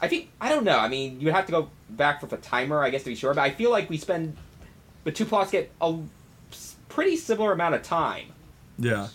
I 0.05 0.09
think 0.09 0.31
I 0.41 0.49
don't 0.51 0.65
know. 0.65 0.79
I 0.79 0.89
mean, 0.89 1.19
you 1.21 1.27
would 1.27 1.35
have 1.35 1.47
to 1.47 1.53
go 1.53 1.71
back 1.91 2.21
for 2.21 2.27
the 2.27 2.37
timer, 2.37 2.83
I 2.83 2.91
guess, 2.91 3.03
to 3.05 3.11
be 3.11 3.15
sure. 3.17 3.33
But 3.35 3.43
I 3.43 3.51
feel 3.51 3.71
like 3.71 3.89
we 3.89 3.97
spend 3.97 4.37
the 5.05 5.13
two 5.13 5.25
plots 5.25 5.51
get 5.51 5.71
a 5.81 5.97
pretty 6.89 7.17
similar 7.17 7.53
amount 7.53 7.75
of 7.75 7.83
time. 7.83 8.27
Yeah. 8.79 9.09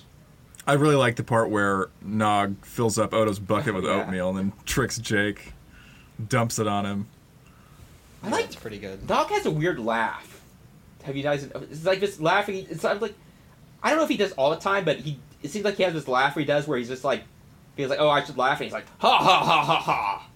I 0.67 0.73
really 0.73 0.95
like 0.95 1.15
the 1.15 1.23
part 1.23 1.49
where 1.49 1.89
Nog 2.01 2.63
fills 2.65 2.99
up 2.99 3.13
Odo's 3.13 3.39
bucket 3.39 3.73
with 3.73 3.83
Yeah. 3.85 3.91
oatmeal 4.03 4.29
and 4.29 4.37
then 4.37 4.53
tricks 4.65 4.97
Jake, 4.99 5.53
dumps 6.27 6.59
it 6.59 6.67
on 6.67 6.85
him. 6.85 7.07
I 8.21 8.27
Yeah, 8.27 8.35
like 8.35 8.45
it's 8.45 8.55
pretty 8.55 8.77
good. 8.79 9.07
Nog 9.09 9.29
has 9.29 9.45
a 9.45 9.51
weird 9.51 9.79
laugh. 9.79 10.41
Have 11.03 11.15
you 11.15 11.23
guys? 11.23 11.43
It's 11.43 11.85
like 11.85 11.99
this 12.01 12.19
laughing. 12.19 12.67
It's 12.69 12.83
like 12.83 13.13
I 13.81 13.89
don't 13.89 13.97
know 13.97 14.03
if 14.03 14.09
he 14.09 14.17
does 14.17 14.31
all 14.33 14.49
the 14.49 14.57
time, 14.57 14.85
but 14.85 14.97
he 14.97 15.19
it 15.41 15.49
seems 15.51 15.63
like 15.65 15.75
he 15.75 15.83
has 15.83 15.93
this 15.93 16.07
laugh 16.07 16.35
where 16.35 16.41
he 16.41 16.45
does 16.45 16.67
where 16.67 16.77
he's 16.77 16.89
just 16.89 17.03
like 17.05 17.23
feels 17.77 17.89
like 17.89 17.99
oh 17.99 18.09
I 18.09 18.23
should 18.23 18.37
laugh 18.37 18.59
and 18.59 18.65
he's 18.65 18.73
like 18.73 18.85
ha 18.99 19.17
ha 19.17 19.39
ha 19.43 19.63
ha 19.63 19.79
ha. 19.79 20.28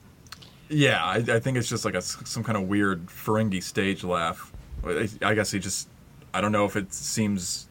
Yeah, 0.73 1.03
I, 1.03 1.17
I 1.17 1.39
think 1.39 1.57
it's 1.57 1.69
just 1.69 1.85
like 1.85 1.93
a 1.95 2.01
some 2.01 2.43
kind 2.43 2.57
of 2.57 2.67
weird 2.67 3.05
Ferengi 3.07 3.61
stage 3.61 4.03
laugh. 4.03 4.51
I, 4.85 5.07
I 5.21 5.33
guess 5.35 5.51
he 5.51 5.59
just, 5.59 5.87
I 6.33 6.41
don't 6.41 6.51
know 6.51 6.65
if 6.65 6.75
it 6.75 6.93
seems. 6.93 7.69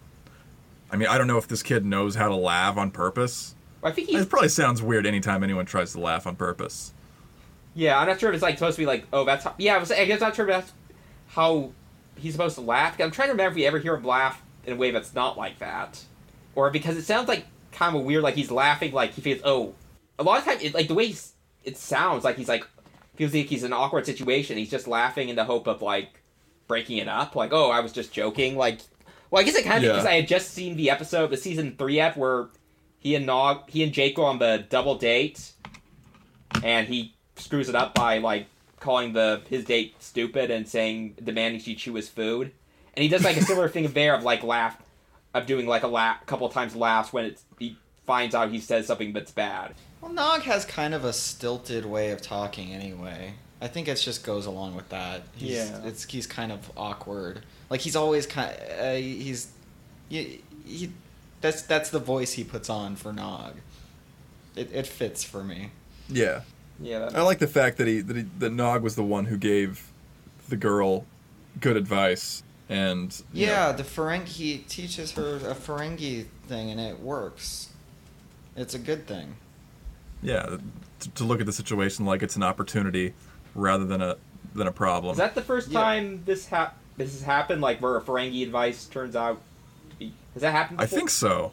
I 0.90 0.96
mean, 0.96 1.08
I 1.08 1.18
don't 1.18 1.26
know 1.26 1.38
if 1.38 1.48
this 1.48 1.62
kid 1.62 1.84
knows 1.84 2.14
how 2.14 2.28
to 2.28 2.36
laugh 2.36 2.76
on 2.76 2.90
purpose. 2.90 3.54
I 3.82 3.90
think 3.90 4.08
he's 4.08 4.22
It 4.22 4.30
probably 4.30 4.48
sounds 4.50 4.82
weird 4.82 5.06
anytime 5.06 5.42
anyone 5.42 5.66
tries 5.66 5.92
to 5.92 6.00
laugh 6.00 6.26
on 6.26 6.36
purpose. 6.36 6.94
yeah. 7.74 7.98
I'm 7.98 8.06
not 8.06 8.20
sure 8.20 8.30
if 8.30 8.34
it's 8.34 8.42
like 8.42 8.56
supposed 8.58 8.76
to 8.76 8.82
be 8.82 8.86
like 8.86 9.06
oh 9.12 9.24
that's 9.24 9.44
how, 9.44 9.54
yeah. 9.58 9.74
I, 9.74 9.78
was, 9.78 9.90
I 9.90 10.04
guess 10.04 10.22
I'm 10.22 10.28
not 10.28 10.36
sure 10.36 10.48
if 10.48 10.54
that's 10.54 10.72
how 11.28 11.72
he's 12.16 12.32
supposed 12.32 12.54
to 12.56 12.60
laugh. 12.60 13.00
I'm 13.00 13.10
trying 13.10 13.28
to 13.28 13.32
remember 13.32 13.50
if 13.50 13.56
we 13.56 13.66
ever 13.66 13.78
hear 13.78 13.94
him 13.94 14.04
laugh 14.04 14.42
in 14.64 14.74
a 14.74 14.76
way 14.76 14.90
that's 14.90 15.14
not 15.14 15.36
like 15.36 15.58
that, 15.58 16.04
or 16.54 16.70
because 16.70 16.96
it 16.96 17.04
sounds 17.04 17.28
like 17.28 17.46
kind 17.72 17.96
of 17.96 18.04
weird 18.04 18.22
like 18.22 18.34
he's 18.34 18.50
laughing 18.50 18.92
like 18.92 19.12
he 19.12 19.22
feels 19.22 19.40
oh 19.44 19.74
a 20.18 20.22
lot 20.22 20.38
of 20.38 20.44
times 20.44 20.62
it, 20.62 20.74
like 20.74 20.88
the 20.88 20.94
way 20.94 21.06
he's, 21.06 21.32
it 21.64 21.76
sounds 21.78 22.22
like 22.22 22.36
he's 22.36 22.48
like 22.48 22.66
feels 23.16 23.34
like 23.34 23.46
he's 23.46 23.62
in 23.64 23.72
an 23.72 23.78
awkward 23.78 24.06
situation. 24.06 24.56
He's 24.58 24.70
just 24.70 24.86
laughing 24.88 25.28
in 25.28 25.36
the 25.36 25.44
hope 25.44 25.66
of 25.66 25.82
like 25.82 26.22
breaking 26.68 26.98
it 26.98 27.08
up. 27.08 27.36
Like, 27.36 27.52
oh, 27.52 27.70
I 27.70 27.80
was 27.80 27.92
just 27.92 28.12
joking. 28.12 28.56
Like, 28.56 28.80
well, 29.30 29.40
I 29.42 29.44
guess 29.44 29.54
it 29.54 29.64
kind 29.64 29.78
of 29.78 29.82
Yeah. 29.84 29.92
because 29.92 30.06
I 30.06 30.14
had 30.14 30.28
just 30.28 30.50
seen 30.52 30.76
the 30.76 30.90
episode, 30.90 31.30
the 31.30 31.36
season 31.36 31.74
three 31.78 32.00
ep, 32.00 32.16
where 32.16 32.48
he 32.98 33.14
and 33.14 33.26
Nog, 33.26 33.68
he 33.68 33.82
and 33.82 33.92
Jake 33.92 34.16
go 34.16 34.24
on 34.24 34.38
the 34.38 34.64
double 34.70 34.94
date, 34.96 35.52
and 36.62 36.86
he 36.86 37.14
screws 37.36 37.68
it 37.68 37.74
up 37.74 37.94
by 37.94 38.18
like 38.18 38.46
calling 38.80 39.12
the 39.12 39.40
his 39.48 39.64
date 39.64 39.94
stupid 40.02 40.50
and 40.50 40.68
saying 40.68 41.14
demanding 41.22 41.60
she 41.60 41.74
chew 41.74 41.94
his 41.94 42.08
food, 42.08 42.52
and 42.94 43.02
he 43.02 43.08
does 43.08 43.24
like 43.24 43.36
a 43.36 43.42
similar 43.42 43.68
thing 43.70 43.86
there 43.92 44.14
of 44.14 44.22
like 44.22 44.42
laugh, 44.42 44.80
of 45.34 45.46
doing 45.46 45.66
like 45.66 45.82
a 45.82 45.88
laugh, 45.88 46.24
couple 46.26 46.46
of 46.46 46.52
times 46.52 46.76
laughs 46.76 47.12
when 47.12 47.24
it's 47.24 47.42
he 47.58 47.76
finds 48.06 48.34
out 48.34 48.50
he 48.50 48.60
says 48.60 48.86
something 48.86 49.12
that's 49.12 49.30
bad. 49.32 49.74
Well, 50.00 50.12
Nog 50.12 50.42
has 50.42 50.64
kind 50.64 50.94
of 50.94 51.04
a 51.04 51.12
stilted 51.12 51.84
way 51.86 52.10
of 52.10 52.20
talking 52.20 52.72
anyway. 52.72 53.34
I 53.60 53.68
think 53.68 53.86
it 53.86 53.94
just 53.96 54.24
goes 54.24 54.46
along 54.46 54.74
with 54.74 54.88
that. 54.88 55.22
He's, 55.36 55.52
Yeah. 55.52 55.84
it's 55.84 56.04
he's 56.04 56.26
kind 56.26 56.50
of 56.50 56.70
awkward. 56.76 57.44
Like 57.70 57.80
he's 57.80 57.94
always 57.94 58.26
kind. 58.26 58.54
Uh, 58.80 58.94
he's, 58.94 59.52
he, 60.08 60.42
he, 60.66 60.90
that's 61.40 61.62
that's 61.62 61.90
the 61.90 62.00
voice 62.00 62.32
he 62.32 62.42
puts 62.44 62.68
on 62.68 62.96
for 62.96 63.12
Nog. 63.12 63.54
It 64.56 64.70
it 64.72 64.86
fits 64.86 65.22
for 65.24 65.42
me. 65.44 65.70
Yeah, 66.08 66.40
Yeah, 66.80 66.98
that, 66.98 67.16
I 67.16 67.22
like 67.22 67.38
the 67.38 67.46
fact 67.46 67.78
that 67.78 67.86
he 67.86 68.00
that, 68.00 68.16
he, 68.16 68.22
that 68.40 68.50
Nog 68.50 68.82
was 68.82 68.96
the 68.96 69.04
one 69.04 69.26
who 69.26 69.36
gave 69.38 69.88
the 70.48 70.56
girl 70.56 71.06
good 71.60 71.76
advice, 71.76 72.42
and 72.68 73.22
you 73.32 73.46
know, 73.46 73.52
Yeah, 73.52 73.72
the 73.72 73.84
Ferengi 73.84 74.26
he 74.26 74.58
teaches 74.58 75.12
her 75.12 75.36
a 75.36 75.54
Ferengi 75.54 76.26
thing 76.48 76.70
and 76.70 76.80
it 76.80 77.00
works. 77.00 77.68
It's 78.56 78.74
a 78.74 78.78
good 78.78 79.06
thing. 79.06 79.36
yeah, 80.22 80.58
to, 81.00 81.10
to 81.10 81.24
look 81.24 81.40
at 81.40 81.46
the 81.46 81.52
situation 81.52 82.04
like 82.04 82.22
it's 82.22 82.36
an 82.36 82.42
opportunity 82.42 83.14
rather 83.54 83.84
than 83.84 84.00
a 84.02 84.16
than 84.54 84.66
a 84.66 84.72
problem. 84.72 85.12
Is 85.12 85.18
that 85.18 85.34
the 85.34 85.42
first 85.42 85.70
Yeah. 85.70 85.80
time 85.80 86.22
this 86.26 86.46
hap- 86.46 86.76
this 86.96 87.12
has 87.12 87.22
happened? 87.22 87.60
Like 87.62 87.80
where 87.80 87.96
a 87.96 88.00
Ferengi 88.02 88.42
advice 88.42 88.84
turns 88.86 89.16
out 89.16 89.40
to 89.90 89.96
be 89.96 90.12
has 90.34 90.42
that 90.42 90.52
happened? 90.52 90.80
I 90.80 90.86
think 90.86 91.10
so. 91.10 91.52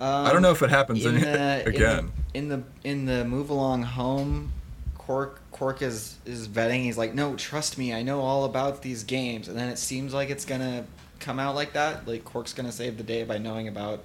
Um, 0.00 0.26
I 0.26 0.32
don't 0.32 0.42
know 0.42 0.52
if 0.52 0.62
it 0.62 0.70
happens 0.70 1.04
in 1.04 1.16
any, 1.16 1.24
the, 1.24 1.64
again. 1.66 2.12
in 2.34 2.48
the, 2.48 2.54
in 2.54 2.64
the 2.86 2.88
in 2.88 3.04
the 3.06 3.24
move 3.24 3.50
along 3.50 3.82
home. 3.82 4.52
Quark 4.96 5.40
Quark 5.50 5.80
is 5.82 6.18
is 6.26 6.46
vetting. 6.46 6.82
He's 6.84 6.98
like, 6.98 7.14
no, 7.14 7.34
trust 7.34 7.78
me, 7.78 7.92
I 7.94 8.02
know 8.02 8.20
all 8.20 8.44
about 8.44 8.82
these 8.82 9.02
games. 9.04 9.48
And 9.48 9.58
then 9.58 9.68
it 9.70 9.78
seems 9.78 10.12
like 10.14 10.28
it's 10.30 10.44
gonna 10.44 10.84
come 11.18 11.40
out 11.40 11.54
like 11.56 11.72
that. 11.72 12.06
Like 12.06 12.24
Quark's 12.24 12.52
gonna 12.52 12.70
save 12.70 12.96
the 12.98 13.02
day 13.02 13.24
by 13.24 13.38
knowing 13.38 13.66
about 13.66 14.04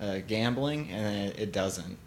uh, 0.00 0.18
gambling, 0.26 0.90
and 0.90 1.28
it, 1.30 1.38
it 1.38 1.52
doesn't. 1.52 1.98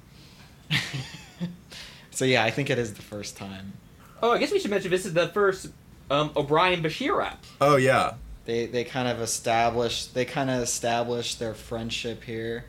so 2.12 2.26
yeah, 2.26 2.44
I 2.44 2.52
think 2.52 2.70
it 2.70 2.78
is 2.80 2.94
the 2.94 3.02
first 3.02 3.38
time. 3.38 3.74
Oh, 4.22 4.32
I 4.32 4.38
guess 4.38 4.52
we 4.52 4.60
should 4.60 4.72
mention 4.72 4.89
this 4.91 5.06
is 5.06 5.14
the 5.14 5.28
first 5.30 5.68
um, 6.10 6.32
O'Brien 6.36 6.82
Bashir 6.82 7.24
app. 7.24 7.44
oh 7.62 7.76
yeah, 7.76 8.14
They 8.46 8.66
they 8.66 8.84
kind 8.84 9.08
of 9.08 9.22
establish 9.22 10.06
they 10.08 10.26
kind 10.26 10.50
of 10.50 10.62
establish 10.62 11.36
their 11.36 11.54
friendship 11.54 12.24
here. 12.24 12.66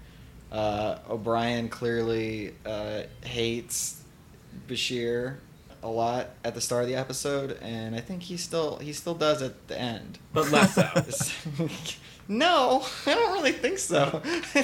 Uh, 0.52 0.98
O'Brien 1.10 1.68
clearly 1.68 2.54
uh, 2.64 3.02
hates 3.22 4.02
Bashir. 4.68 5.36
A 5.84 5.88
lot 5.88 6.30
at 6.42 6.54
the 6.54 6.60
start 6.60 6.82
of 6.82 6.88
the 6.88 6.96
episode, 6.96 7.58
and 7.62 7.94
I 7.94 8.00
think 8.00 8.22
he 8.24 8.36
still 8.36 8.78
he 8.78 8.92
still 8.92 9.14
does 9.14 9.42
at 9.42 9.68
the 9.68 9.78
end. 9.78 10.18
but 10.32 10.50
less 10.50 10.74
so. 10.74 11.68
no, 12.28 12.84
I 13.06 13.14
don't 13.14 13.32
really 13.34 13.52
think 13.52 13.78
so. 13.78 14.22
I 14.54 14.62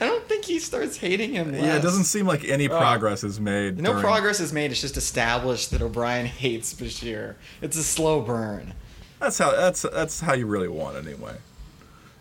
don't 0.00 0.26
think 0.28 0.46
he 0.46 0.58
starts 0.58 0.96
hating 0.96 1.34
him. 1.34 1.54
Yeah, 1.54 1.76
it 1.76 1.82
doesn't 1.82 2.04
seem 2.04 2.26
like 2.26 2.42
any 2.44 2.68
Oh. 2.68 2.76
progress 2.78 3.22
is 3.22 3.38
made. 3.38 3.78
No 3.78 3.90
during- 3.90 4.02
progress 4.02 4.40
is 4.40 4.52
made. 4.52 4.70
It's 4.72 4.80
just 4.80 4.96
established 4.96 5.70
that 5.72 5.82
O'Brien 5.82 6.26
hates 6.42 6.72
Bashir. 6.74 7.34
It's 7.60 7.76
a 7.76 7.84
slow 7.84 8.22
burn. 8.22 8.74
That's 9.20 9.38
how 9.38 9.52
that's 9.52 9.82
that's 9.82 10.20
how 10.20 10.32
you 10.34 10.46
really 10.46 10.68
want 10.68 10.96
it 10.96 11.06
anyway. 11.06 11.36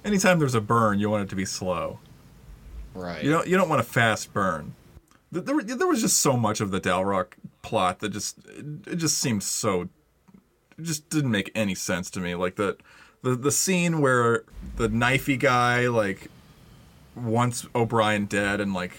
Anytime 0.03 0.39
there's 0.39 0.55
a 0.55 0.61
burn, 0.61 0.99
you 0.99 1.09
want 1.09 1.23
it 1.23 1.29
to 1.29 1.35
be 1.35 1.45
slow. 1.45 1.99
Right. 2.93 3.23
You 3.23 3.31
don't 3.31 3.47
you 3.47 3.55
don't 3.57 3.69
want 3.69 3.79
a 3.79 3.85
fast 3.85 4.33
burn. 4.33 4.75
Th- 5.33 5.45
There, 5.45 5.61
there 5.61 5.87
was 5.87 6.01
just 6.01 6.17
so 6.17 6.35
much 6.37 6.61
of 6.61 6.71
the 6.71 6.79
Dal'Rok 6.79 7.33
plot 7.61 7.99
that 7.99 8.09
just 8.09 8.37
it, 8.47 8.65
it 8.87 8.95
just 8.97 9.17
seemed 9.17 9.43
so 9.43 9.81
it 10.77 10.83
just 10.83 11.09
didn't 11.09 11.31
make 11.31 11.51
any 11.55 11.75
sense 11.75 12.09
to 12.11 12.19
me. 12.19 12.35
Like 12.35 12.55
the 12.55 12.77
the 13.23 13.35
the 13.35 13.51
scene 13.51 14.01
where 14.01 14.43
the 14.77 14.89
knifey 14.89 15.39
guy 15.39 15.87
like 15.87 16.27
wants 17.15 17.67
O'Brien 17.75 18.25
dead 18.25 18.59
and 18.61 18.73
like 18.73 18.93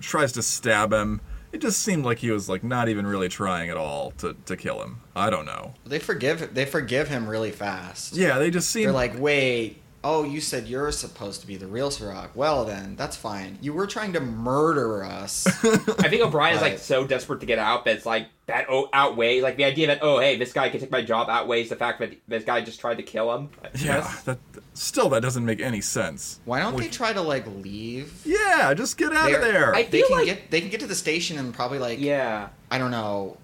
tries 0.00 0.32
to 0.32 0.42
stab 0.42 0.92
him. 0.92 1.20
It 1.52 1.60
just 1.60 1.80
seemed 1.82 2.04
like 2.04 2.18
he 2.18 2.30
was 2.30 2.48
like 2.48 2.62
not 2.62 2.88
even 2.88 3.06
really 3.06 3.28
trying 3.28 3.70
at 3.70 3.76
all 3.76 4.10
to, 4.18 4.36
to 4.44 4.56
kill 4.56 4.82
him. 4.82 5.00
I 5.14 5.30
don't 5.30 5.46
know. 5.46 5.74
They 5.86 5.98
forgive 5.98 6.54
they 6.54 6.66
forgive 6.66 7.08
him 7.08 7.26
really 7.28 7.50
fast. 7.50 8.14
Yeah, 8.14 8.38
they 8.38 8.50
just 8.50 8.70
seem 8.70 8.84
They're 8.84 8.92
like, 8.92 9.18
wait, 9.18 9.82
oh, 10.08 10.22
you 10.22 10.40
said 10.40 10.68
you're 10.68 10.92
supposed 10.92 11.40
to 11.40 11.46
be 11.48 11.56
the 11.56 11.66
real 11.66 11.90
Sirah. 11.90 12.28
Well, 12.36 12.64
then, 12.64 12.94
that's 12.94 13.16
fine. 13.16 13.58
You 13.60 13.72
were 13.72 13.88
trying 13.88 14.12
to 14.12 14.20
murder 14.20 15.02
us. 15.02 15.46
I 15.64 16.08
think 16.08 16.22
O'Brien 16.22 16.54
is 16.54 16.62
like 16.62 16.78
so 16.78 17.04
desperate 17.04 17.40
to 17.40 17.46
get 17.46 17.58
out 17.58 17.84
that 17.86 17.96
it's 17.96 18.06
like 18.06 18.28
that 18.46 18.66
o- 18.70 18.88
outweighs 18.92 19.42
like 19.42 19.56
the 19.56 19.64
idea 19.64 19.88
that 19.88 19.98
oh 20.02 20.20
hey 20.20 20.36
this 20.36 20.52
guy 20.52 20.68
can 20.68 20.78
take 20.78 20.92
my 20.92 21.02
job 21.02 21.28
outweighs 21.28 21.68
the 21.68 21.74
fact 21.74 21.98
that 21.98 22.12
this 22.28 22.44
guy 22.44 22.60
just 22.60 22.78
tried 22.78 22.98
to 22.98 23.02
kill 23.02 23.34
him. 23.34 23.50
yeah. 23.80 24.08
That 24.24 24.38
still 24.74 25.08
that 25.08 25.22
doesn't 25.22 25.44
make 25.44 25.60
any 25.60 25.80
sense. 25.80 26.38
Why 26.44 26.60
don't 26.60 26.76
they 26.76 26.86
try 26.88 27.12
to 27.12 27.20
like 27.22 27.44
leave? 27.48 28.22
Yeah, 28.24 28.72
just 28.74 28.96
get 28.98 29.12
out 29.12 29.32
of 29.32 29.40
They're- 29.40 29.52
there. 29.52 29.74
I 29.74 29.82
They 29.82 30.02
can 30.02 30.16
like- 30.18 30.26
get 30.26 30.50
they 30.52 30.60
can 30.60 30.70
get 30.70 30.80
to 30.80 30.86
the 30.86 30.94
station 30.94 31.38
and 31.38 31.52
probably 31.52 31.80
like 31.80 31.98
Yeah, 31.98 32.48
I 32.70 32.78
don't 32.78 32.92
know, 32.92 33.38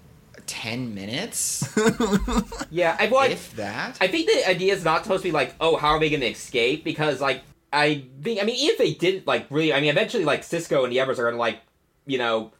ten 0.45 0.93
minutes, 0.93 1.67
yeah. 2.71 2.95
I 2.99 3.07
well, 3.07 3.29
if 3.29 3.55
that. 3.55 3.97
I 4.01 4.07
think 4.07 4.29
the 4.29 4.49
idea 4.49 4.73
is 4.73 4.83
not 4.83 5.03
supposed 5.03 5.23
to 5.23 5.29
be 5.29 5.31
like 5.31 5.55
oh 5.59 5.77
how 5.77 5.89
are 5.89 5.99
they 5.99 6.09
going 6.09 6.21
to 6.21 6.27
escape 6.27 6.83
because 6.83 7.21
like 7.21 7.43
I 7.71 8.05
think 8.21 8.41
I 8.41 8.45
mean 8.45 8.55
if 8.69 8.77
they 8.77 8.93
didn't 8.93 9.27
like 9.27 9.47
really 9.49 9.73
I 9.73 9.81
mean 9.81 9.89
eventually 9.89 10.25
like 10.25 10.41
Sisko 10.41 10.83
and 10.83 10.91
the 10.91 10.99
others 10.99 11.19
are 11.19 11.23
going 11.23 11.35
to 11.35 11.39
like 11.39 11.61
you 12.05 12.17
know 12.17 12.51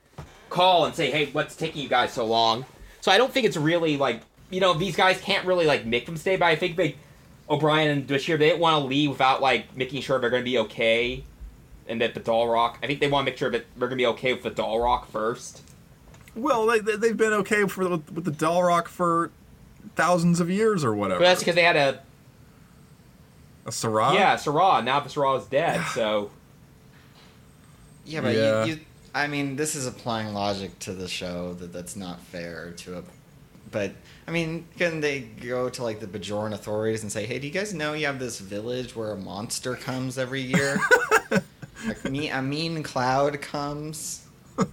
call 0.50 0.86
and 0.86 0.96
say 0.96 1.12
hey 1.12 1.28
what's 1.28 1.56
taking 1.56 1.82
you 1.82 1.90
guys 1.90 2.14
so 2.14 2.26
long. 2.26 2.66
So 3.02 3.12
I 3.12 3.18
don't 3.18 3.32
think 3.32 3.46
it's 3.46 3.58
really 3.58 3.98
like 3.98 4.22
you 4.50 4.60
know 4.60 4.74
these 4.74 4.96
guys 4.96 5.20
can't 5.20 5.46
really 5.46 5.66
like 5.66 5.86
make 5.86 6.06
them 6.06 6.18
stay, 6.18 6.36
but 6.36 6.46
I 6.46 6.56
think 6.56 6.78
they 6.78 6.96
O'Brien 7.50 7.90
and 7.90 8.08
Bashir 8.08 8.40
they 8.40 8.50
didn't 8.50 8.60
want 8.62 8.82
to 8.82 8.88
leave 8.88 9.10
without 9.10 9.42
like 9.42 9.76
making 9.76 10.02
sure 10.02 10.20
they're 10.20 10.30
going 10.30 10.44
to 10.44 10.50
be 10.50 10.60
okay. 10.60 11.24
And 11.86 12.00
that 12.00 12.14
the 12.14 12.22
Dal'Rok, 12.22 12.78
I 12.82 12.88
think 12.88 13.02
they 13.02 13.10
want 13.10 13.26
to 13.26 13.32
make 13.32 13.38
sure 13.38 13.52
that 13.52 13.66
they're 13.76 13.90
gonna 13.90 13.98
be 13.98 14.06
okay 14.06 14.32
with 14.32 14.44
the 14.44 14.52
Dal'Rok 14.52 15.08
first. 15.08 15.63
Well, 16.36 16.66
they, 16.66 16.80
they, 16.80 16.96
they've 16.96 17.18
been 17.18 17.34
okay 17.34 17.68
for 17.68 17.88
with, 17.88 18.12
with 18.12 18.26
the 18.26 18.32
Dal'Rok 18.32 18.88
for 18.88 19.32
thousands 19.96 20.40
of 20.40 20.50
years 20.50 20.84
or 20.84 20.94
whatever. 20.94 21.20
But 21.20 21.26
that's 21.26 21.42
because 21.42 21.56
they 21.56 21.64
had 21.64 21.76
a 21.76 22.02
a 23.66 23.70
Sirah? 23.70 24.14
yeah 24.14 24.36
Sirah. 24.36 24.84
Now 24.84 25.00
the 25.00 25.10
Sirah 25.10 25.40
is 25.40 25.46
dead, 25.46 25.82
so 25.94 26.32
yeah, 28.06 28.22
but 28.22 28.36
Yeah. 28.36 28.66
You, 28.66 28.74
you, 28.74 28.80
I 29.16 29.28
mean, 29.28 29.56
this 29.56 29.76
is 29.76 29.86
applying 29.86 30.34
logic 30.34 30.78
to 30.80 30.94
the 30.94 31.08
show 31.08 31.54
that 31.56 31.72
that's 31.72 31.96
not 31.96 32.20
fair 32.20 32.72
to 32.78 32.98
a. 33.00 33.04
But 33.72 33.92
I 34.28 34.32
mean, 34.32 34.66
can 34.78 35.02
they 35.02 35.22
go 35.22 35.70
to 35.70 35.84
like 35.84 36.00
the 36.00 36.08
Bajoran 36.08 36.54
authorities 36.54 37.04
and 37.04 37.12
say, 37.12 37.26
"Hey, 37.26 37.40
do 37.40 37.48
you 37.48 37.54
guys 37.54 37.74
know 37.74 37.94
you 37.94 38.06
have 38.08 38.20
this 38.20 38.40
village 38.40 38.96
where 38.96 39.12
a 39.12 39.18
monster 39.18 39.76
comes 39.76 40.18
every 40.18 40.42
year? 40.42 40.80
like 41.88 42.04
me, 42.06 42.30
a 42.30 42.42
mean 42.42 42.84
cloud 42.84 43.42
comes." 43.42 44.26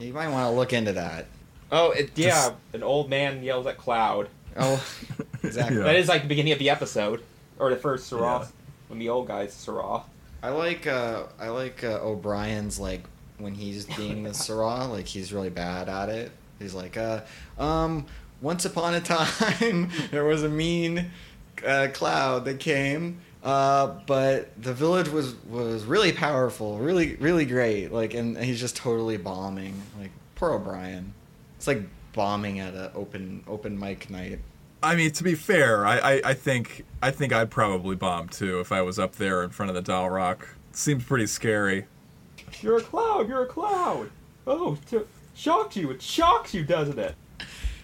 You 0.00 0.12
might 0.12 0.28
want 0.28 0.46
to 0.50 0.56
look 0.56 0.72
into 0.72 0.92
that. 0.94 1.26
oh 1.70 1.90
it, 1.92 2.10
yeah, 2.16 2.28
Just- 2.30 2.52
an 2.72 2.82
old 2.82 3.08
man 3.10 3.42
yells 3.42 3.66
at 3.66 3.76
Cloud. 3.78 4.28
Oh, 4.56 4.84
exactly. 5.42 5.76
Yeah. 5.76 5.84
That 5.84 5.96
is 5.96 6.08
like 6.08 6.22
the 6.22 6.28
beginning 6.28 6.52
of 6.52 6.58
the 6.58 6.70
episode, 6.70 7.22
or 7.58 7.70
the 7.70 7.76
first 7.76 8.10
Sirah 8.10 8.40
Yeah. 8.40 8.46
when 8.88 8.98
the 8.98 9.08
old 9.08 9.28
guy's 9.28 9.52
Sirah. 9.54 10.02
I 10.42 10.48
like 10.50 10.86
uh, 10.86 11.24
I 11.38 11.48
like 11.50 11.84
uh, 11.84 12.00
O'Brien's 12.02 12.78
like 12.80 13.04
when 13.38 13.54
he's 13.54 13.84
being 13.96 14.22
the 14.24 14.30
Sirah, 14.30 14.88
like 14.90 15.06
he's 15.06 15.32
really 15.32 15.50
bad 15.50 15.88
at 15.88 16.08
it. 16.08 16.32
He's 16.58 16.74
like, 16.74 16.96
uh, 16.96 17.20
um, 17.58 18.06
once 18.40 18.64
upon 18.64 18.94
a 18.94 19.00
time 19.02 19.90
there 20.10 20.24
was 20.24 20.42
a 20.42 20.48
mean 20.48 21.10
uh, 21.66 21.88
cloud 21.92 22.44
that 22.46 22.58
came, 22.58 23.20
uh, 23.42 23.86
but 24.06 24.50
the 24.62 24.74
village 24.74 25.08
was 25.08 25.34
was 25.46 25.84
really 25.84 26.12
powerful, 26.12 26.78
really 26.78 27.16
really 27.16 27.44
great. 27.44 27.92
Like, 27.92 28.14
and 28.14 28.36
he's 28.38 28.60
just 28.60 28.76
totally 28.76 29.16
bombing. 29.16 29.80
Like, 29.98 30.10
poor 30.34 30.50
O'Brien. 30.50 31.14
It's 31.56 31.66
like 31.66 31.82
bombing 32.12 32.60
at 32.60 32.74
a 32.74 32.92
open 32.94 33.44
open 33.46 33.78
mic 33.78 34.10
night. 34.10 34.40
I 34.82 34.96
mean, 34.96 35.10
to 35.12 35.24
be 35.24 35.34
fair, 35.34 35.86
I, 35.86 35.98
I, 35.98 36.20
I 36.24 36.34
think 36.34 36.84
I 37.02 37.10
think 37.10 37.32
I'd 37.32 37.50
probably 37.50 37.96
bomb 37.96 38.28
too 38.28 38.60
if 38.60 38.72
I 38.72 38.82
was 38.82 38.98
up 38.98 39.16
there 39.16 39.42
in 39.42 39.50
front 39.50 39.70
of 39.70 39.76
the 39.76 39.92
Dal'Rok. 39.92 40.46
Seems 40.72 41.04
pretty 41.04 41.26
scary. 41.26 41.86
You're 42.60 42.78
a 42.78 42.82
cloud. 42.82 43.28
You're 43.28 43.42
a 43.42 43.46
cloud. 43.46 44.10
Oh, 44.46 44.78
t- 44.90 45.00
shocks 45.34 45.76
you. 45.76 45.90
It 45.90 46.02
shocks 46.02 46.54
you, 46.54 46.64
doesn't 46.64 46.98
it? 46.98 47.14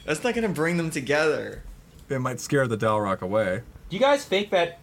That's 0.04 0.22
not 0.24 0.34
gonna 0.34 0.48
bring 0.48 0.76
them 0.76 0.90
together. 0.90 1.62
It 2.09 2.20
might 2.20 2.40
scare 2.40 2.66
the 2.66 2.76
Dal'Rok 2.76 3.20
away. 3.20 3.62
Do 3.88 3.96
you 3.96 4.00
guys 4.00 4.24
think 4.24 4.50
that 4.50 4.78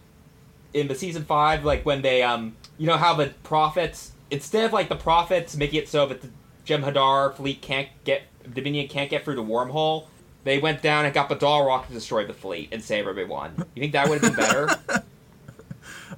in 0.74 0.88
the 0.88 0.94
season 0.94 1.24
five, 1.24 1.64
like 1.64 1.86
when 1.86 2.02
they, 2.02 2.22
um, 2.22 2.56
you 2.76 2.86
know 2.86 2.96
how 2.98 3.14
the 3.14 3.28
prophets, 3.44 4.12
instead 4.30 4.64
of 4.64 4.72
like 4.72 4.88
the 4.88 4.96
prophets 4.96 5.56
making 5.56 5.78
it 5.78 5.88
so 5.88 6.06
that 6.06 6.20
the 6.20 6.28
Jem'Hadar 6.66 7.34
fleet 7.34 7.62
can't 7.62 7.88
get, 8.04 8.22
Dominion 8.52 8.88
can't 8.88 9.08
get 9.08 9.24
through 9.24 9.36
the 9.36 9.42
wormhole, 9.42 10.08
they 10.42 10.58
went 10.58 10.82
down 10.82 11.06
and 11.06 11.14
got 11.14 11.30
the 11.30 11.36
Dal'Rok 11.36 11.86
to 11.86 11.92
destroy 11.92 12.26
the 12.26 12.34
fleet 12.34 12.68
and 12.72 12.82
save 12.82 13.06
everyone. 13.06 13.54
You 13.74 13.80
think 13.80 13.92
that 13.92 14.08
would 14.08 14.22
have 14.22 14.36
been 14.36 14.44
better? 14.44 14.68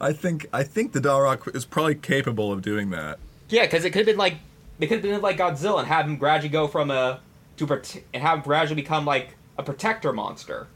I 0.00 0.12
think 0.12 0.46
I 0.52 0.62
think 0.62 0.92
the 0.92 1.00
Dal'Rok 1.00 1.54
is 1.54 1.64
probably 1.64 1.94
capable 1.94 2.52
of 2.52 2.62
doing 2.62 2.90
that. 2.90 3.18
yeah, 3.48 3.62
because 3.62 3.84
it 3.84 3.90
could 3.90 4.00
have 4.00 4.06
been 4.06 4.16
like, 4.16 4.36
they 4.78 4.86
could 4.86 4.96
have 4.96 5.02
been 5.02 5.20
like 5.20 5.38
Godzilla 5.38 5.78
and 5.78 5.88
have 5.88 6.06
him 6.06 6.16
gradually 6.16 6.48
go 6.48 6.66
from 6.66 6.90
a, 6.90 7.20
to 7.58 7.80
and 8.12 8.22
have 8.22 8.38
him 8.38 8.44
gradually 8.44 8.80
become 8.82 9.04
like 9.04 9.36
a 9.58 9.62
protector 9.62 10.12
monster. 10.12 10.66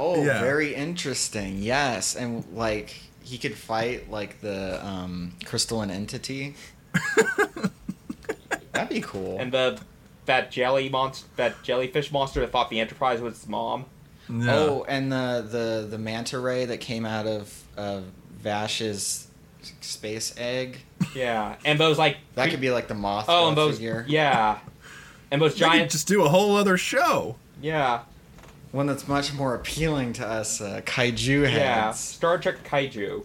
Oh, 0.00 0.22
Yeah. 0.24 0.40
very 0.40 0.74
interesting. 0.74 1.58
Yes, 1.58 2.14
and 2.16 2.44
like 2.54 2.94
he 3.22 3.38
could 3.38 3.54
fight 3.56 4.10
like 4.10 4.40
the 4.40 4.84
um, 4.86 5.32
crystalline 5.44 5.90
entity. 5.90 6.54
That'd 8.72 8.88
be 8.88 9.00
cool. 9.00 9.38
And 9.38 9.52
the, 9.52 9.80
that 10.26 10.50
jelly 10.50 10.88
monster, 10.88 11.26
that 11.36 11.62
jellyfish 11.62 12.12
monster 12.12 12.40
that 12.40 12.52
thought 12.52 12.70
the 12.70 12.80
Enterprise 12.80 13.20
was 13.20 13.34
its 13.34 13.48
mom. 13.48 13.86
Yeah. 14.30 14.54
Oh, 14.54 14.84
and 14.86 15.10
the 15.10 15.46
the 15.50 15.86
the 15.90 15.98
manta 15.98 16.38
ray 16.38 16.66
that 16.66 16.80
came 16.80 17.06
out 17.06 17.26
of 17.26 17.62
uh, 17.78 18.02
Vash's 18.40 19.26
space 19.80 20.34
egg. 20.36 20.78
Yeah, 21.14 21.56
and 21.64 21.80
those 21.80 21.96
like 21.98 22.18
That 22.34 22.50
could 22.50 22.60
be 22.60 22.70
like 22.70 22.88
the 22.88 22.94
moth. 22.94 23.24
oh, 23.28 23.48
and 23.48 23.56
those 23.56 23.76
figure. 23.76 24.04
yeah, 24.06 24.58
and 25.30 25.40
those 25.40 25.54
They 25.54 25.60
giant 25.60 25.90
just 25.90 26.06
do 26.08 26.24
a 26.24 26.28
whole 26.28 26.56
other 26.56 26.76
show. 26.76 27.36
yeah 27.62 28.00
One 28.72 28.86
that's 28.86 29.08
much 29.08 29.32
more 29.32 29.54
appealing 29.54 30.12
to 30.14 30.26
us 30.26 30.60
uh, 30.60 30.82
kaiju 30.84 31.44
heads. 31.44 31.54
yeah 31.56 31.90
Star 31.92 32.38
Trek 32.38 32.62
kaiju. 32.64 33.24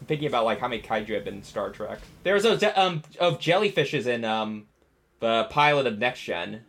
I'm 0.00 0.06
thinking 0.06 0.26
about 0.26 0.44
like 0.44 0.58
how 0.58 0.66
many 0.68 0.82
kaiju 0.82 1.14
have 1.14 1.24
been 1.24 1.34
in 1.34 1.42
Star 1.44 1.70
Trek. 1.70 2.00
There's 2.24 2.42
those 2.42 2.62
um 2.74 3.02
of 3.20 3.38
jellyfishes 3.38 4.06
in 4.06 4.24
um 4.24 4.66
the 5.20 5.44
pilot 5.50 5.86
of 5.86 5.98
Next 5.98 6.20
Gen. 6.22 6.64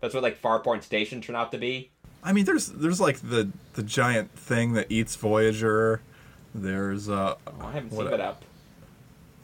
That's 0.00 0.12
what 0.12 0.22
like 0.22 0.40
Farpoint 0.40 0.82
Station 0.82 1.20
turned 1.22 1.36
out 1.36 1.50
to 1.52 1.58
be. 1.58 1.90
I 2.22 2.32
mean, 2.34 2.44
there's 2.44 2.66
there's 2.68 3.00
like 3.00 3.20
the 3.20 3.50
the 3.72 3.82
giant 3.82 4.32
thing 4.32 4.74
that 4.74 4.86
eats 4.90 5.16
Voyager. 5.16 6.02
There's 6.54 7.08
uh, 7.08 7.36
Oh, 7.46 7.52
I 7.62 7.72
haven't 7.72 7.92
what 7.92 8.06
seen 8.06 8.14
it 8.14 8.20
up. 8.20 8.44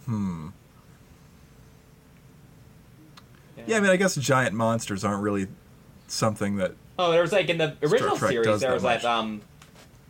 Hmm. 0.04 0.48
Yeah, 3.66 3.78
I 3.78 3.80
mean, 3.80 3.90
I 3.90 3.96
guess 3.96 4.14
giant 4.16 4.54
monsters 4.54 5.02
aren't 5.04 5.22
really 5.22 5.46
something 6.06 6.56
that. 6.56 6.72
Oh, 6.98 7.10
there 7.12 7.22
was 7.22 7.32
like 7.32 7.48
in 7.48 7.58
the 7.58 7.76
original 7.82 8.16
series, 8.16 8.44
there 8.60 8.70
that 8.70 8.74
was 8.74 8.82
like 8.84 9.02
much. 9.02 9.04
um, 9.04 9.42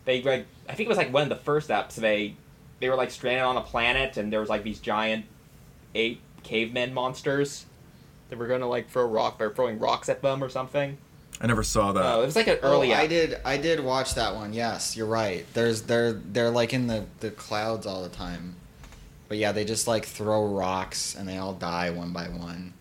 they 0.05 0.23
like 0.23 0.47
I 0.69 0.75
think 0.75 0.87
it 0.87 0.89
was 0.89 0.99
like 0.99 1.13
one 1.13 1.25
of 1.25 1.29
the 1.29 1.37
first 1.37 1.69
eps. 1.71 1.95
They 1.95 2.35
they 2.81 2.89
were 2.89 2.95
like 2.97 3.11
stranded 3.11 3.43
on 3.45 3.57
a 3.57 3.63
planet, 3.63 4.17
and 4.17 4.33
there 4.33 4.41
was 4.41 4.49
like 4.49 4.63
these 4.63 4.79
giant 4.81 5.25
ape 5.95 6.21
cavemen 6.43 6.95
monsters 6.95 7.67
that 8.31 8.39
were 8.39 8.47
gonna 8.47 8.69
like 8.69 8.89
throw 8.91 9.05
rock 9.07 9.39
by 9.39 9.49
throwing 9.49 9.79
rocks 9.79 10.09
at 10.09 10.23
them 10.23 10.43
or 10.45 10.49
something. 10.49 10.97
I 11.41 11.47
never 11.47 11.63
saw 11.63 11.93
that. 11.93 12.03
Oh, 12.05 12.23
it 12.23 12.27
was 12.27 12.37
like 12.37 12.47
an 12.47 12.59
Oh, 12.63 12.75
early. 12.77 12.95
I 12.95 13.07
did. 13.07 13.39
I 13.45 13.57
did 13.59 13.81
watch 13.81 14.15
that 14.15 14.35
one. 14.35 14.53
Yes, 14.55 14.97
you're 14.97 15.07
right. 15.07 15.45
There's 15.55 15.83
they're 15.83 16.13
they're 16.13 16.51
like 16.51 16.73
in 16.73 16.87
the 16.87 17.05
the 17.21 17.31
clouds 17.31 17.85
all 17.87 18.03
the 18.03 18.09
time, 18.09 18.57
but 19.29 19.37
yeah, 19.39 19.53
they 19.53 19.65
just 19.65 19.87
like 19.89 20.07
throw 20.07 20.47
rocks 20.47 21.15
and 21.15 21.29
they 21.29 21.37
all 21.37 21.53
die 21.53 21.91
one 21.91 22.13
by 22.13 22.29
one. 22.29 22.73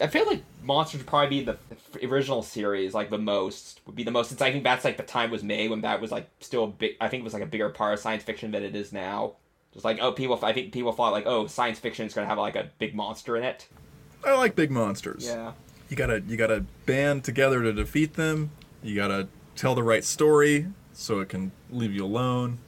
I 0.00 0.06
feel 0.06 0.26
like 0.26 0.42
Monsters 0.62 1.00
would 1.00 1.06
probably 1.06 1.28
be 1.28 1.44
the 1.44 1.58
original 2.06 2.42
series, 2.42 2.94
like 2.94 3.10
the 3.10 3.18
most 3.18 3.80
would 3.86 3.96
be 3.96 4.02
the 4.02 4.10
most. 4.10 4.28
Since 4.28 4.40
I 4.40 4.50
think 4.50 4.64
that's 4.64 4.84
like 4.84 4.96
the 4.96 5.02
time 5.02 5.30
was 5.30 5.42
made 5.42 5.70
when 5.70 5.82
that 5.82 6.00
was 6.00 6.10
like 6.10 6.28
still 6.40 6.64
a 6.64 6.68
big. 6.68 6.96
I 7.00 7.08
think 7.08 7.22
it 7.22 7.24
was 7.24 7.34
like 7.34 7.42
a 7.42 7.46
bigger 7.46 7.68
part 7.68 7.94
of 7.94 8.00
science 8.00 8.22
fiction 8.22 8.50
than 8.50 8.62
it 8.62 8.74
is 8.74 8.92
now. 8.92 9.34
Just 9.72 9.84
like 9.84 9.98
oh, 10.00 10.12
people. 10.12 10.38
I 10.42 10.52
think 10.52 10.72
people 10.72 10.92
thought 10.92 11.12
like 11.12 11.26
oh, 11.26 11.46
science 11.46 11.78
fiction 11.78 12.06
is 12.06 12.14
gonna 12.14 12.26
have 12.26 12.38
like 12.38 12.56
a 12.56 12.70
big 12.78 12.94
monster 12.94 13.36
in 13.36 13.44
it. 13.44 13.68
I 14.24 14.32
like 14.34 14.54
big 14.54 14.70
monsters. 14.70 15.26
Yeah. 15.26 15.52
You 15.88 15.96
gotta 15.96 16.22
you 16.26 16.36
gotta 16.36 16.64
band 16.86 17.24
together 17.24 17.62
to 17.62 17.72
defeat 17.72 18.14
them. 18.14 18.50
You 18.82 18.94
gotta 18.94 19.28
tell 19.56 19.74
the 19.74 19.82
right 19.82 20.04
story 20.04 20.66
so 20.92 21.20
it 21.20 21.28
can 21.28 21.52
leave 21.70 21.92
you 21.92 22.04
alone. 22.04 22.58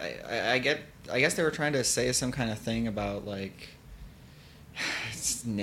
I, 0.00 0.16
I, 0.28 0.52
I 0.52 0.58
get. 0.58 0.80
I 1.10 1.20
guess 1.20 1.34
they 1.34 1.42
were 1.42 1.50
trying 1.50 1.74
to 1.74 1.84
say 1.84 2.10
some 2.12 2.32
kind 2.32 2.50
of 2.50 2.58
thing 2.58 2.86
about 2.88 3.26
like. 3.26 3.68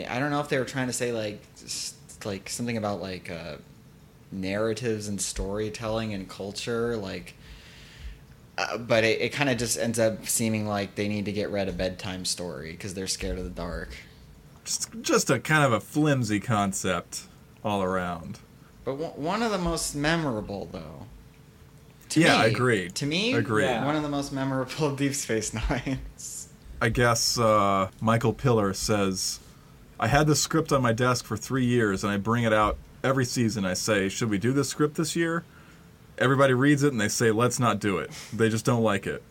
I 0.10 0.20
don't 0.20 0.32
know 0.32 0.40
if 0.40 0.50
they 0.50 0.58
were 0.58 0.66
trying 0.66 0.88
to 0.88 0.94
say 0.94 1.12
like, 1.12 1.42
like 2.26 2.50
something 2.50 2.78
about 2.78 3.02
like 3.02 3.30
uh, 3.30 3.58
narratives 4.32 5.08
and 5.08 5.20
storytelling 5.22 6.14
and 6.14 6.28
culture, 6.30 6.98
like. 6.98 7.36
Uh, 8.58 8.78
but 8.78 9.04
it, 9.04 9.22
it 9.22 9.30
kind 9.30 9.50
of 9.50 9.58
just 9.58 9.78
ends 9.80 9.98
up 9.98 10.28
seeming 10.28 10.68
like 10.68 10.96
they 10.96 11.08
need 11.08 11.26
to 11.26 11.32
get 11.32 11.50
read 11.50 11.70
a 11.70 11.72
bedtime 11.72 12.26
story 12.26 12.72
because 12.74 12.94
they're 12.94 13.08
scared 13.08 13.38
of 13.38 13.44
the 13.46 13.50
dark. 13.50 13.90
Just 14.66 14.90
just 15.02 15.30
a 15.30 15.40
kind 15.40 15.64
of 15.64 15.72
a 15.72 15.80
flimsy 15.80 16.40
concept 16.40 17.24
all 17.64 17.82
around. 17.82 18.40
But 18.84 18.96
one 18.96 19.12
one 19.12 19.44
of 19.44 19.52
the 19.52 19.58
most 19.58 19.96
memorable, 19.96 20.68
though. 20.72 21.06
To 22.10 22.20
Yeah, 22.20 22.42
me, 22.44 22.50
agreed. 22.52 22.96
To 22.96 23.06
me, 23.06 23.34
Agreed. 23.34 23.66
Yeah. 23.66 23.86
one 23.86 23.96
of 23.96 24.04
the 24.04 24.10
most 24.10 24.34
memorable 24.34 24.96
Deep 24.96 25.14
Space 25.16 25.54
Nines. 25.54 26.50
I 26.82 26.90
guess 26.90 27.40
uh, 27.40 27.90
Michael 28.02 28.34
Piller 28.34 28.74
says, 28.74 29.40
I 30.02 30.08
had 30.08 30.26
this 30.26 30.42
script 30.42 30.74
on 30.74 30.82
my 30.82 30.94
desk 30.94 31.26
for 31.26 31.38
three 31.38 31.64
years, 31.64 32.04
and 32.04 32.12
I 32.12 32.18
bring 32.18 32.44
it 32.44 32.52
out 32.52 32.78
every 33.04 33.24
season. 33.24 33.66
I 33.66 33.76
say, 33.76 34.10
Should 34.10 34.32
we 34.32 34.40
do 34.40 34.52
this 34.52 34.68
script 34.68 34.96
this 34.96 35.16
year? 35.16 35.44
Everybody 36.18 36.54
reads 36.56 36.82
it 36.82 36.92
and 36.92 37.00
they 37.00 37.08
say, 37.08 37.30
Let's 37.30 37.60
not 37.60 37.80
do 37.80 38.00
it. 38.00 38.10
They 38.34 38.50
just 38.50 38.66
don't 38.66 38.82
like 38.82 39.06
it. 39.06 39.22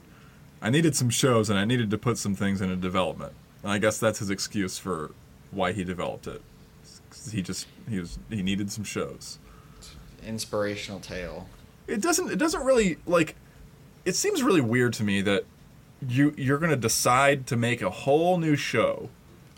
I 0.62 0.70
needed 0.70 0.94
some 0.94 1.10
shows 1.10 1.50
and 1.50 1.58
I 1.58 1.64
needed 1.64 1.90
to 1.90 1.98
put 1.98 2.18
some 2.18 2.36
things 2.36 2.60
into 2.60 2.76
development. 2.76 3.32
And 3.64 3.72
I 3.72 3.78
guess 3.78 3.98
that's 3.98 4.20
his 4.20 4.30
excuse 4.30 4.78
for 4.78 5.10
why 5.50 5.72
he 5.72 5.82
developed 5.82 6.28
it. 6.28 6.40
He 7.32 7.42
just 7.42 7.66
he 7.88 7.98
was 7.98 8.20
he 8.28 8.42
needed 8.42 8.70
some 8.70 8.84
shows. 8.84 9.40
Inspirational 10.24 11.00
tale. 11.00 11.48
it 11.88 12.00
doesn't 12.00 12.30
it 12.30 12.36
doesn't 12.36 12.64
really 12.64 12.98
like 13.06 13.34
it 14.04 14.14
seems 14.14 14.42
really 14.42 14.60
weird 14.60 14.92
to 14.94 15.04
me 15.04 15.20
that 15.22 15.44
you 16.06 16.32
you're 16.36 16.58
gonna 16.58 16.76
decide 16.76 17.46
to 17.48 17.56
make 17.56 17.82
a 17.82 17.90
whole 17.90 18.38
new 18.38 18.54
show 18.54 19.08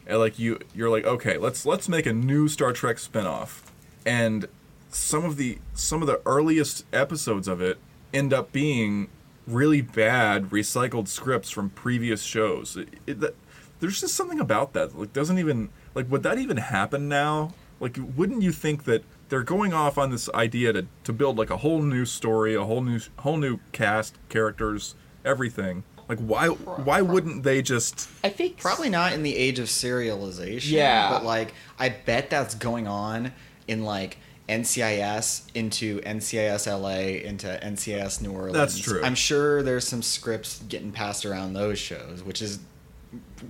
and 0.07 0.19
like 0.19 0.39
you 0.39 0.59
you're 0.75 0.91
like 0.91 1.05
okay 1.05 1.39
let's 1.39 1.65
let's 1.65 1.89
make 1.89 2.07
a 2.07 2.13
new 2.13 2.49
star 2.49 2.73
trek 2.73 2.97
spinoff. 2.97 3.63
And 4.05 4.47
some 4.91 5.25
of 5.25 5.37
the 5.37 5.59
some 5.75 6.03
of 6.03 6.09
the 6.09 6.21
earliest 6.27 6.85
episodes 6.93 7.49
of 7.49 7.61
it 7.61 7.79
end 8.13 8.33
up 8.33 8.53
being 8.53 9.09
really 9.47 9.81
bad 9.81 10.51
recycled 10.51 11.09
scripts 11.09 11.51
from 11.51 11.71
previous 11.71 12.23
shows. 12.23 12.77
It, 12.77 12.89
it, 13.07 13.37
there's 13.81 14.01
just 14.01 14.15
something 14.15 14.39
about 14.39 14.75
that 14.75 14.97
like 14.97 15.13
doesn't 15.13 15.39
even 15.39 15.71
like 15.95 16.11
would 16.11 16.23
that 16.23 16.39
even 16.39 16.59
happen 16.59 17.09
now? 17.09 17.55
Like 17.81 17.99
wouldn't 18.17 18.43
you 18.43 18.53
think 18.53 18.85
that 18.85 19.05
they're 19.29 19.43
going 19.43 19.73
off 19.73 19.97
on 19.97 20.11
this 20.11 20.29
idea 20.35 20.73
to, 20.75 20.87
to 21.05 21.13
build 21.13 21.39
like 21.39 21.51
a 21.51 21.57
whole 21.59 21.83
new 21.83 22.05
story 22.05 22.55
a 22.55 22.65
whole 22.65 22.83
new 22.83 23.01
whole 23.21 23.39
new 23.39 23.59
cast 23.73 24.19
characters 24.29 24.95
everything 25.25 25.85
like 26.17 26.27
why 26.27 26.49
why 26.49 27.01
wouldn't 27.03 27.43
they 27.43 27.63
just 27.63 28.09
I 28.23 28.29
think 28.29 28.59
Probably 28.59 28.89
not 28.89 29.13
in 29.13 29.23
the 29.23 29.37
age 29.37 29.59
of 29.59 29.69
serialization. 29.69 30.71
Yeah. 30.71 31.11
But 31.11 31.25
like, 31.25 31.55
I 31.79 31.89
bet 31.91 32.31
that's 32.31 32.55
going 32.55 32.87
on 32.87 33.33
in 33.69 33.85
like 33.85 34.19
NCIS 34.49 35.45
into 35.55 36.01
NCIS 36.01 36.67
LA 36.67 37.27
into 37.29 37.47
NCIS 37.63 38.21
New 38.23 38.33
Orleans. 38.33 38.55
That's 38.55 38.79
true. 38.79 39.03
I'm 39.03 39.15
sure 39.15 39.63
there's 39.63 39.87
some 39.87 40.03
scripts 40.03 40.63
getting 40.69 40.93
passed 40.93 41.25
around 41.25 41.55
those 41.55 41.79
shows, 41.79 42.23
which 42.23 42.43
is 42.43 42.59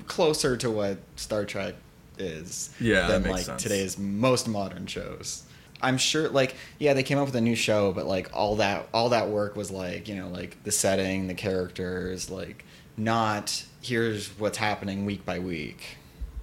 closer 0.06 0.56
to 0.56 0.70
what 0.70 0.98
Star 1.16 1.44
Trek 1.44 1.74
is 2.18 2.70
Yeah, 2.80 3.08
that 3.08 3.08
than 3.08 3.22
makes 3.22 3.32
like 3.32 3.44
sense. 3.44 3.62
today's 3.62 3.98
most 3.98 4.48
modern 4.48 4.86
shows. 4.86 5.44
I'm 5.82 5.98
sure 5.98 6.28
like 6.28 6.54
yeah, 6.78 6.94
they 6.94 7.02
came 7.02 7.18
up 7.18 7.26
with 7.26 7.36
a 7.36 7.40
new 7.40 7.56
show, 7.56 7.92
but 7.92 8.06
like 8.06 8.30
all 8.32 8.56
that 8.56 8.88
all 8.94 9.08
that 9.10 9.28
work 9.28 9.56
was 9.56 9.70
like, 9.70 10.08
you 10.08 10.14
know, 10.14 10.28
like 10.28 10.62
the 10.64 10.72
setting, 10.72 11.26
the 11.26 11.34
characters, 11.34 12.30
like 12.30 12.64
not 12.96 13.64
here's 13.82 14.28
what's 14.38 14.58
happening 14.58 15.04
week 15.04 15.24
by 15.24 15.38
week. 15.38 15.96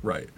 right 0.03 0.29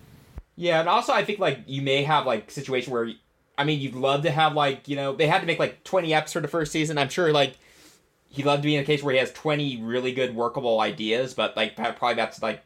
Yeah, 0.55 0.79
and 0.79 0.89
also 0.89 1.13
I 1.13 1.23
think 1.23 1.39
like 1.39 1.59
you 1.67 1.81
may 1.81 2.03
have 2.03 2.25
like 2.25 2.51
situation 2.51 2.93
where 2.93 3.11
I 3.57 3.63
mean 3.63 3.79
you'd 3.79 3.95
love 3.95 4.23
to 4.23 4.31
have 4.31 4.53
like 4.53 4.87
you 4.87 4.95
know 4.95 5.15
they 5.15 5.27
had 5.27 5.41
to 5.41 5.47
make 5.47 5.59
like 5.59 5.83
twenty 5.83 6.13
episodes 6.13 6.33
for 6.33 6.41
the 6.41 6.47
first 6.47 6.71
season. 6.71 6.97
I'm 6.97 7.09
sure 7.09 7.31
like 7.31 7.57
he'd 8.29 8.45
love 8.45 8.59
to 8.59 8.65
be 8.65 8.75
in 8.75 8.83
a 8.83 8.85
case 8.85 9.03
where 9.03 9.13
he 9.13 9.19
has 9.19 9.31
twenty 9.31 9.81
really 9.81 10.13
good 10.13 10.35
workable 10.35 10.79
ideas, 10.79 11.33
but 11.33 11.55
like 11.57 11.75
probably 11.75 12.15
that's 12.15 12.41
like 12.41 12.63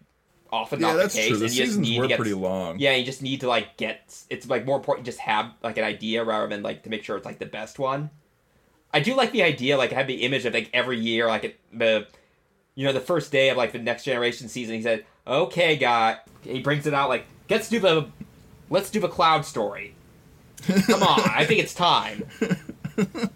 often 0.52 0.80
yeah 0.80 0.88
not 0.88 0.98
that's 0.98 1.16
the 1.16 1.22
case. 1.22 1.30
true 1.30 1.38
the 1.38 1.46
and 1.46 1.54
you 1.54 1.62
just 1.64 1.72
seasons 1.74 1.88
need 1.88 1.98
were 1.98 2.04
to 2.04 2.08
get, 2.10 2.18
pretty 2.18 2.34
long 2.34 2.80
Yeah, 2.80 2.96
you 2.96 3.06
just 3.06 3.22
need 3.22 3.42
to 3.42 3.48
like 3.48 3.78
get 3.78 4.24
it's 4.30 4.48
like 4.48 4.66
more 4.66 4.78
important 4.78 5.06
just 5.06 5.20
have 5.20 5.52
like 5.64 5.78
an 5.78 5.84
idea 5.84 6.24
rather 6.24 6.48
than 6.48 6.64
like 6.64 6.84
to 6.84 6.90
make 6.90 7.04
sure 7.04 7.18
it's 7.18 7.26
like 7.26 7.40
the 7.40 7.46
best 7.46 7.80
one. 7.80 8.10
I 8.94 9.00
do 9.00 9.16
like 9.16 9.32
the 9.32 9.44
idea 9.44 9.78
like 9.78 9.92
I 9.92 9.96
have 9.96 10.08
the 10.08 10.24
image 10.24 10.46
of 10.46 10.54
like 10.54 10.70
every 10.74 11.00
year 11.00 11.28
like 11.28 11.44
it, 11.44 11.60
the 11.74 12.08
you 12.76 12.86
know 12.86 12.94
the 12.94 13.02
first 13.02 13.32
day 13.32 13.50
of 13.50 13.58
like 13.58 13.72
the 13.72 13.80
next 13.80 14.04
generation 14.04 14.48
season 14.48 14.76
he 14.76 14.82
said 14.82 15.06
okay 15.28 15.76
guy 15.76 16.20
he 16.42 16.62
brings 16.62 16.86
it 16.88 16.94
out 16.94 17.10
like 17.10 17.26
let's 17.50 17.68
do 17.70 17.80
the 17.80 18.08
let's 18.70 18.90
do 18.90 19.00
the 19.00 19.10
cloud 19.10 19.46
story. 19.46 19.96
Come 20.88 21.04
on, 21.04 21.22
I 21.30 21.46
think 21.46 21.60
it's 21.62 21.74
time. 21.74 22.24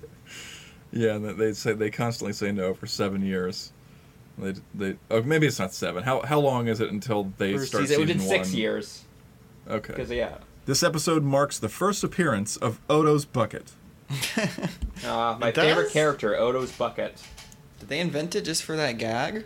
yeah 0.91 1.15
and 1.15 1.37
they 1.37 1.53
say 1.53 1.73
they 1.73 1.91
constantly 1.91 2.33
say 2.33 2.51
no 2.51 2.73
for 2.73 2.87
seven 2.87 3.21
years 3.21 3.71
they 4.39 4.53
they 4.73 4.97
oh 5.11 5.21
maybe 5.21 5.47
it's 5.47 5.59
not 5.59 5.73
seven 5.73 6.03
how 6.03 6.21
how 6.21 6.39
long 6.39 6.67
is 6.67 6.79
it 6.79 6.91
until 6.91 7.31
they 7.37 7.53
First 7.53 7.67
start 7.67 7.87
season, 7.87 8.01
it 8.01 8.07
season 8.07 8.19
would 8.19 8.29
been 8.29 8.43
six 8.45 8.53
years 8.53 9.05
okay 9.67 9.93
because 9.93 10.11
yeah. 10.11 10.35
this 10.65 10.83
episode 10.83 11.23
marks 11.23 11.59
the 11.59 11.69
first 11.69 12.03
appearance 12.03 12.57
of 12.57 12.79
odo's 12.89 13.25
bucket 13.25 13.73
Uh, 15.05 15.37
my 15.39 15.51
favorite 15.51 15.91
character, 15.91 16.35
Odo's 16.35 16.73
bucket. 16.73 17.21
Did 17.79 17.87
they 17.87 17.99
invent 17.99 18.35
it 18.35 18.41
just 18.41 18.63
for 18.63 18.75
that 18.75 18.97
gag? 18.97 19.45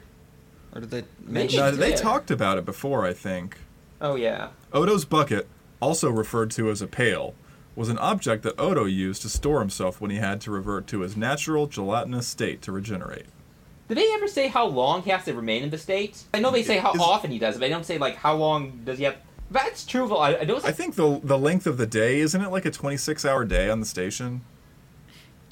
Or 0.74 0.82
did 0.82 0.89
they 0.89 1.04
mention 1.24 1.60
No, 1.60 1.70
they 1.70 1.94
talked 1.94 2.32
about 2.32 2.58
it 2.58 2.66
before, 2.66 3.06
I 3.06 3.14
think. 3.14 3.58
Oh 4.02 4.16
yeah. 4.16 4.50
Odo's 4.74 5.06
bucket, 5.06 5.48
also 5.80 6.10
referred 6.10 6.50
to 6.52 6.72
as 6.72 6.82
a 6.82 6.88
pail, 6.88 7.36
was 7.76 7.89
an 7.89 8.00
object 8.00 8.41
that 8.44 8.60
Odo 8.60 8.86
used 8.86 9.22
to 9.22 9.30
store 9.30 9.60
himself 9.60 10.02
when 10.02 10.10
he 10.10 10.18
had 10.18 10.41
to 10.41 10.52
revert 10.52 10.88
to 10.88 11.02
his 11.02 11.16
natural 11.16 11.68
gelatinous 11.68 12.28
state 12.28 12.64
to 12.64 12.72
regenerate. 12.72 13.28
Did 13.88 13.98
they 13.98 14.12
ever 14.14 14.28
say 14.28 14.48
how 14.48 14.66
long 14.66 15.04
he 15.04 15.10
has 15.12 15.26
to 15.26 15.34
remain 15.34 15.64
in 15.64 15.70
the 15.70 15.78
state? 15.78 16.24
I 16.34 16.40
know 16.40 16.52
they 16.52 16.64
say 16.64 16.78
how 16.78 16.94
Is- 16.94 17.02
often 17.02 17.32
he 17.32 17.40
does, 17.40 17.56
but 17.56 17.62
they 17.62 17.70
don't 17.70 17.86
say 17.86 17.98
like 17.98 18.16
how 18.16 18.36
long 18.36 18.82
does 18.86 18.98
he 18.98 19.04
have. 19.04 19.18
That's 19.52 19.86
true. 19.86 20.08
though. 20.08 20.18
I, 20.18 20.40
I 20.42 20.44
don't. 20.46 20.64
I 20.66 20.72
think 20.72 20.96
the 20.96 21.20
the 21.24 21.38
length 21.38 21.68
of 21.68 21.78
the 21.78 21.86
day 21.86 22.20
isn't 22.20 22.42
it 22.42 22.50
like 22.50 22.66
a 22.66 22.72
26 22.72 23.26
hour 23.26 23.46
day 23.46 23.70
on 23.70 23.80
the 23.80 23.86
station? 23.86 24.42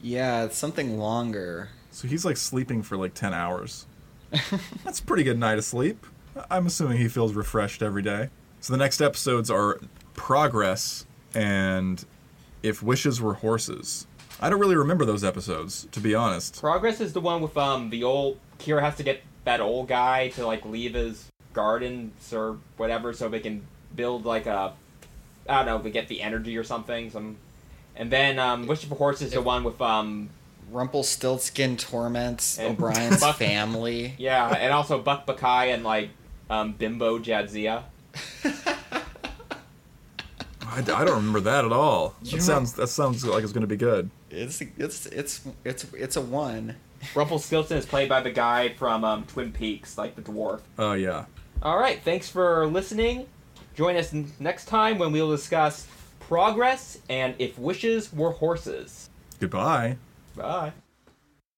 Yeah, 0.02 0.46
it's 0.46 0.58
something 0.58 0.98
longer. 0.98 1.70
So 1.92 2.08
he's 2.08 2.26
like 2.26 2.38
sleeping 2.38 2.82
for 2.82 2.98
like 2.98 3.14
10 3.14 3.34
hours. 3.34 3.86
That's 4.84 5.00
a 5.00 5.04
pretty 5.04 5.24
good 5.24 5.38
night 5.38 5.58
of 5.58 5.66
sleep. 5.66 6.06
I'm 6.50 6.66
assuming 6.66 6.98
he 6.98 7.08
feels 7.10 7.34
refreshed 7.34 7.84
every 7.84 8.02
day. 8.02 8.30
So 8.62 8.74
the 8.74 8.78
next 8.78 9.02
episodes 9.02 9.52
are 9.52 9.80
Progress 10.14 11.06
and 11.36 12.04
If 12.64 12.82
Wishes 12.82 13.22
Were 13.22 13.34
Horses. 13.36 14.08
I 14.42 14.50
don't 14.50 14.60
really 14.60 14.76
remember 14.76 15.06
those 15.06 15.24
episodes, 15.24 15.88
to 15.92 16.00
be 16.00 16.16
honest. 16.16 16.60
Progress 16.60 17.00
is 17.00 17.14
the 17.14 17.22
one 17.22 17.42
with 17.42 17.56
um 17.58 17.90
the 17.92 18.04
old 18.04 18.40
Kira 18.60 18.82
has 18.82 18.96
to 18.96 19.04
get 19.04 19.22
that 19.46 19.62
old 19.62 19.88
guy 19.88 20.30
to 20.30 20.46
like 20.46 20.66
leave 20.66 20.94
his 20.96 21.30
gardens 21.54 22.34
or 22.34 22.58
whatever 22.78 23.14
so 23.14 23.30
they 23.30 23.40
can 23.40 23.62
build 23.96 24.26
like 24.26 24.46
a 24.48 24.74
I 25.48 25.58
don't 25.58 25.66
know, 25.66 25.78
they 25.80 25.92
get 25.92 26.08
the 26.08 26.22
energy 26.22 26.58
or 26.58 26.64
something. 26.64 27.12
Some 27.12 27.38
and 27.96 28.12
then 28.12 28.40
um 28.40 28.66
Wish 28.68 28.86
for 28.86 28.96
Horse 28.96 29.22
is 29.22 29.32
the 29.32 29.42
one 29.42 29.64
with 29.64 29.80
um 29.82 30.30
Rumpelstiltskin 30.72 31.78
torments 31.78 32.58
And 32.58 32.72
O'Brien's 32.80 33.20
Buck- 33.20 33.36
family. 33.38 34.16
yeah, 34.18 34.50
and 34.50 34.74
also 34.74 35.00
Buck 35.02 35.28
Bokai 35.28 35.74
and 35.74 35.84
like 35.84 36.10
um 36.50 36.72
Bimbo 36.74 37.20
Jadzia. 37.20 37.84
I, 40.64 40.78
I 40.78 40.82
don't 40.82 41.16
remember 41.16 41.42
that 41.42 41.66
at 41.66 41.72
all. 41.72 42.16
That 42.24 42.42
sounds 42.42 42.74
that 42.74 42.88
sounds 42.88 43.26
like 43.26 43.44
it's 43.44 43.52
going 43.54 43.62
to 43.62 43.68
be 43.68 43.76
good. 43.76 44.10
It's 44.32 44.62
it's 44.62 45.06
it's 45.08 45.42
it's 45.64 45.86
it's 45.94 46.16
a 46.16 46.22
one. 46.22 46.76
Rumpelstiltskin 47.16 47.78
is 47.78 47.86
played 47.86 48.10
by 48.10 48.22
the 48.22 48.32
guy 48.32 48.70
from 48.70 49.04
um, 49.04 49.26
Twin 49.26 49.52
Peaks, 49.52 49.98
like 49.98 50.16
the 50.16 50.22
dwarf. 50.22 50.62
Oh 50.78 50.94
yeah. 50.94 51.26
All 51.62 51.78
right, 51.78 52.02
thanks 52.02 52.30
for 52.30 52.66
listening. 52.68 53.28
Join 53.76 53.96
us 53.96 54.14
n- 54.14 54.32
next 54.40 54.66
time 54.66 54.98
when 54.98 55.12
we'll 55.12 55.30
discuss 55.32 55.88
progress 56.20 57.00
and 57.10 57.36
if 57.40 57.58
wishes 57.60 58.12
were 58.14 58.32
horses. 58.32 59.10
Goodbye. 59.40 59.98
Bye. 60.36 60.72